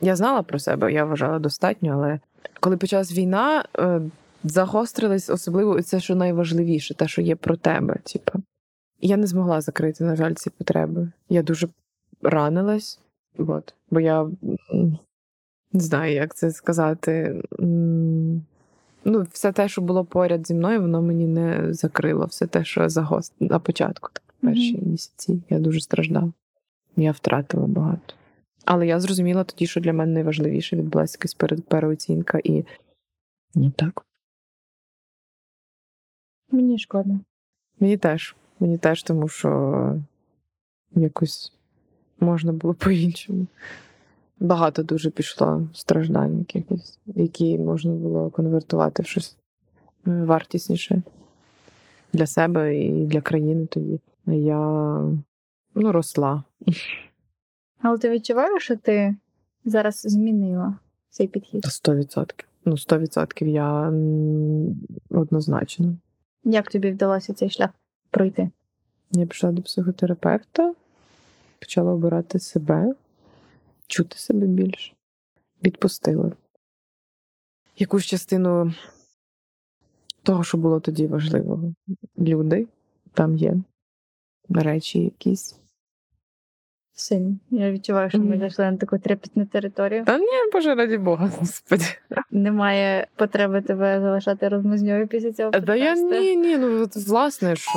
я 0.00 0.16
знала 0.16 0.42
про 0.42 0.58
себе, 0.58 0.92
я 0.92 1.04
вважала 1.04 1.38
достатньо, 1.38 1.92
але 1.92 2.20
коли 2.60 2.76
почалась 2.76 3.12
війна, 3.12 3.64
е, 3.78 4.00
загострились 4.44 5.30
особливо 5.30 5.82
це, 5.82 6.00
що 6.00 6.14
найважливіше, 6.14 6.94
те, 6.94 7.08
що 7.08 7.22
є 7.22 7.36
про 7.36 7.56
тебе. 7.56 7.96
Типу. 8.04 8.42
Я 9.00 9.16
не 9.16 9.26
змогла 9.26 9.60
закрити, 9.60 10.04
на 10.04 10.16
жаль, 10.16 10.34
ці 10.34 10.50
потреби. 10.50 11.12
Я 11.28 11.42
дуже 11.42 11.68
ранилась, 12.22 13.00
от, 13.38 13.74
бо 13.90 14.00
я 14.00 14.30
Не 15.72 15.80
знаю, 15.80 16.14
як 16.14 16.34
це 16.34 16.50
сказати. 16.50 17.42
Ну, 19.04 19.26
все 19.32 19.52
те, 19.52 19.68
що 19.68 19.82
було 19.82 20.04
поряд 20.04 20.46
зі 20.46 20.54
мною, 20.54 20.80
воно 20.80 21.02
мені 21.02 21.26
не 21.26 21.72
закрило. 21.72 22.26
Все 22.26 22.46
те, 22.46 22.64
що 22.64 22.88
загост 22.88 23.32
на 23.40 23.58
початку, 23.58 24.10
так, 24.12 24.34
перші 24.40 24.78
місяці, 24.82 25.42
я 25.50 25.58
дуже 25.58 25.80
страждала. 25.80 26.32
Я 26.96 27.12
втратила 27.12 27.66
багато. 27.66 28.14
Але 28.64 28.86
я 28.86 29.00
зрозуміла 29.00 29.44
тоді, 29.44 29.66
що 29.66 29.80
для 29.80 29.92
мене 29.92 30.12
найважливіше 30.12 30.76
відбулася 30.76 31.16
якась 31.18 31.34
пере- 31.34 31.56
переоцінка 31.56 32.40
і 32.44 32.64
ну, 33.54 33.70
так. 33.70 34.06
Мені 36.50 36.78
шкода. 36.78 37.20
Мені 37.80 37.96
теж. 37.96 38.36
Мені 38.60 38.78
теж, 38.78 39.02
тому 39.02 39.28
що 39.28 40.02
якось 40.90 41.55
можна 42.20 42.52
було 42.52 42.74
по-іншому. 42.74 43.46
Багато 44.40 44.82
дуже 44.82 45.10
пішло 45.10 45.68
страждань 45.72 46.38
якихось, 46.38 46.98
які 47.06 47.58
можна 47.58 47.92
було 47.92 48.30
конвертувати 48.30 49.02
в 49.02 49.06
щось 49.06 49.36
е, 50.06 50.10
вартісніше 50.10 51.02
для 52.12 52.26
себе 52.26 52.76
і 52.78 53.06
для 53.06 53.20
країни 53.20 53.66
тоді. 53.66 54.00
Я 54.26 54.58
ну, 55.74 55.92
росла. 55.92 56.42
Але 57.80 57.98
ти 57.98 58.10
відчуваєш, 58.10 58.62
що 58.62 58.76
ти 58.76 59.16
зараз 59.64 60.00
змінила 60.00 60.78
цей 61.10 61.26
підхід? 61.26 61.64
Сто 61.64 61.94
відсотків. 61.94 62.48
Ну, 62.64 62.78
сто 62.78 62.98
відсотків 62.98 63.48
я 63.48 63.92
однозначно. 65.10 65.96
Як 66.44 66.70
тобі 66.70 66.90
вдалося 66.90 67.34
цей 67.34 67.50
шлях 67.50 67.70
пройти? 68.10 68.50
Я 69.12 69.26
пішла 69.26 69.52
до 69.52 69.62
психотерапевта, 69.62 70.74
почала 71.58 71.92
обирати 71.92 72.38
себе, 72.38 72.94
чути 73.86 74.18
себе 74.18 74.46
більше, 74.46 74.92
відпустила. 75.64 76.32
Якусь 77.78 78.04
частину 78.04 78.74
того, 80.22 80.44
що 80.44 80.58
було 80.58 80.80
тоді 80.80 81.06
важливого. 81.06 81.72
Люди 82.18 82.66
там 83.12 83.36
є, 83.36 83.54
речі 84.48 85.00
якісь. 85.00 85.56
Сильно. 86.98 87.36
Я 87.50 87.70
відчуваю, 87.70 88.10
що 88.10 88.18
ми 88.18 88.38
зайшли 88.38 88.70
на 88.70 88.76
таку 88.76 88.98
трепетну 88.98 89.46
територію. 89.46 90.04
Та 90.04 90.18
ні, 90.18 90.26
боже, 90.52 90.74
раді 90.74 90.98
Бога, 90.98 91.30
господи. 91.38 91.84
Немає 92.30 93.06
потреби 93.16 93.62
тебе 93.62 94.00
залишати 94.00 94.48
розмозньою 94.48 95.06
після 95.08 95.32
цього. 95.32 95.50
Та 95.50 95.76
я 95.76 95.94
ні, 95.94 96.36
ні, 96.36 96.58
ну 96.58 96.86
власне, 97.06 97.56
що. 97.56 97.70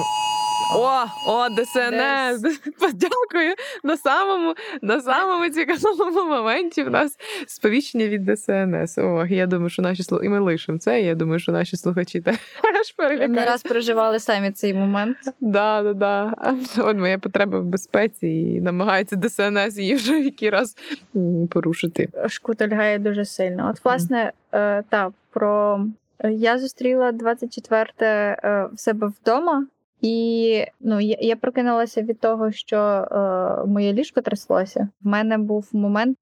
О, 0.71 1.05
о, 1.25 1.49
ДСНС! 1.49 2.59
Подякую. 2.79 3.55
На 3.83 3.97
самому, 3.97 4.55
на 4.81 5.01
самому 5.01 5.49
цікавому 5.49 6.29
моменті 6.29 6.83
в 6.83 6.89
нас 6.89 7.17
сповіщення 7.47 8.07
від 8.07 8.25
ДСНС. 8.25 8.97
О, 8.97 9.25
я 9.25 9.47
думаю, 9.47 9.69
що 9.69 9.81
наші 9.81 10.03
слухачі, 10.03 10.27
і 10.27 10.29
ми 10.29 10.39
лишимо 10.39 10.77
це. 10.77 11.01
Я 11.01 11.15
думаю, 11.15 11.39
що 11.39 11.51
наші 11.51 11.77
слухачі 11.77 12.21
теж 12.21 12.39
Не 13.29 13.45
раз 13.45 13.63
переживали 13.63 14.19
самі 14.19 14.51
цей 14.51 14.73
момент. 14.73 15.17
Да, 15.39 15.83
да, 15.83 15.93
да. 15.93 16.33
От 16.77 16.97
моя 16.97 17.17
потреба 17.17 17.59
в 17.59 17.65
безпеці 17.65 18.27
і 18.27 18.61
намагається 18.61 19.15
ДСНС 19.15 19.77
її 19.77 19.95
вже 19.95 20.19
який 20.19 20.49
раз 20.49 20.75
порушити. 21.49 22.09
Шкута 22.27 22.67
лягає 22.67 22.99
дуже 22.99 23.25
сильно. 23.25 23.69
От, 23.69 23.85
власне, 23.85 24.31
е, 24.53 24.83
та 24.89 25.11
про 25.31 25.85
я 26.23 26.57
зустріла 26.57 27.11
24 27.11 27.85
е, 28.01 28.69
в 28.73 28.79
себе 28.79 29.11
вдома, 29.21 29.65
і 30.01 30.65
ну, 30.79 30.99
я, 30.99 31.17
я 31.19 31.35
прокинулася 31.35 32.01
від 32.01 32.19
того, 32.19 32.51
що 32.51 32.77
е, 32.77 33.65
моє 33.67 33.93
ліжко 33.93 34.21
тряслося. 34.21 34.89
В 35.01 35.07
мене 35.07 35.37
був 35.37 35.69
момент. 35.73 36.17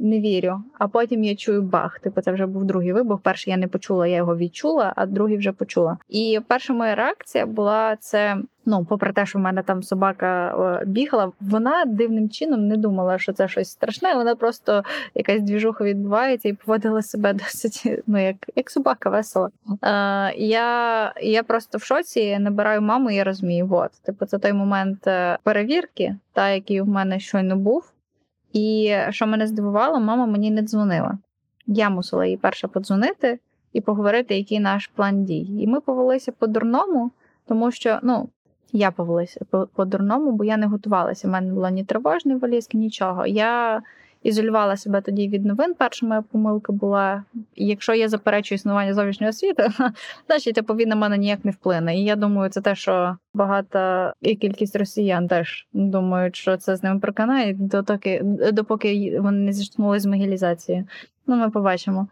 Не 0.00 0.20
вірю, 0.20 0.62
а 0.78 0.88
потім 0.88 1.24
я 1.24 1.36
чую 1.36 1.62
бах. 1.62 1.98
Типу, 2.00 2.20
це 2.20 2.32
вже 2.32 2.46
був 2.46 2.64
другий 2.64 2.92
вибух. 2.92 3.20
Перший 3.20 3.50
я 3.50 3.56
не 3.56 3.68
почула, 3.68 4.06
я 4.06 4.16
його 4.16 4.36
відчула, 4.36 4.92
а 4.96 5.06
другий 5.06 5.36
вже 5.36 5.52
почула. 5.52 5.98
І 6.08 6.40
перша 6.46 6.72
моя 6.72 6.94
реакція 6.94 7.46
була 7.46 7.96
це. 7.96 8.36
Ну, 8.70 8.84
попри 8.84 9.12
те, 9.12 9.26
що 9.26 9.38
в 9.38 9.42
мене 9.42 9.62
там 9.62 9.82
собака 9.82 10.54
е, 10.82 10.84
бігала, 10.84 11.32
вона 11.40 11.84
дивним 11.84 12.30
чином 12.30 12.66
не 12.66 12.76
думала, 12.76 13.18
що 13.18 13.32
це 13.32 13.48
щось 13.48 13.70
страшне. 13.70 14.14
Вона 14.14 14.34
просто 14.34 14.82
якась 15.14 15.42
двіжуха 15.42 15.84
відбувається 15.84 16.48
і 16.48 16.52
поводила 16.52 17.02
себе 17.02 17.32
досить 17.32 18.02
ну, 18.06 18.26
як, 18.26 18.36
як 18.56 18.70
собака 18.70 19.10
весело. 19.10 19.50
Е, 19.82 20.34
я, 20.36 21.12
я 21.22 21.42
просто 21.42 21.78
в 21.78 21.82
шоці 21.82 22.38
набираю 22.38 22.82
маму, 22.82 23.10
і 23.10 23.14
я 23.14 23.24
розумію, 23.24 23.68
от, 23.70 23.90
типу, 24.02 24.26
це 24.26 24.38
той 24.38 24.52
момент 24.52 25.06
е, 25.06 25.38
перевірки, 25.42 26.16
та 26.32 26.50
який 26.50 26.80
в 26.80 26.88
мене 26.88 27.20
щойно 27.20 27.56
був. 27.56 27.92
І 28.58 28.96
що 29.10 29.26
мене 29.26 29.46
здивувало, 29.46 30.00
мама 30.00 30.26
мені 30.26 30.50
не 30.50 30.62
дзвонила. 30.62 31.18
Я 31.66 31.90
мусила 31.90 32.26
їй 32.26 32.36
перша 32.36 32.68
подзвонити 32.68 33.38
і 33.72 33.80
поговорити, 33.80 34.36
який 34.36 34.60
наш 34.60 34.86
план 34.86 35.24
дій. 35.24 35.62
І 35.62 35.66
ми 35.66 35.80
повелися 35.80 36.32
по-дурному, 36.32 37.10
тому 37.48 37.70
що 37.70 37.98
ну, 38.02 38.28
я 38.72 38.90
повелася 38.90 39.40
по- 39.50 39.68
по-дурному, 39.74 40.32
бо 40.32 40.44
я 40.44 40.56
не 40.56 40.66
готувалася. 40.66 41.28
У 41.28 41.30
мене 41.30 41.46
не 41.46 41.52
було 41.54 41.68
ні 41.68 41.84
тривожної 41.84 42.38
валізки, 42.38 42.78
нічого. 42.78 43.26
Я 43.26 43.82
ізолювала 44.22 44.76
себе 44.76 45.00
тоді 45.00 45.28
від 45.28 45.44
новин. 45.44 45.74
Перша 45.74 46.06
моя 46.06 46.22
помилка 46.22 46.72
була: 46.72 47.24
якщо 47.56 47.94
я 47.94 48.08
заперечую 48.08 48.56
існування 48.56 48.94
зовнішнього 48.94 49.32
світу, 49.32 49.62
значить 50.26 50.54
типу, 50.54 50.74
він 50.74 50.88
на 50.88 50.96
мене 50.96 51.18
ніяк 51.18 51.44
не 51.44 51.50
вплине. 51.50 51.96
І 51.96 52.04
я 52.04 52.16
думаю, 52.16 52.50
це 52.50 52.60
те, 52.60 52.74
що 52.74 53.16
багата 53.34 54.12
і 54.20 54.36
кількість 54.36 54.76
росіян 54.76 55.28
теж 55.28 55.66
думають, 55.72 56.36
що 56.36 56.56
це 56.56 56.76
з 56.76 56.82
ними 56.82 57.00
проканає, 57.00 57.54
дотоки, 57.54 58.20
допоки 58.52 59.20
вони 59.20 59.38
не 59.38 59.52
зіштовхнулися 59.52 60.02
з 60.02 60.06
могілізацією. 60.06 60.86
Ну, 61.26 61.36
ми 61.36 61.50
побачимо. 61.50 62.08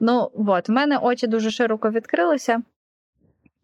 Ну, 0.00 0.30
от, 0.34 0.68
в 0.68 0.72
мене 0.72 0.98
очі 0.98 1.26
дуже 1.26 1.50
широко 1.50 1.90
відкрилися, 1.90 2.62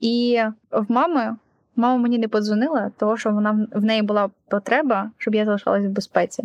і 0.00 0.40
в 0.70 0.92
мами. 0.92 1.36
Мама 1.76 1.96
мені 1.96 2.18
не 2.18 2.28
подзвонила, 2.28 2.90
тому 2.96 3.16
що 3.16 3.30
вона 3.30 3.68
в 3.72 3.84
неї 3.84 4.02
була 4.02 4.30
потреба, 4.48 5.10
щоб 5.18 5.34
я 5.34 5.44
залишалась 5.44 5.84
в 5.84 5.88
безпеці. 5.88 6.44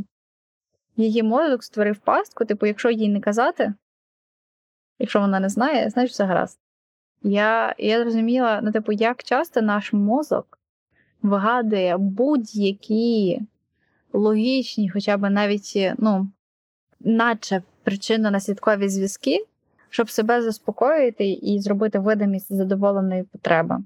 Її 0.98 1.24
мозок 1.24 1.64
створив 1.64 1.98
пастку, 1.98 2.46
типу, 2.46 2.66
якщо 2.66 2.90
їй 2.90 3.10
не 3.10 3.20
казати, 3.20 3.74
якщо 5.00 5.20
вона 5.20 5.40
не 5.40 5.50
знає, 5.50 5.90
значить 5.90 6.14
все 6.14 6.24
гаразд. 6.24 6.60
Я, 7.22 7.76
я 7.78 8.02
зрозуміла, 8.02 8.60
ну, 8.64 8.72
типу, 8.72 8.92
як 8.92 9.24
часто 9.24 9.62
наш 9.62 9.94
мозок 9.94 10.60
вигадує 11.22 11.98
будь-які 11.98 13.42
логічні, 14.14 14.90
хоча 14.90 15.18
б 15.18 15.30
навіть, 15.30 15.94
ну, 15.98 16.32
наче 17.00 17.62
причинно-наслідкові 17.86 18.90
зв'язки, 18.90 19.46
щоб 19.90 20.10
себе 20.10 20.42
заспокоїти 20.42 21.32
і 21.32 21.60
зробити 21.60 22.00
видимість 22.00 22.56
задоволеної 22.56 23.24
потреби. 23.24 23.78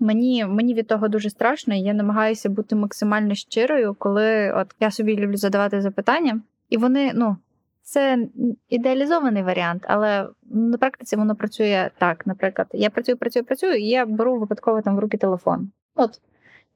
Мені, 0.00 0.44
мені 0.44 0.74
від 0.74 0.86
того 0.86 1.08
дуже 1.08 1.30
страшно, 1.30 1.74
і 1.74 1.80
я 1.80 1.94
намагаюся 1.94 2.48
бути 2.48 2.76
максимально 2.76 3.34
щирою, 3.34 3.94
коли 3.98 4.52
от 4.52 4.74
я 4.80 4.90
собі 4.90 5.16
люблю 5.16 5.36
задавати 5.36 5.80
запитання, 5.80 6.40
і 6.70 6.76
вони, 6.76 7.12
ну, 7.14 7.36
це 7.82 8.18
ідеалізований 8.68 9.42
варіант, 9.42 9.84
але 9.88 10.28
на 10.50 10.78
практиці 10.78 11.16
воно 11.16 11.36
працює 11.36 11.90
так. 11.98 12.26
Наприклад, 12.26 12.68
я 12.72 12.90
працюю, 12.90 13.18
працюю, 13.18 13.44
працюю, 13.44 13.74
і 13.74 13.88
я 13.88 14.06
беру 14.06 14.38
випадково 14.38 14.82
там 14.82 14.96
в 14.96 14.98
руки 14.98 15.16
телефон. 15.16 15.70
От 15.94 16.20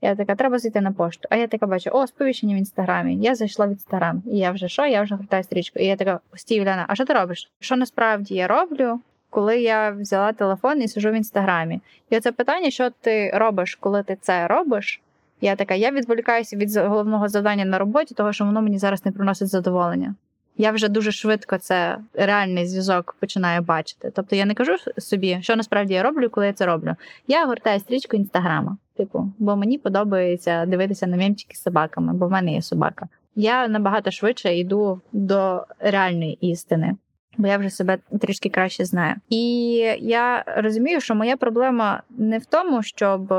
я 0.01 0.15
така, 0.15 0.35
треба 0.35 0.59
зайти 0.59 0.81
на 0.81 0.93
пошту. 0.93 1.29
А 1.31 1.37
я 1.37 1.47
така 1.47 1.67
бачу, 1.67 1.91
о, 1.91 2.07
сповіщення 2.07 2.55
в 2.55 2.59
інстаграмі. 2.59 3.17
Я 3.17 3.35
зайшла 3.35 3.67
в 3.67 3.71
інстаграм. 3.71 4.23
І 4.27 4.39
я 4.39 4.51
вже 4.51 4.69
що? 4.69 4.87
Я 4.87 5.03
вже 5.03 5.15
гортаю 5.15 5.43
стрічку. 5.45 5.79
І 5.79 5.85
я 5.85 5.97
така, 5.97 6.21
стій, 6.35 6.61
Уляна, 6.61 6.85
а 6.89 6.95
що 6.95 7.05
ти 7.05 7.13
робиш? 7.13 7.51
Що 7.61 7.77
насправді 7.77 8.35
я 8.35 8.47
роблю? 8.47 9.01
Коли 9.31 9.61
я 9.61 9.91
взяла 9.91 10.33
телефон 10.33 10.83
і 10.83 10.89
сижу 10.89 11.11
в 11.11 11.15
інстаграмі, 11.15 11.81
і 12.11 12.17
оце 12.17 12.33
питання, 12.33 12.71
що 12.71 12.91
ти 13.01 13.31
робиш, 13.35 13.75
коли 13.75 14.03
ти 14.03 14.19
це 14.21 14.47
робиш? 14.47 15.01
Я 15.41 15.57
така, 15.57 15.75
я 15.75 15.91
відволікаюся 15.91 16.57
від 16.57 16.77
головного 16.77 17.29
завдання 17.29 17.65
на 17.65 17.79
роботі, 17.79 18.15
того 18.15 18.33
що 18.33 18.45
воно 18.45 18.63
мені 18.63 18.79
зараз 18.79 19.05
не 19.05 19.13
приносить 19.13 19.49
задоволення. 19.49 20.15
Я 20.61 20.71
вже 20.71 20.89
дуже 20.89 21.13
швидко 21.13 21.59
це 21.59 21.99
реальний 22.15 22.67
зв'язок 22.67 23.17
починаю 23.21 23.63
бачити. 23.63 24.13
Тобто 24.15 24.37
я 24.37 24.45
не 24.45 24.55
кажу 24.55 24.73
собі, 24.99 25.39
що 25.43 25.57
насправді 25.57 25.95
я 25.95 26.03
роблю, 26.03 26.31
коли 26.31 26.47
я 26.47 26.53
це 26.53 26.67
роблю. 26.67 26.95
Я 27.27 27.47
гортаю 27.47 27.81
стрічку 27.81 28.17
інстаграма, 28.17 28.77
типу, 28.97 29.33
бо 29.39 29.57
мені 29.57 29.79
подобається 29.79 30.67
дивитися 30.67 31.07
на 31.07 31.17
мемчики 31.17 31.57
з 31.57 31.63
собаками, 31.63 32.13
бо 32.13 32.27
в 32.27 32.31
мене 32.31 32.53
є 32.53 32.63
собака. 32.63 33.09
Я 33.37 33.69
набагато 33.69 34.11
швидше 34.11 34.57
йду 34.57 35.01
до 35.13 35.67
реальної 35.81 36.39
істини 36.41 36.97
бо 37.39 37.47
я 37.49 37.59
вже 37.59 37.71
себе 37.71 37.99
трішки 38.21 38.49
краще 38.49 38.85
знаю. 38.85 39.15
І 39.29 39.75
я 40.01 40.45
розумію, 40.47 41.01
що 41.01 41.15
моя 41.15 41.37
проблема 41.37 42.03
не 42.11 42.39
в 42.39 42.45
тому, 42.45 42.83
щоб 42.83 43.35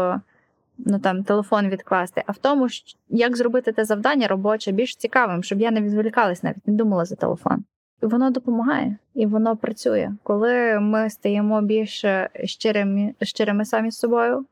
ну 0.77 0.99
там 0.99 1.23
телефон 1.23 1.67
відкласти, 1.69 2.23
а 2.25 2.31
в 2.31 2.37
тому, 2.37 2.67
як 3.09 3.37
зробити 3.37 3.71
те 3.71 3.85
завдання 3.85 4.27
робоче 4.27 4.71
більш 4.71 4.95
цікавим, 4.95 5.43
щоб 5.43 5.61
я 5.61 5.71
не 5.71 5.81
відволікалась, 5.81 6.43
навіть 6.43 6.67
не 6.67 6.73
думала 6.73 7.05
за 7.05 7.15
телефон. 7.15 7.63
І 8.03 8.05
воно 8.05 8.29
допомагає, 8.29 8.97
і 9.15 9.25
воно 9.25 9.57
працює. 9.57 10.11
Коли 10.23 10.79
ми 10.79 11.09
стаємо 11.09 11.61
більш 11.61 12.05
щирими, 12.43 13.13
щирими 13.21 13.65
самі 13.65 13.91
з 13.91 13.97
собою, 13.97 14.45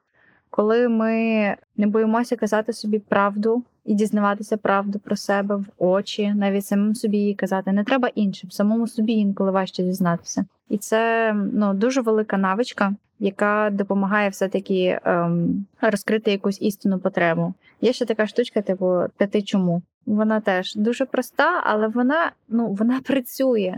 коли 0.50 0.88
ми 0.88 1.14
не 1.78 1.88
боїмося 1.88 2.36
казати 2.36 2.74
собі 2.74 3.00
правду 3.00 3.64
і 3.86 3.94
дізнаватися 3.94 4.58
правду 4.58 5.00
про 5.00 5.16
себе 5.16 5.56
в 5.56 5.66
очі, 5.78 6.34
навіть 6.34 6.66
самим 6.66 6.96
собі 6.96 7.18
її 7.18 7.36
казати. 7.36 7.72
Не 7.72 7.84
треба 7.84 8.08
іншим, 8.08 8.52
самому 8.52 8.88
собі 8.88 9.14
інколи 9.14 9.52
важче 9.52 9.84
дізнатися. 9.84 10.46
І 10.70 10.78
це 10.78 11.34
ну 11.54 11.74
дуже 11.74 12.02
велика 12.02 12.38
навичка, 12.38 12.94
яка 13.20 13.70
допомагає 13.74 14.30
все-таки 14.30 15.00
ем, 15.04 15.66
розкрити 15.82 16.32
якусь 16.32 16.62
істинну 16.62 17.00
потребу. 17.00 17.54
Є 17.82 17.94
ще 17.94 18.06
така 18.06 18.28
штучка, 18.28 18.62
типу 18.62 19.02
п'яти 19.18 19.42
чому. 19.42 19.82
Вона 20.06 20.40
теж 20.40 20.76
дуже 20.76 21.06
проста, 21.06 21.64
але 21.64 21.88
вона 21.88 22.32
ну 22.50 22.68
вона 22.68 23.00
працює. 23.00 23.76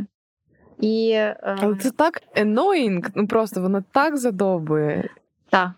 І 0.79 1.09
е, 1.11 1.35
Але 1.61 1.75
це 1.75 1.91
так 1.91 2.21
annoying, 2.35 3.09
ну 3.15 3.27
просто 3.27 3.61
воно 3.61 3.83
так 3.91 4.17
задовбує. 4.17 5.09
Так. 5.49 5.71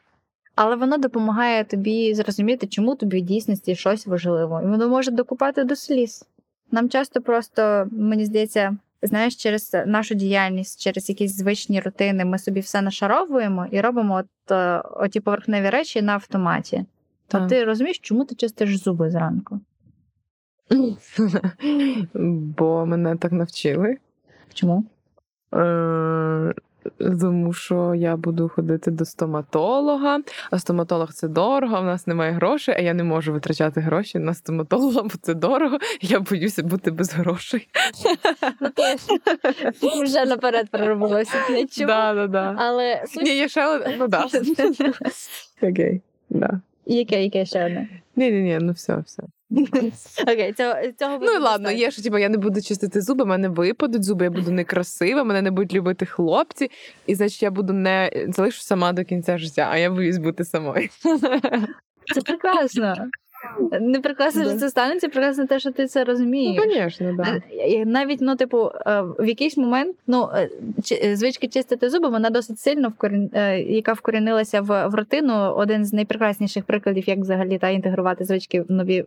Але 0.63 0.75
воно 0.75 0.97
допомагає 0.97 1.63
тобі 1.63 2.13
зрозуміти, 2.13 2.67
чому 2.67 2.95
тобі 2.95 3.21
в 3.21 3.25
дійсності 3.25 3.75
щось 3.75 4.07
важливо. 4.07 4.61
І 4.63 4.65
воно 4.65 4.89
може 4.89 5.11
докупати 5.11 5.63
до 5.63 5.75
сліз. 5.75 6.25
Нам 6.71 6.89
часто 6.89 7.21
просто, 7.21 7.87
мені 7.91 8.25
здається, 8.25 8.77
знаєш, 9.01 9.35
через 9.35 9.75
нашу 9.85 10.15
діяльність, 10.15 10.81
через 10.81 11.09
якісь 11.09 11.35
звичні 11.35 11.79
рутини, 11.79 12.25
ми 12.25 12.39
собі 12.39 12.59
все 12.59 12.81
нашаровуємо 12.81 13.67
і 13.71 13.81
робимо 13.81 14.15
от, 14.15 14.51
е, 14.51 14.77
оті 14.79 15.19
поверхневі 15.19 15.69
речі 15.69 16.01
на 16.01 16.13
автоматі. 16.13 16.85
А 17.31 17.47
ти 17.47 17.63
розумієш, 17.63 17.99
чому 17.99 18.25
ти 18.25 18.35
чистиш 18.35 18.77
зуби 18.77 19.09
зранку? 19.09 19.59
Бо 22.57 22.85
мене 22.85 23.15
так 23.15 23.31
навчили. 23.31 23.97
Чому? 24.53 24.83
Тому 26.97 27.53
що 27.53 27.95
я 27.95 28.17
буду 28.17 28.49
ходити 28.49 28.91
до 28.91 29.05
стоматолога, 29.05 30.19
а 30.51 30.59
стоматолог 30.59 31.13
це 31.13 31.27
дорого, 31.27 31.75
а 31.75 31.79
в 31.79 31.85
нас 31.85 32.07
немає 32.07 32.31
грошей, 32.31 32.75
а 32.77 32.81
я 32.81 32.93
не 32.93 33.03
можу 33.03 33.33
витрачати 33.33 33.81
гроші 33.81 34.19
на 34.19 34.33
стоматолога, 34.33 35.01
бо 35.03 35.09
це 35.21 35.33
дорого. 35.33 35.77
Я 36.01 36.19
боюся 36.19 36.63
бути 36.63 36.91
без 36.91 37.13
грошей. 37.13 37.67
Вже 40.03 40.25
наперед 40.25 40.69
проробилося. 40.69 41.33
Але 42.57 43.03
Ні, 43.21 43.37
є 43.37 43.49
ще. 43.49 43.95
Ну 43.99 44.07
да. 44.07 44.27
Окей. 45.61 46.01
Да. 46.29 46.61
яке, 46.85 47.23
яке 47.23 47.45
ще 47.45 47.65
одне? 47.65 47.89
Ні, 48.15 48.31
ні, 48.31 48.41
ні, 48.41 48.57
ну 48.61 48.71
все, 48.71 48.97
все. 49.05 49.23
Окей, 50.21 50.53
цього, 50.53 50.73
цього 50.99 51.17
Ну 51.21 51.31
і 51.31 51.37
ладно, 51.37 51.71
є 51.71 51.91
що 51.91 52.01
типу, 52.01 52.17
я 52.17 52.29
не 52.29 52.37
буду 52.37 52.61
чистити 52.61 53.01
зуби, 53.01 53.25
мене 53.25 53.49
випадуть 53.49 54.03
зуби, 54.03 54.25
я 54.25 54.31
буду 54.31 54.51
некрасива, 54.51 55.23
мене 55.23 55.41
не 55.41 55.51
будуть 55.51 55.73
любити 55.73 56.05
хлопці, 56.05 56.71
і 57.07 57.15
значить 57.15 57.43
я 57.43 57.51
буду 57.51 57.73
не 57.73 58.11
залишу 58.27 58.61
сама 58.61 58.93
до 58.93 59.03
кінця 59.03 59.37
життя, 59.37 59.69
а 59.71 59.77
я 59.77 59.91
боюсь 59.91 60.17
бути 60.17 60.45
самою. 60.45 60.89
Це 62.13 62.21
прекрасно. 62.21 62.95
Не 63.81 63.99
прекрасно, 63.99 64.43
що 64.43 64.53
це 64.53 64.69
станеться, 64.69 65.09
прекрасно 65.09 65.45
те, 65.47 65.59
що 65.59 65.71
ти 65.71 65.87
це 65.87 65.99
Ну, 65.99 66.05
розумієш. 66.05 66.97
звісно, 66.97 67.13
да. 67.17 67.41
Е, 67.51 67.85
Навіть 67.85 68.21
ну, 68.21 68.35
типу, 68.35 68.71
е, 68.85 69.01
в 69.01 69.27
якийсь 69.27 69.57
момент 69.57 69.95
ну, 70.07 70.29
е, 70.35 70.49
е, 71.03 71.15
звички 71.15 71.47
чистити 71.47 71.89
зуби, 71.89 72.09
вона 72.09 72.29
досить 72.29 72.59
сильно 72.59 72.89
вкорін... 72.89 73.29
е, 73.33 73.59
яка 73.61 73.93
вкорінилася 73.93 74.61
в, 74.61 74.87
в 74.87 74.95
рутину. 74.95 75.33
Один 75.33 75.85
з 75.85 75.93
найпрекрасніших 75.93 76.63
прикладів, 76.63 77.09
як 77.09 77.19
взагалі 77.19 77.57
та 77.57 77.69
інтегрувати 77.69 78.23
звички 78.25 78.61
в 78.61 78.71
нові 78.71 79.05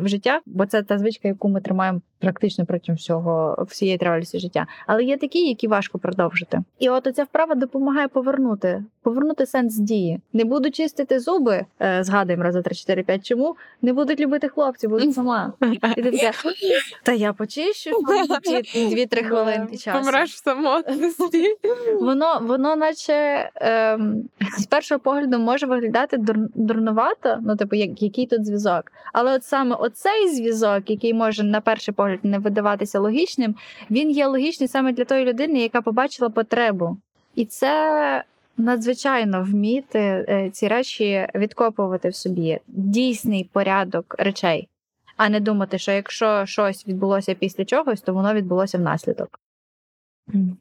в 0.00 0.08
життя, 0.08 0.40
бо 0.46 0.66
це 0.66 0.82
та 0.82 0.98
звичка, 0.98 1.28
яку 1.28 1.48
ми 1.48 1.60
тримаємо 1.60 2.00
практично 2.18 2.66
протягом 2.66 2.96
всього 2.96 3.66
всієї 3.68 3.98
тривалості 3.98 4.38
життя. 4.38 4.66
Але 4.86 5.04
є 5.04 5.16
такі, 5.16 5.48
які 5.48 5.68
важко 5.68 5.98
продовжити. 5.98 6.58
І 6.78 6.88
от 6.88 7.08
ця 7.14 7.24
вправа 7.24 7.54
допомагає 7.54 8.08
повернути, 8.08 8.84
повернути 9.02 9.46
сенс 9.46 9.76
дії. 9.76 10.20
Не 10.32 10.44
буду 10.44 10.70
чистити 10.70 11.20
зуби, 11.20 11.64
е, 11.80 12.04
згадуємо 12.04 12.42
раз, 12.42 12.54
два, 12.54 12.62
три, 12.62 12.74
чотири, 12.74 13.02
п'ять. 13.02 13.26
Чому 13.26 13.56
не 13.82 13.92
будуть 13.92 14.20
любити 14.20 14.48
хлопці, 14.48 14.88
буду 14.88 15.12
сама. 15.12 15.52
І 15.96 16.02
ти 16.02 16.10
така, 16.10 16.32
та 17.02 17.12
я 17.12 17.32
почищу 17.32 17.90
ті 18.72 18.86
дві-три 18.86 19.22
хвилинки 19.22 19.76
часу. 19.76 19.98
Помреш 19.98 20.34
в 20.34 20.44
самотності. 20.44 21.56
Воно, 22.00 22.40
воно 22.42 22.76
наче 22.76 23.50
ем, 23.54 24.22
з 24.58 24.66
першого 24.66 24.98
погляду 24.98 25.38
може 25.38 25.66
виглядати 25.66 26.16
дур, 26.16 26.36
дурнувато, 26.54 27.38
ну, 27.42 27.56
типу, 27.56 27.76
як, 27.76 28.02
який 28.02 28.26
тут 28.26 28.46
зв'язок. 28.46 28.92
Але 29.12 29.34
от 29.34 29.44
саме 29.44 29.76
оцей 29.76 30.28
зв'язок, 30.28 30.90
який 30.90 31.14
може 31.14 31.42
на 31.42 31.60
перший 31.60 31.94
погляд 31.94 32.18
не 32.22 32.38
видаватися 32.38 33.00
логічним, 33.00 33.54
він 33.90 34.10
є 34.10 34.26
логічний 34.26 34.68
саме 34.68 34.92
для 34.92 35.04
тої 35.04 35.24
людини, 35.24 35.60
яка 35.60 35.82
побачила 35.82 36.30
потребу. 36.30 36.96
І 37.34 37.44
це 37.44 38.24
надзвичайно 38.56 39.42
вміти 39.42 39.98
е, 39.98 40.50
ці 40.50 40.68
речі 40.68 41.28
відкопувати 41.34 42.08
в 42.08 42.14
собі. 42.14 42.58
Дійсний 42.66 43.50
порядок 43.52 44.14
речей, 44.18 44.68
а 45.16 45.28
не 45.28 45.40
думати, 45.40 45.78
що 45.78 45.92
якщо 45.92 46.46
щось 46.46 46.88
відбулося 46.88 47.34
після 47.34 47.64
чогось, 47.64 48.00
то 48.00 48.14
воно 48.14 48.34
відбулося 48.34 48.78
внаслідок. 48.78 49.40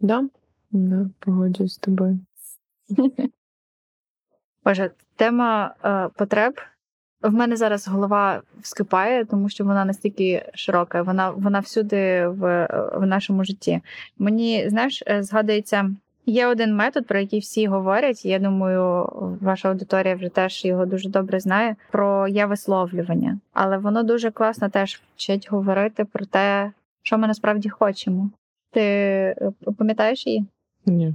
Да, 0.01 0.23
да, 0.71 1.09
погоджуюсь 1.19 1.73
з 1.73 1.77
тобою. 1.77 2.19
Боже, 4.63 4.91
тема 5.15 5.75
е, 5.85 6.09
потреб. 6.15 6.53
В 7.21 7.33
мене 7.33 7.55
зараз 7.55 7.87
голова 7.87 8.41
вскипає, 8.61 9.25
тому 9.25 9.49
що 9.49 9.65
вона 9.65 9.85
настільки 9.85 10.51
широка, 10.53 11.01
вона, 11.01 11.29
вона 11.29 11.59
всюди 11.59 12.27
в, 12.27 12.67
в 12.93 13.05
нашому 13.05 13.43
житті. 13.43 13.81
Мені, 14.17 14.69
знаєш, 14.69 15.03
е, 15.07 15.23
згадується, 15.23 15.91
є 16.31 16.47
один 16.47 16.75
метод, 16.75 17.07
про 17.07 17.19
який 17.19 17.39
всі 17.39 17.67
говорять. 17.67 18.25
Я 18.25 18.39
думаю, 18.39 19.09
ваша 19.41 19.69
аудиторія 19.69 20.15
вже 20.15 20.29
теж 20.29 20.65
його 20.65 20.85
дуже 20.85 21.09
добре 21.09 21.39
знає. 21.39 21.75
Про 21.91 22.27
я 22.27 22.45
висловлювання. 22.45 23.39
Але 23.53 23.77
воно 23.77 24.03
дуже 24.03 24.31
класно 24.31 24.69
теж 24.69 25.01
вчить 25.15 25.51
говорити 25.51 26.05
про 26.05 26.25
те, 26.25 26.71
що 27.03 27.17
ми 27.17 27.27
насправді 27.27 27.69
хочемо. 27.69 28.29
Ти 28.71 28.81
е, 28.81 29.35
пам'ятаєш 29.77 30.27
її? 30.27 30.45
Ні. 30.85 31.13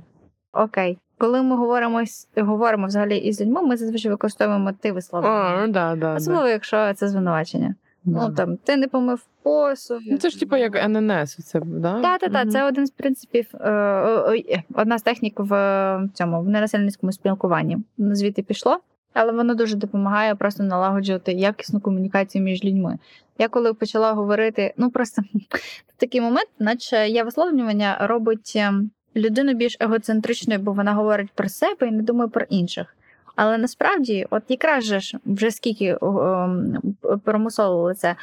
Окей. 0.52 0.98
Коли 1.18 1.42
ми 1.42 1.56
говоримо, 1.56 2.02
говоримо 2.36 2.86
взагалі 2.86 3.16
із 3.18 3.40
людьми, 3.40 3.62
ми 3.62 3.76
зазвичай 3.76 4.10
використовуємо 4.10 4.72
ти 4.72 4.92
висловлювання. 4.92 5.66
ну 5.66 5.72
да, 5.72 5.96
да, 5.96 6.14
Особливо, 6.14 6.44
да. 6.44 6.50
якщо 6.50 6.94
це 6.94 7.08
звинувачення. 7.08 7.74
Да. 8.06 8.28
Ну 8.28 8.34
там 8.34 8.56
ти 8.56 8.76
не 8.76 8.88
помив 8.88 9.26
посуд. 9.42 10.00
Ну, 10.06 10.18
це 10.18 10.30
ж 10.30 10.40
типу 10.40 10.56
як 10.56 10.76
ННС, 10.76 11.36
це, 11.36 11.60
да? 11.60 12.00
Та, 12.00 12.18
та, 12.18 12.28
та, 12.28 12.40
Мгм. 12.40 12.50
це 12.50 12.64
один 12.64 12.86
з 12.86 12.90
принципів, 12.90 13.46
е, 13.54 14.62
одна 14.74 14.98
з 14.98 15.02
технік 15.02 15.40
в 15.40 15.54
е, 15.54 16.08
цьому 16.14 16.42
в 16.42 16.48
ненасильницькому 16.48 17.12
спілкуванні. 17.12 17.78
Звідти 17.98 18.42
пішло, 18.42 18.78
але 19.14 19.32
воно 19.32 19.54
дуже 19.54 19.76
допомагає 19.76 20.34
просто 20.34 20.62
налагоджувати 20.62 21.32
якісну 21.32 21.80
комунікацію 21.80 22.44
між 22.44 22.64
людьми. 22.64 22.98
Я 23.38 23.48
коли 23.48 23.74
почала 23.74 24.12
говорити, 24.12 24.74
ну 24.76 24.90
просто 24.90 25.22
такий 25.96 26.20
момент, 26.20 26.48
наче 26.58 27.08
я 27.08 27.24
висловлювання 27.24 27.96
робить 28.00 28.52
ем, 28.56 28.90
людину 29.16 29.54
більш 29.54 29.76
егоцентричною, 29.80 30.60
бо 30.60 30.72
вона 30.72 30.94
говорить 30.94 31.30
про 31.34 31.48
себе 31.48 31.88
і 31.88 31.90
не 31.90 32.02
думає 32.02 32.28
про 32.30 32.44
інших. 32.48 32.96
Але 33.36 33.58
насправді, 33.58 34.26
от 34.30 34.42
якраз 34.48 34.84
же 34.84 35.00
ж 35.00 35.18
вже 35.26 35.50
скільки 35.50 35.98
ем, 36.02 36.78
промусолили 37.24 37.94
це 37.94 38.16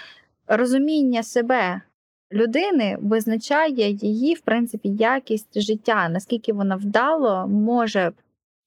розуміння 0.47 1.23
себе 1.23 1.81
людини 2.33 2.97
визначає 3.01 3.91
її, 3.91 4.33
в 4.33 4.41
принципі, 4.41 4.89
якість 4.89 5.61
життя, 5.61 6.09
наскільки 6.09 6.53
вона 6.53 6.75
вдало 6.75 7.47
може 7.47 8.11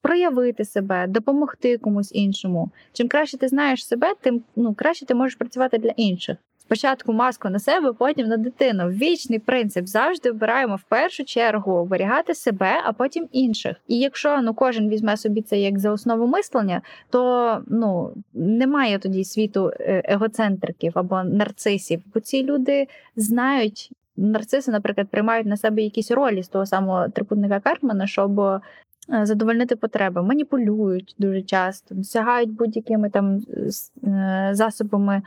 проявити 0.03 0.64
себе, 0.64 1.07
допомогти 1.07 1.78
комусь 1.78 2.14
іншому. 2.14 2.70
Чим 2.92 3.09
краще 3.09 3.38
ти 3.38 3.49
знаєш 3.49 3.86
себе, 3.86 4.14
тим 4.20 4.42
ну, 4.57 4.74
краще 4.74 5.07
ти 5.07 5.14
можеш 5.14 5.36
працювати 5.36 5.78
для 5.78 5.90
інших. 5.97 6.36
Спочатку 6.66 7.12
маску 7.12 7.48
на 7.48 7.58
себе, 7.58 7.92
потім 7.92 8.28
на 8.28 8.36
дитину. 8.36 8.88
Вічний 8.88 9.38
принцип 9.38 9.86
завжди 9.86 10.30
обираємо 10.30 10.76
в 10.76 10.82
першу 10.82 11.24
чергу 11.24 11.72
оберігати 11.72 12.34
себе, 12.34 12.80
а 12.84 12.92
потім 12.92 13.28
інших. 13.32 13.76
І 13.88 13.98
якщо 13.98 14.42
ну 14.42 14.54
кожен 14.54 14.88
візьме 14.88 15.16
собі 15.16 15.42
це 15.42 15.58
як 15.58 15.78
за 15.78 15.92
основу 15.92 16.26
мислення, 16.26 16.82
то 17.10 17.62
ну 17.66 18.12
немає 18.34 18.98
тоді 18.98 19.24
світу 19.24 19.72
е, 19.80 20.02
егоцентриків 20.04 20.92
або 20.94 21.22
нарцисів, 21.24 22.02
бо 22.14 22.20
ці 22.20 22.42
люди 22.42 22.86
знають. 23.16 23.90
Нарциси, 24.18 24.70
наприклад, 24.70 25.08
приймають 25.10 25.46
на 25.46 25.56
себе 25.56 25.82
якісь 25.82 26.10
ролі 26.10 26.42
з 26.42 26.48
того 26.48 26.66
самого 26.66 27.08
трикутника 27.08 27.60
Карпмана, 27.60 28.06
щоб 28.06 28.40
е, 28.40 28.60
задовольнити 29.22 29.76
потреби, 29.76 30.22
маніпулюють 30.22 31.14
дуже 31.18 31.42
часто, 31.42 31.94
досягають 31.94 32.50
будь-якими 32.50 33.10
там 33.10 33.40
е, 34.06 34.50
засобами 34.52 35.22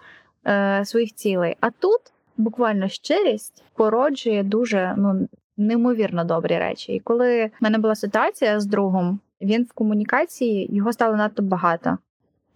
е, 0.50 0.86
своїх 0.86 1.14
цілей. 1.14 1.56
А 1.60 1.70
тут 1.70 2.02
буквально 2.38 2.88
щирість 2.88 3.64
породжує 3.76 4.44
дуже 4.44 4.94
ну, 4.98 5.28
неймовірно 5.58 6.24
добрі 6.24 6.58
речі. 6.58 6.94
І 6.94 7.00
коли 7.00 7.46
в 7.46 7.52
мене 7.60 7.78
була 7.78 7.96
ситуація 7.96 8.60
з 8.60 8.66
другом, 8.66 9.20
він 9.42 9.64
в 9.64 9.74
комунікації 9.74 10.76
його 10.76 10.94
стало 10.94 11.16
надто 11.16 11.44
багато. 11.44 11.98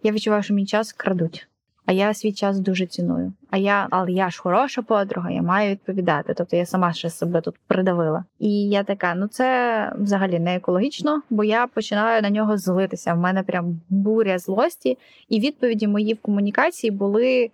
Я 0.02 0.12
відчуваю, 0.12 0.42
що 0.42 0.54
мій 0.54 0.66
час 0.66 0.92
крадуть. 0.92 1.48
А 1.86 1.92
я 1.92 2.14
свій 2.14 2.32
час 2.32 2.60
дуже 2.60 2.86
ціную. 2.86 3.32
А 3.50 3.56
я, 3.56 3.86
але 3.90 4.12
я 4.12 4.30
ж 4.30 4.42
хороша 4.42 4.82
подруга, 4.82 5.30
я 5.30 5.42
маю 5.42 5.70
відповідати. 5.70 6.34
Тобто 6.34 6.56
я 6.56 6.66
сама 6.66 6.92
ще 6.92 7.10
себе 7.10 7.40
тут 7.40 7.54
придавила. 7.66 8.24
І 8.38 8.68
я 8.68 8.84
така: 8.84 9.14
ну 9.14 9.26
це 9.26 9.92
взагалі 9.98 10.38
не 10.38 10.56
екологічно, 10.56 11.22
бо 11.30 11.44
я 11.44 11.66
починаю 11.66 12.22
на 12.22 12.30
нього 12.30 12.56
злитися. 12.56 13.14
В 13.14 13.18
мене 13.18 13.42
прям 13.42 13.80
буря 13.88 14.38
злості, 14.38 14.98
і 15.28 15.40
відповіді 15.40 15.88
мої 15.88 16.14
в 16.14 16.20
комунікації 16.20 16.90
були 16.90 17.50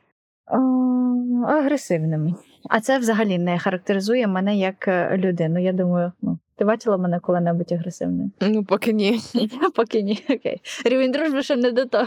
агресивними. 1.47 2.35
А 2.69 2.81
це 2.81 2.99
взагалі 2.99 3.39
не 3.39 3.59
характеризує 3.59 4.27
мене 4.27 4.57
як 4.57 4.89
е, 4.89 5.17
людину. 5.17 5.59
Я 5.59 5.73
думаю, 5.73 6.13
ну 6.23 6.39
ти 6.57 6.65
бачила 6.65 6.97
мене 6.97 7.21
коли-небудь 7.21 7.73
агресивною? 7.73 8.31
Ну, 8.41 8.65
поки 8.65 8.93
ні. 8.93 9.21
Поки 9.75 10.03
ні. 10.03 10.25
Окей. 10.31 10.61
Рівень 10.85 11.13
дружби 11.13 11.43
ще 11.43 11.57
не 11.57 11.73
до 11.73 11.85
того. 11.85 12.07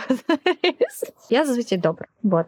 Я 1.30 1.46
зазвичай 1.46 1.78
добра. 1.78 2.06
Вот. 2.24 2.46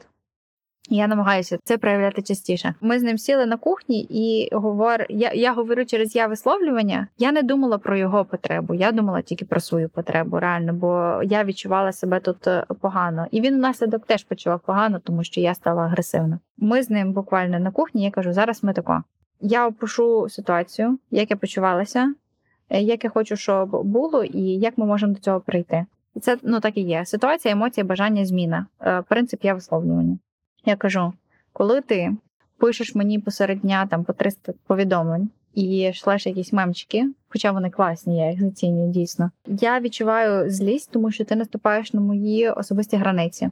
Я 0.89 1.07
намагаюся 1.07 1.57
це 1.63 1.77
проявляти 1.77 2.21
частіше. 2.21 2.73
Ми 2.81 2.99
з 2.99 3.03
ним 3.03 3.17
сіли 3.17 3.45
на 3.45 3.57
кухні 3.57 4.07
і 4.09 4.55
говор... 4.55 5.05
я, 5.09 5.31
я 5.33 5.53
говорю 5.53 5.86
через 5.86 6.15
я 6.15 6.27
висловлювання. 6.27 7.07
Я 7.17 7.31
не 7.31 7.43
думала 7.43 7.77
про 7.77 7.97
його 7.97 8.25
потребу. 8.25 8.73
Я 8.73 8.91
думала 8.91 9.21
тільки 9.21 9.45
про 9.45 9.59
свою 9.59 9.89
потребу, 9.89 10.39
реально, 10.39 10.73
бо 10.73 11.21
я 11.23 11.43
відчувала 11.43 11.91
себе 11.91 12.19
тут 12.19 12.47
е, 12.47 12.65
погано. 12.81 13.27
І 13.31 13.41
він 13.41 13.55
внаслідок 13.55 14.05
теж 14.05 14.23
почував 14.23 14.59
погано, 14.59 14.99
тому 14.99 15.23
що 15.23 15.41
я 15.41 15.55
стала 15.55 15.83
агресивна. 15.83 16.39
Ми 16.57 16.83
з 16.83 16.89
ним 16.89 17.13
буквально 17.13 17.59
на 17.59 17.71
кухні. 17.71 18.03
Я 18.03 18.11
кажу, 18.11 18.33
зараз 18.33 18.63
ми 18.63 18.73
тако. 18.73 19.03
Я 19.41 19.67
опишу 19.67 20.29
ситуацію, 20.29 20.99
як 21.11 21.31
я 21.31 21.38
почувалася, 21.38 22.13
е, 22.69 22.81
як 22.81 23.03
я 23.03 23.09
хочу, 23.09 23.36
щоб 23.36 23.83
було, 23.83 24.23
і 24.23 24.41
як 24.41 24.77
ми 24.77 24.86
можемо 24.86 25.13
до 25.13 25.19
цього 25.19 25.39
прийти. 25.39 25.86
Це 26.21 26.38
ну 26.43 26.59
так 26.59 26.77
і 26.77 26.81
є. 26.81 27.05
Ситуація, 27.05 27.51
емоція, 27.51 27.86
бажання, 27.86 28.25
зміна. 28.25 28.65
Е, 28.81 29.03
Принцип 29.09 29.43
я 29.43 29.53
висловлювання. 29.53 30.17
Я 30.66 30.76
кажу, 30.76 31.13
коли 31.53 31.82
ти 31.82 32.16
пишеш 32.57 32.95
мені 32.95 33.20
посеред 33.20 33.59
дня 33.59 33.88
там 33.89 34.03
по 34.03 34.13
300 34.13 34.53
повідомлень 34.68 35.30
і 35.53 35.91
шлеш 35.93 36.26
якісь 36.26 36.53
мемчики, 36.53 37.09
хоча 37.30 37.51
вони 37.51 37.70
класні, 37.70 38.18
я 38.18 38.32
їх 38.32 38.41
зацінюю 38.41 38.91
дійсно. 38.91 39.32
Я 39.47 39.80
відчуваю 39.80 40.49
злість, 40.49 40.91
тому 40.91 41.11
що 41.11 41.26
ти 41.26 41.36
наступаєш 41.36 41.93
на 41.93 42.01
мої 42.01 42.49
особисті 42.49 42.97
границі. 42.97 43.49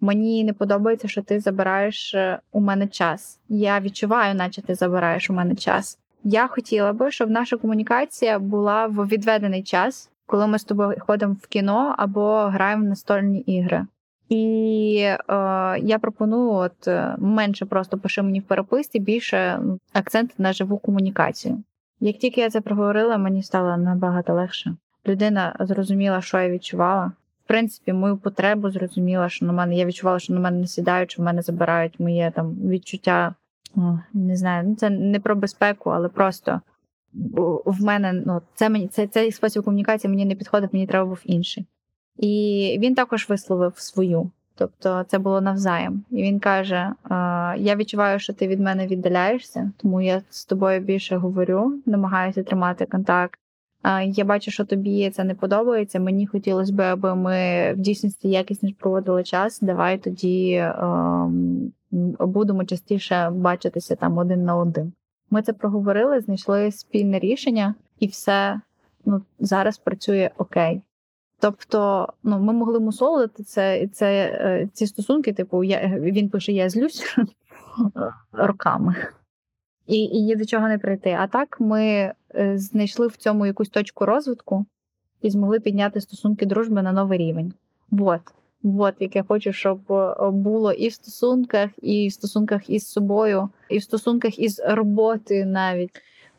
Мені 0.00 0.44
не 0.44 0.52
подобається, 0.52 1.08
що 1.08 1.22
ти 1.22 1.40
забираєш 1.40 2.14
е, 2.14 2.38
у 2.52 2.60
мене 2.60 2.86
час. 2.86 3.40
Я 3.48 3.80
відчуваю, 3.80 4.34
наче 4.34 4.62
ти 4.62 4.74
забираєш 4.74 5.30
у 5.30 5.32
мене 5.32 5.54
час. 5.54 5.98
Я 6.24 6.46
хотіла 6.46 6.92
би, 6.92 7.10
щоб 7.10 7.30
наша 7.30 7.56
комунікація 7.56 8.38
була 8.38 8.86
в 8.86 9.06
відведений 9.06 9.62
час, 9.62 10.10
коли 10.26 10.46
ми 10.46 10.58
з 10.58 10.64
тобою 10.64 10.96
ходимо 11.00 11.36
в 11.42 11.46
кіно 11.46 11.94
або 11.98 12.36
граємо 12.36 12.84
в 12.84 12.88
настольні 12.88 13.40
ігри. 13.40 13.86
І 14.32 14.96
е, 14.98 15.16
я 15.78 15.98
пропоную 16.00 16.50
от 16.50 16.88
е, 16.88 17.14
менше 17.18 17.66
просто 17.66 17.98
пиши 17.98 18.22
мені 18.22 18.40
в 18.40 18.42
переписці, 18.42 18.98
більше 18.98 19.60
акцент 19.92 20.34
на 20.38 20.52
живу 20.52 20.78
комунікацію. 20.78 21.62
Як 22.00 22.16
тільки 22.16 22.40
я 22.40 22.50
це 22.50 22.60
проговорила, 22.60 23.18
мені 23.18 23.42
стало 23.42 23.76
набагато 23.76 24.34
легше. 24.34 24.76
Людина 25.06 25.56
зрозуміла, 25.60 26.20
що 26.20 26.40
я 26.40 26.50
відчувала. 26.50 27.12
В 27.44 27.48
принципі, 27.48 27.92
мою 27.92 28.16
потребу 28.16 28.70
зрозуміла, 28.70 29.28
що 29.28 29.46
на 29.46 29.52
мене 29.52 29.76
я 29.76 29.84
відчувала, 29.84 30.18
що 30.18 30.34
на 30.34 30.40
мене 30.40 30.58
не 30.58 30.66
сідають, 30.66 31.10
що 31.10 31.22
в 31.22 31.24
мене 31.24 31.42
забирають 31.42 32.00
моє 32.00 32.32
там 32.34 32.54
відчуття. 32.54 33.34
О, 33.76 33.98
не 34.12 34.36
знаю, 34.36 34.68
ну 34.68 34.74
це 34.74 34.90
не 34.90 35.20
про 35.20 35.36
безпеку, 35.36 35.90
але 35.90 36.08
просто 36.08 36.60
в 37.64 37.82
мене 37.82 38.12
ну 38.12 38.40
це 38.54 38.68
мені 38.68 38.88
це, 38.88 39.06
цей 39.06 39.32
спосіб 39.32 39.64
комунікації 39.64 40.10
мені 40.10 40.24
не 40.24 40.34
підходить, 40.34 40.72
мені 40.72 40.86
треба 40.86 41.06
був 41.06 41.20
інший. 41.24 41.66
І 42.16 42.78
він 42.80 42.94
також 42.94 43.28
висловив 43.28 43.72
свою. 43.76 44.30
Тобто 44.54 45.04
це 45.08 45.18
було 45.18 45.40
навзаєм. 45.40 46.04
І 46.10 46.22
він 46.22 46.40
каже: 46.40 46.92
Я 47.58 47.76
відчуваю, 47.76 48.18
що 48.18 48.32
ти 48.32 48.48
від 48.48 48.60
мене 48.60 48.86
віддаляєшся, 48.86 49.72
тому 49.76 50.00
я 50.00 50.22
з 50.30 50.44
тобою 50.44 50.80
більше 50.80 51.16
говорю, 51.16 51.72
намагаюся 51.86 52.42
тримати 52.42 52.86
контакт. 52.86 53.38
Я 54.04 54.24
бачу, 54.24 54.50
що 54.50 54.64
тобі 54.64 55.10
це 55.10 55.24
не 55.24 55.34
подобається. 55.34 56.00
Мені 56.00 56.26
хотілося 56.26 56.72
б, 56.72 56.80
аби 56.80 57.14
ми 57.14 57.72
в 57.72 57.78
дійсності 57.78 58.28
якісно 58.28 58.68
проводили 58.78 59.24
час. 59.24 59.60
Давай 59.60 59.98
тоді 59.98 60.54
ем, 60.54 61.72
будемо 62.20 62.64
частіше 62.64 63.30
бачитися 63.30 63.96
там 63.96 64.18
один 64.18 64.44
на 64.44 64.56
один. 64.56 64.92
Ми 65.30 65.42
це 65.42 65.52
проговорили, 65.52 66.20
знайшли 66.20 66.72
спільне 66.72 67.18
рішення, 67.18 67.74
і 67.98 68.06
все 68.06 68.60
ну, 69.04 69.22
зараз 69.38 69.78
працює 69.78 70.30
окей. 70.38 70.82
Тобто, 71.42 72.08
ну 72.22 72.38
ми 72.38 72.52
могли 72.52 72.80
мусолити 72.80 73.42
це, 73.42 73.88
це 73.92 74.24
е, 74.24 74.68
ці 74.72 74.86
стосунки, 74.86 75.32
типу, 75.32 75.64
я 75.64 75.98
він 75.98 76.28
пише, 76.28 76.52
я 76.52 76.70
злюсь 76.70 77.16
роками. 78.32 78.96
І, 79.86 79.96
і 79.96 80.22
ні 80.22 80.36
до 80.36 80.44
чого 80.44 80.68
не 80.68 80.78
прийти. 80.78 81.16
А 81.20 81.26
так 81.26 81.60
ми 81.60 82.12
е, 82.34 82.58
знайшли 82.58 83.06
в 83.06 83.16
цьому 83.16 83.46
якусь 83.46 83.68
точку 83.68 84.06
розвитку 84.06 84.66
і 85.22 85.30
змогли 85.30 85.60
підняти 85.60 86.00
стосунки 86.00 86.46
дружби 86.46 86.82
на 86.82 86.92
новий 86.92 87.18
рівень. 87.18 87.52
Вот. 87.90 88.20
Вот, 88.62 88.94
як 89.00 89.16
я 89.16 89.22
хочу, 89.22 89.52
щоб 89.52 89.92
е, 89.92 90.30
було 90.30 90.72
і 90.72 90.88
в 90.88 90.92
стосунках, 90.92 91.70
і 91.82 92.08
в 92.08 92.12
стосунках 92.12 92.70
із 92.70 92.88
собою, 92.90 93.48
і 93.70 93.78
в 93.78 93.82
стосунках 93.82 94.38
із 94.38 94.62
роботи 94.66 95.44
навіть. 95.44 95.90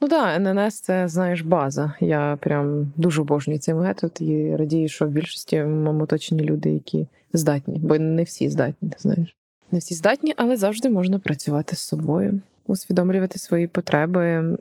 Ну 0.04 0.10
так, 0.10 0.41
ННС 0.41 0.80
це 0.80 1.08
знаєш 1.08 1.41
база. 1.41 1.93
Я 1.99 2.38
прям 2.41 2.91
дуже 2.95 3.22
обожнюю 3.22 3.60
цей 3.60 3.74
метод 3.74 4.18
і 4.20 4.56
радію, 4.56 4.89
що 4.89 5.06
в 5.06 5.10
більшості 5.10 5.64
в 5.64 5.68
люди, 6.41 6.70
які 6.70 7.08
здатні, 7.34 7.80
бо 7.80 7.97
не 7.97 8.24
всі 8.24 8.49
здатні, 8.49 8.91
знаєш. 8.97 9.36
Не 9.72 9.80
всі 9.80 9.95
здатні, 9.95 10.34
але 10.38 10.58
завжди 10.58 10.89
можна 10.89 11.20
працювати 11.20 11.76
з 11.76 11.80
собою, 11.80 12.41
усвідомлювати 12.68 13.39
свої 13.39 13.68
потреби. 13.68 14.57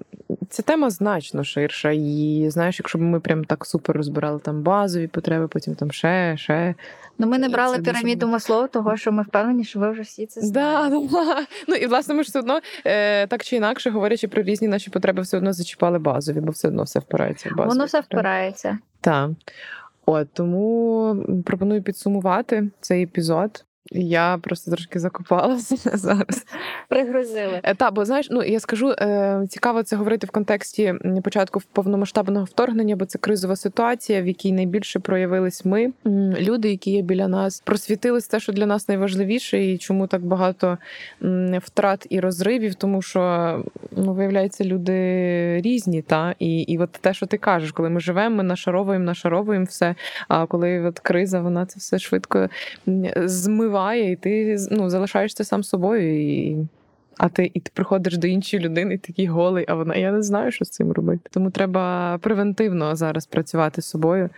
Ця 0.48 0.62
тема 0.62 0.90
значно 0.90 1.44
ширша. 1.44 1.90
І 1.90 2.46
знаєш, 2.50 2.78
якщо 2.78 2.98
б 2.98 3.00
ми 3.00 3.20
прям 3.20 3.44
так 3.44 3.66
супер 3.66 3.96
розбирали 3.96 4.38
там 4.38 4.62
базові 4.62 5.06
потреби, 5.06 5.48
потім 5.48 5.74
там 5.74 5.90
ще, 5.90 6.36
ще. 6.36 6.74
Ну, 7.18 7.26
ми 7.26 7.38
не 7.38 7.48
брали 7.48 7.78
дуже 7.78 7.90
піраміду 7.90 8.26
багато. 8.26 8.32
Маслоу, 8.32 8.68
того 8.68 8.96
що 8.96 9.12
ми 9.12 9.22
впевнені, 9.22 9.64
що 9.64 9.78
ви 9.78 9.90
вже 9.90 10.02
всі 10.02 10.26
це 10.26 10.40
знаєте. 10.40 11.06
да. 11.12 11.46
Ну 11.68 11.74
і 11.74 11.86
власне 11.86 12.14
ми 12.14 12.22
ж 12.22 12.28
все 12.28 12.38
одно 12.38 12.60
е, 12.84 13.26
так 13.26 13.44
чи 13.44 13.56
інакше, 13.56 13.90
говорячи 13.90 14.28
про 14.28 14.42
різні 14.42 14.68
наші 14.68 14.90
потреби, 14.90 15.22
все 15.22 15.36
одно 15.36 15.52
зачіпали 15.52 15.98
базові, 15.98 16.40
бо 16.40 16.52
все 16.52 16.68
одно 16.68 16.82
все 16.82 16.98
впирається 16.98 17.48
в 17.48 17.56
базові. 17.56 17.68
Воно 17.68 17.84
все 17.84 18.00
впирається. 18.00 18.78
Так. 19.00 19.30
От 20.06 20.28
тому 20.32 21.42
пропоную 21.46 21.82
підсумувати 21.82 22.70
цей 22.80 23.02
епізод. 23.02 23.64
Я 23.90 24.38
просто 24.42 24.70
трошки 24.70 24.98
закопалася 24.98 25.76
зараз. 25.98 26.44
Пригрузили. 26.88 27.60
Е, 27.62 27.74
Та, 27.74 27.90
бо 27.90 28.04
знаєш, 28.04 28.28
ну 28.30 28.42
я 28.42 28.60
скажу, 28.60 28.90
е, 28.90 29.46
цікаво 29.48 29.82
це 29.82 29.96
говорити 29.96 30.26
в 30.26 30.30
контексті 30.30 30.94
початку 31.24 31.60
повномасштабного 31.72 32.44
вторгнення, 32.44 32.96
бо 32.96 33.04
це 33.04 33.18
кризова 33.18 33.56
ситуація, 33.56 34.22
в 34.22 34.26
якій 34.26 34.52
найбільше 34.52 35.00
проявились 35.00 35.64
ми, 35.64 35.92
люди, 36.40 36.70
які 36.70 36.90
є 36.90 37.02
біля 37.02 37.28
нас, 37.28 37.60
просвітились 37.60 38.28
те, 38.28 38.40
що 38.40 38.52
для 38.52 38.66
нас 38.66 38.88
найважливіше, 38.88 39.64
і 39.64 39.78
чому 39.78 40.06
так 40.06 40.24
багато 40.24 40.78
втрат 41.62 42.06
і 42.10 42.20
розривів, 42.20 42.74
тому 42.74 43.02
що 43.02 43.64
ну, 43.90 44.12
виявляється, 44.14 44.64
люди 44.64 44.92
різні, 45.60 46.02
та 46.02 46.34
і, 46.38 46.60
і 46.60 46.78
от 46.78 46.92
те, 46.92 47.14
що 47.14 47.26
ти 47.26 47.38
кажеш, 47.38 47.72
коли 47.72 47.90
ми 47.90 48.00
живемо, 48.00 48.36
ми 48.36 48.42
нашаровуємо, 48.42 49.04
нашаровуємо 49.04 49.64
все. 49.64 49.94
А 50.28 50.46
коли 50.46 50.80
от 50.80 50.98
криза, 50.98 51.40
вона 51.40 51.66
це 51.66 51.78
все 51.78 51.98
швидко 51.98 52.48
м, 52.88 53.28
змиває, 53.72 54.12
і 54.12 54.16
ти 54.16 54.56
ну, 54.70 54.90
залишаєшся 54.90 55.44
сам 55.44 55.62
собою. 55.62 56.20
І... 56.20 56.56
А 57.18 57.28
ти 57.28 57.50
і 57.54 57.60
ти 57.60 57.70
приходиш 57.74 58.16
до 58.16 58.26
іншої 58.26 58.62
людини, 58.62 58.94
і 58.94 58.98
такий 58.98 59.26
голий, 59.26 59.64
а 59.68 59.74
вона 59.74 59.94
я 59.94 60.12
не 60.12 60.22
знаю, 60.22 60.50
що 60.50 60.64
з 60.64 60.70
цим 60.70 60.92
робити. 60.92 61.28
Тому 61.30 61.50
треба 61.50 62.18
превентивно 62.18 62.96
зараз 62.96 63.26
працювати 63.26 63.82
з 63.82 63.86
собою, 63.86 64.30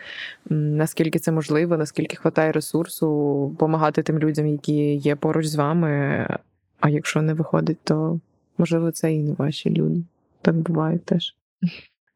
наскільки 0.50 1.18
це 1.18 1.32
можливо, 1.32 1.76
наскільки 1.76 2.16
хватає 2.16 2.52
ресурсу, 2.52 3.06
допомагати 3.50 4.02
тим 4.02 4.18
людям, 4.18 4.46
які 4.46 4.94
є 4.94 5.16
поруч 5.16 5.46
з 5.46 5.54
вами. 5.54 6.26
А 6.80 6.88
якщо 6.88 7.22
не 7.22 7.34
виходить, 7.34 7.78
то 7.84 8.20
можливо 8.58 8.90
це 8.90 9.14
і 9.14 9.22
не 9.22 9.32
ваші 9.32 9.70
люди. 9.70 10.02
Так 10.42 10.54
буває 10.54 10.98
теж. 10.98 11.36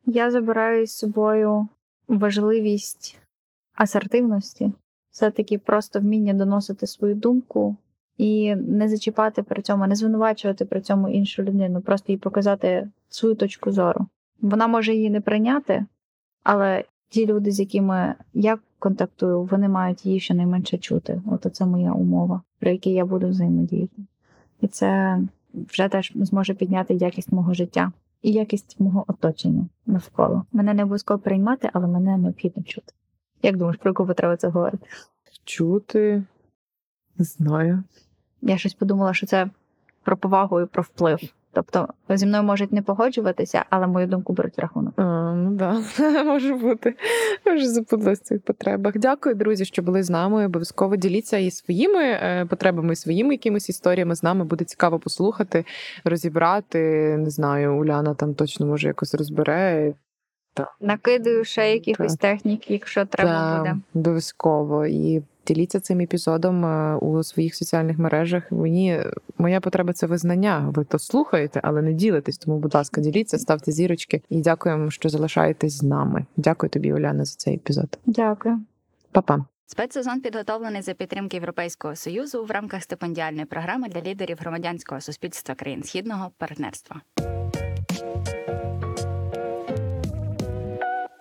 Я 0.07 0.31
забираю 0.31 0.87
з 0.87 0.97
собою 0.97 1.69
важливість 2.09 3.19
асертивності, 3.75 4.73
все-таки 5.11 5.59
просто 5.59 6.00
вміння 6.00 6.34
доносити 6.34 6.86
свою 6.86 7.14
думку 7.14 7.76
і 8.16 8.54
не 8.54 8.88
зачіпати 8.88 9.42
при 9.42 9.62
цьому, 9.62 9.86
не 9.86 9.94
звинувачувати 9.94 10.64
при 10.64 10.80
цьому 10.80 11.09
іншу 11.09 11.42
людину, 11.42 11.80
просто 11.80 12.12
їй 12.12 12.18
показати 12.18 12.88
свою 13.09 13.34
точку 13.34 13.72
зору. 13.72 14.06
Вона 14.40 14.66
може 14.66 14.94
її 14.94 15.11
не 15.11 15.20
прийняти, 15.20 15.86
але 16.42 16.84
ті 17.09 17.26
люди, 17.26 17.50
з 17.50 17.61
якими 17.61 18.14
я 18.34 18.59
контактую, 18.78 19.42
вони 19.42 19.68
мають 19.68 20.06
її 20.06 20.20
щонайменше 20.20 20.78
чути. 20.78 21.22
От 21.26 21.46
це 21.52 21.66
моя 21.66 21.92
умова, 21.92 22.42
при 22.59 22.72
якій 22.72 22.92
я 22.92 23.04
буду 23.04 23.28
взаємодіяти. 23.28 24.02
І 24.61 24.66
це 24.66 25.20
вже 25.54 25.88
теж 25.88 26.12
зможе 26.14 26.54
підняти 26.54 26.94
якість 26.94 27.32
мого 27.32 27.54
життя 27.54 27.92
і 28.22 28.32
якість 28.32 28.80
мого 28.80 29.04
оточення 29.09 29.66
навколо. 29.86 30.44
Мене 30.52 30.74
не 30.74 30.82
обов'язково 30.82 31.18
приймати, 31.20 31.70
але 31.72 31.86
мене 31.86 32.16
необхідно 32.16 32.62
чути. 32.62 32.92
Як 33.43 33.57
думаєш, 33.57 33.76
про 33.76 33.91
яку 33.91 34.07
потреба 34.07 34.36
це 34.36 34.49
говорити? 34.49 34.86
Чути. 35.45 36.22
Не 37.18 37.24
знаю. 37.24 37.82
Я 38.43 38.59
щось 38.59 38.74
подумала, 38.74 39.14
що 39.14 39.26
це 39.26 39.51
про 40.03 40.16
повагу 40.16 40.61
і 40.61 40.66
про 40.66 40.82
вплив. 40.82 41.20
Тобто 41.53 41.89
зі 42.09 42.26
мною 42.26 42.43
можуть 42.43 42.72
не 42.72 42.82
погоджуватися, 42.82 43.64
але 43.70 43.86
мою 43.86 44.07
думку 44.07 44.32
беруть 44.32 44.59
в 44.59 44.61
рахунок. 44.61 44.95
А, 44.97 45.34
ну 45.34 45.51
да, 45.51 45.82
може 46.24 46.55
бути. 46.55 46.95
Я 47.47 47.55
Вже 47.55 47.68
запуталась 47.68 48.18
в 48.20 48.22
цих 48.22 48.43
потребах. 48.43 48.99
Дякую, 48.99 49.34
друзі, 49.34 49.64
що 49.64 49.82
були 49.82 50.03
з 50.03 50.11
нами. 50.11 50.47
Обов'язково 50.47 50.97
діліться 50.97 51.36
і 51.36 51.51
своїми 51.51 52.03
е, 52.03 52.47
потребами, 52.51 52.93
і 52.93 52.97
своїми 52.97 53.34
якимись 53.34 53.68
історіями 53.68 54.14
з 54.14 54.22
нами. 54.22 54.45
Буде 54.45 54.64
цікаво 54.64 54.99
послухати, 54.99 55.64
розібрати. 56.05 56.78
Не 57.18 57.30
знаю, 57.30 57.76
Уляна 57.76 58.14
там 58.14 58.34
точно 58.34 58.66
може 58.66 58.89
якось 58.89 59.14
розбере. 59.14 59.95
Накидаю 60.80 61.44
ще 61.44 61.72
якихось 61.72 62.16
технік, 62.16 62.70
якщо 62.70 63.04
треба 63.04 63.59
буде. 63.59 63.76
Обов'язково. 63.94 64.86
І 64.86 65.22
діліться 65.46 65.80
цим 65.80 66.00
епізодом 66.00 66.64
е, 66.64 66.96
у 66.96 67.22
своїх 67.22 67.54
соціальних 67.54 67.98
мережах. 67.98 68.52
Мені 68.52 69.00
моя 69.38 69.61
потреба 69.61 69.92
це 69.92 70.06
визнання. 70.06 70.72
Ви 70.74 70.84
то 70.84 70.98
слухаєте, 70.98 71.61
але 71.62 71.82
не 71.82 71.92
ділитесь. 71.92 72.38
Тому, 72.38 72.59
будь 72.59 72.74
ласка, 72.74 73.00
діліться, 73.00 73.38
ставте 73.38 73.72
зірочки 73.72 74.22
і 74.28 74.40
дякуємо, 74.40 74.90
що 74.90 75.09
залишаєтесь 75.09 75.78
з 75.78 75.82
нами. 75.82 76.24
Дякую 76.36 76.70
тобі, 76.70 76.92
Уляна, 76.92 77.24
за 77.24 77.34
цей 77.36 77.54
епізод. 77.54 77.98
Дякую. 78.06 78.61
Па-па. 79.12 79.44
Спецсезон 79.70 80.20
підготовлений 80.20 80.82
за 80.82 80.94
підтримки 80.94 81.36
Європейського 81.36 81.96
союзу 81.96 82.44
в 82.44 82.50
рамках 82.50 82.82
стипендіальної 82.82 83.44
програми 83.44 83.88
для 83.88 84.00
лідерів 84.00 84.36
громадянського 84.40 85.00
суспільства 85.00 85.54
країн 85.54 85.82
східного 85.82 86.30
партнерства. 86.38 87.00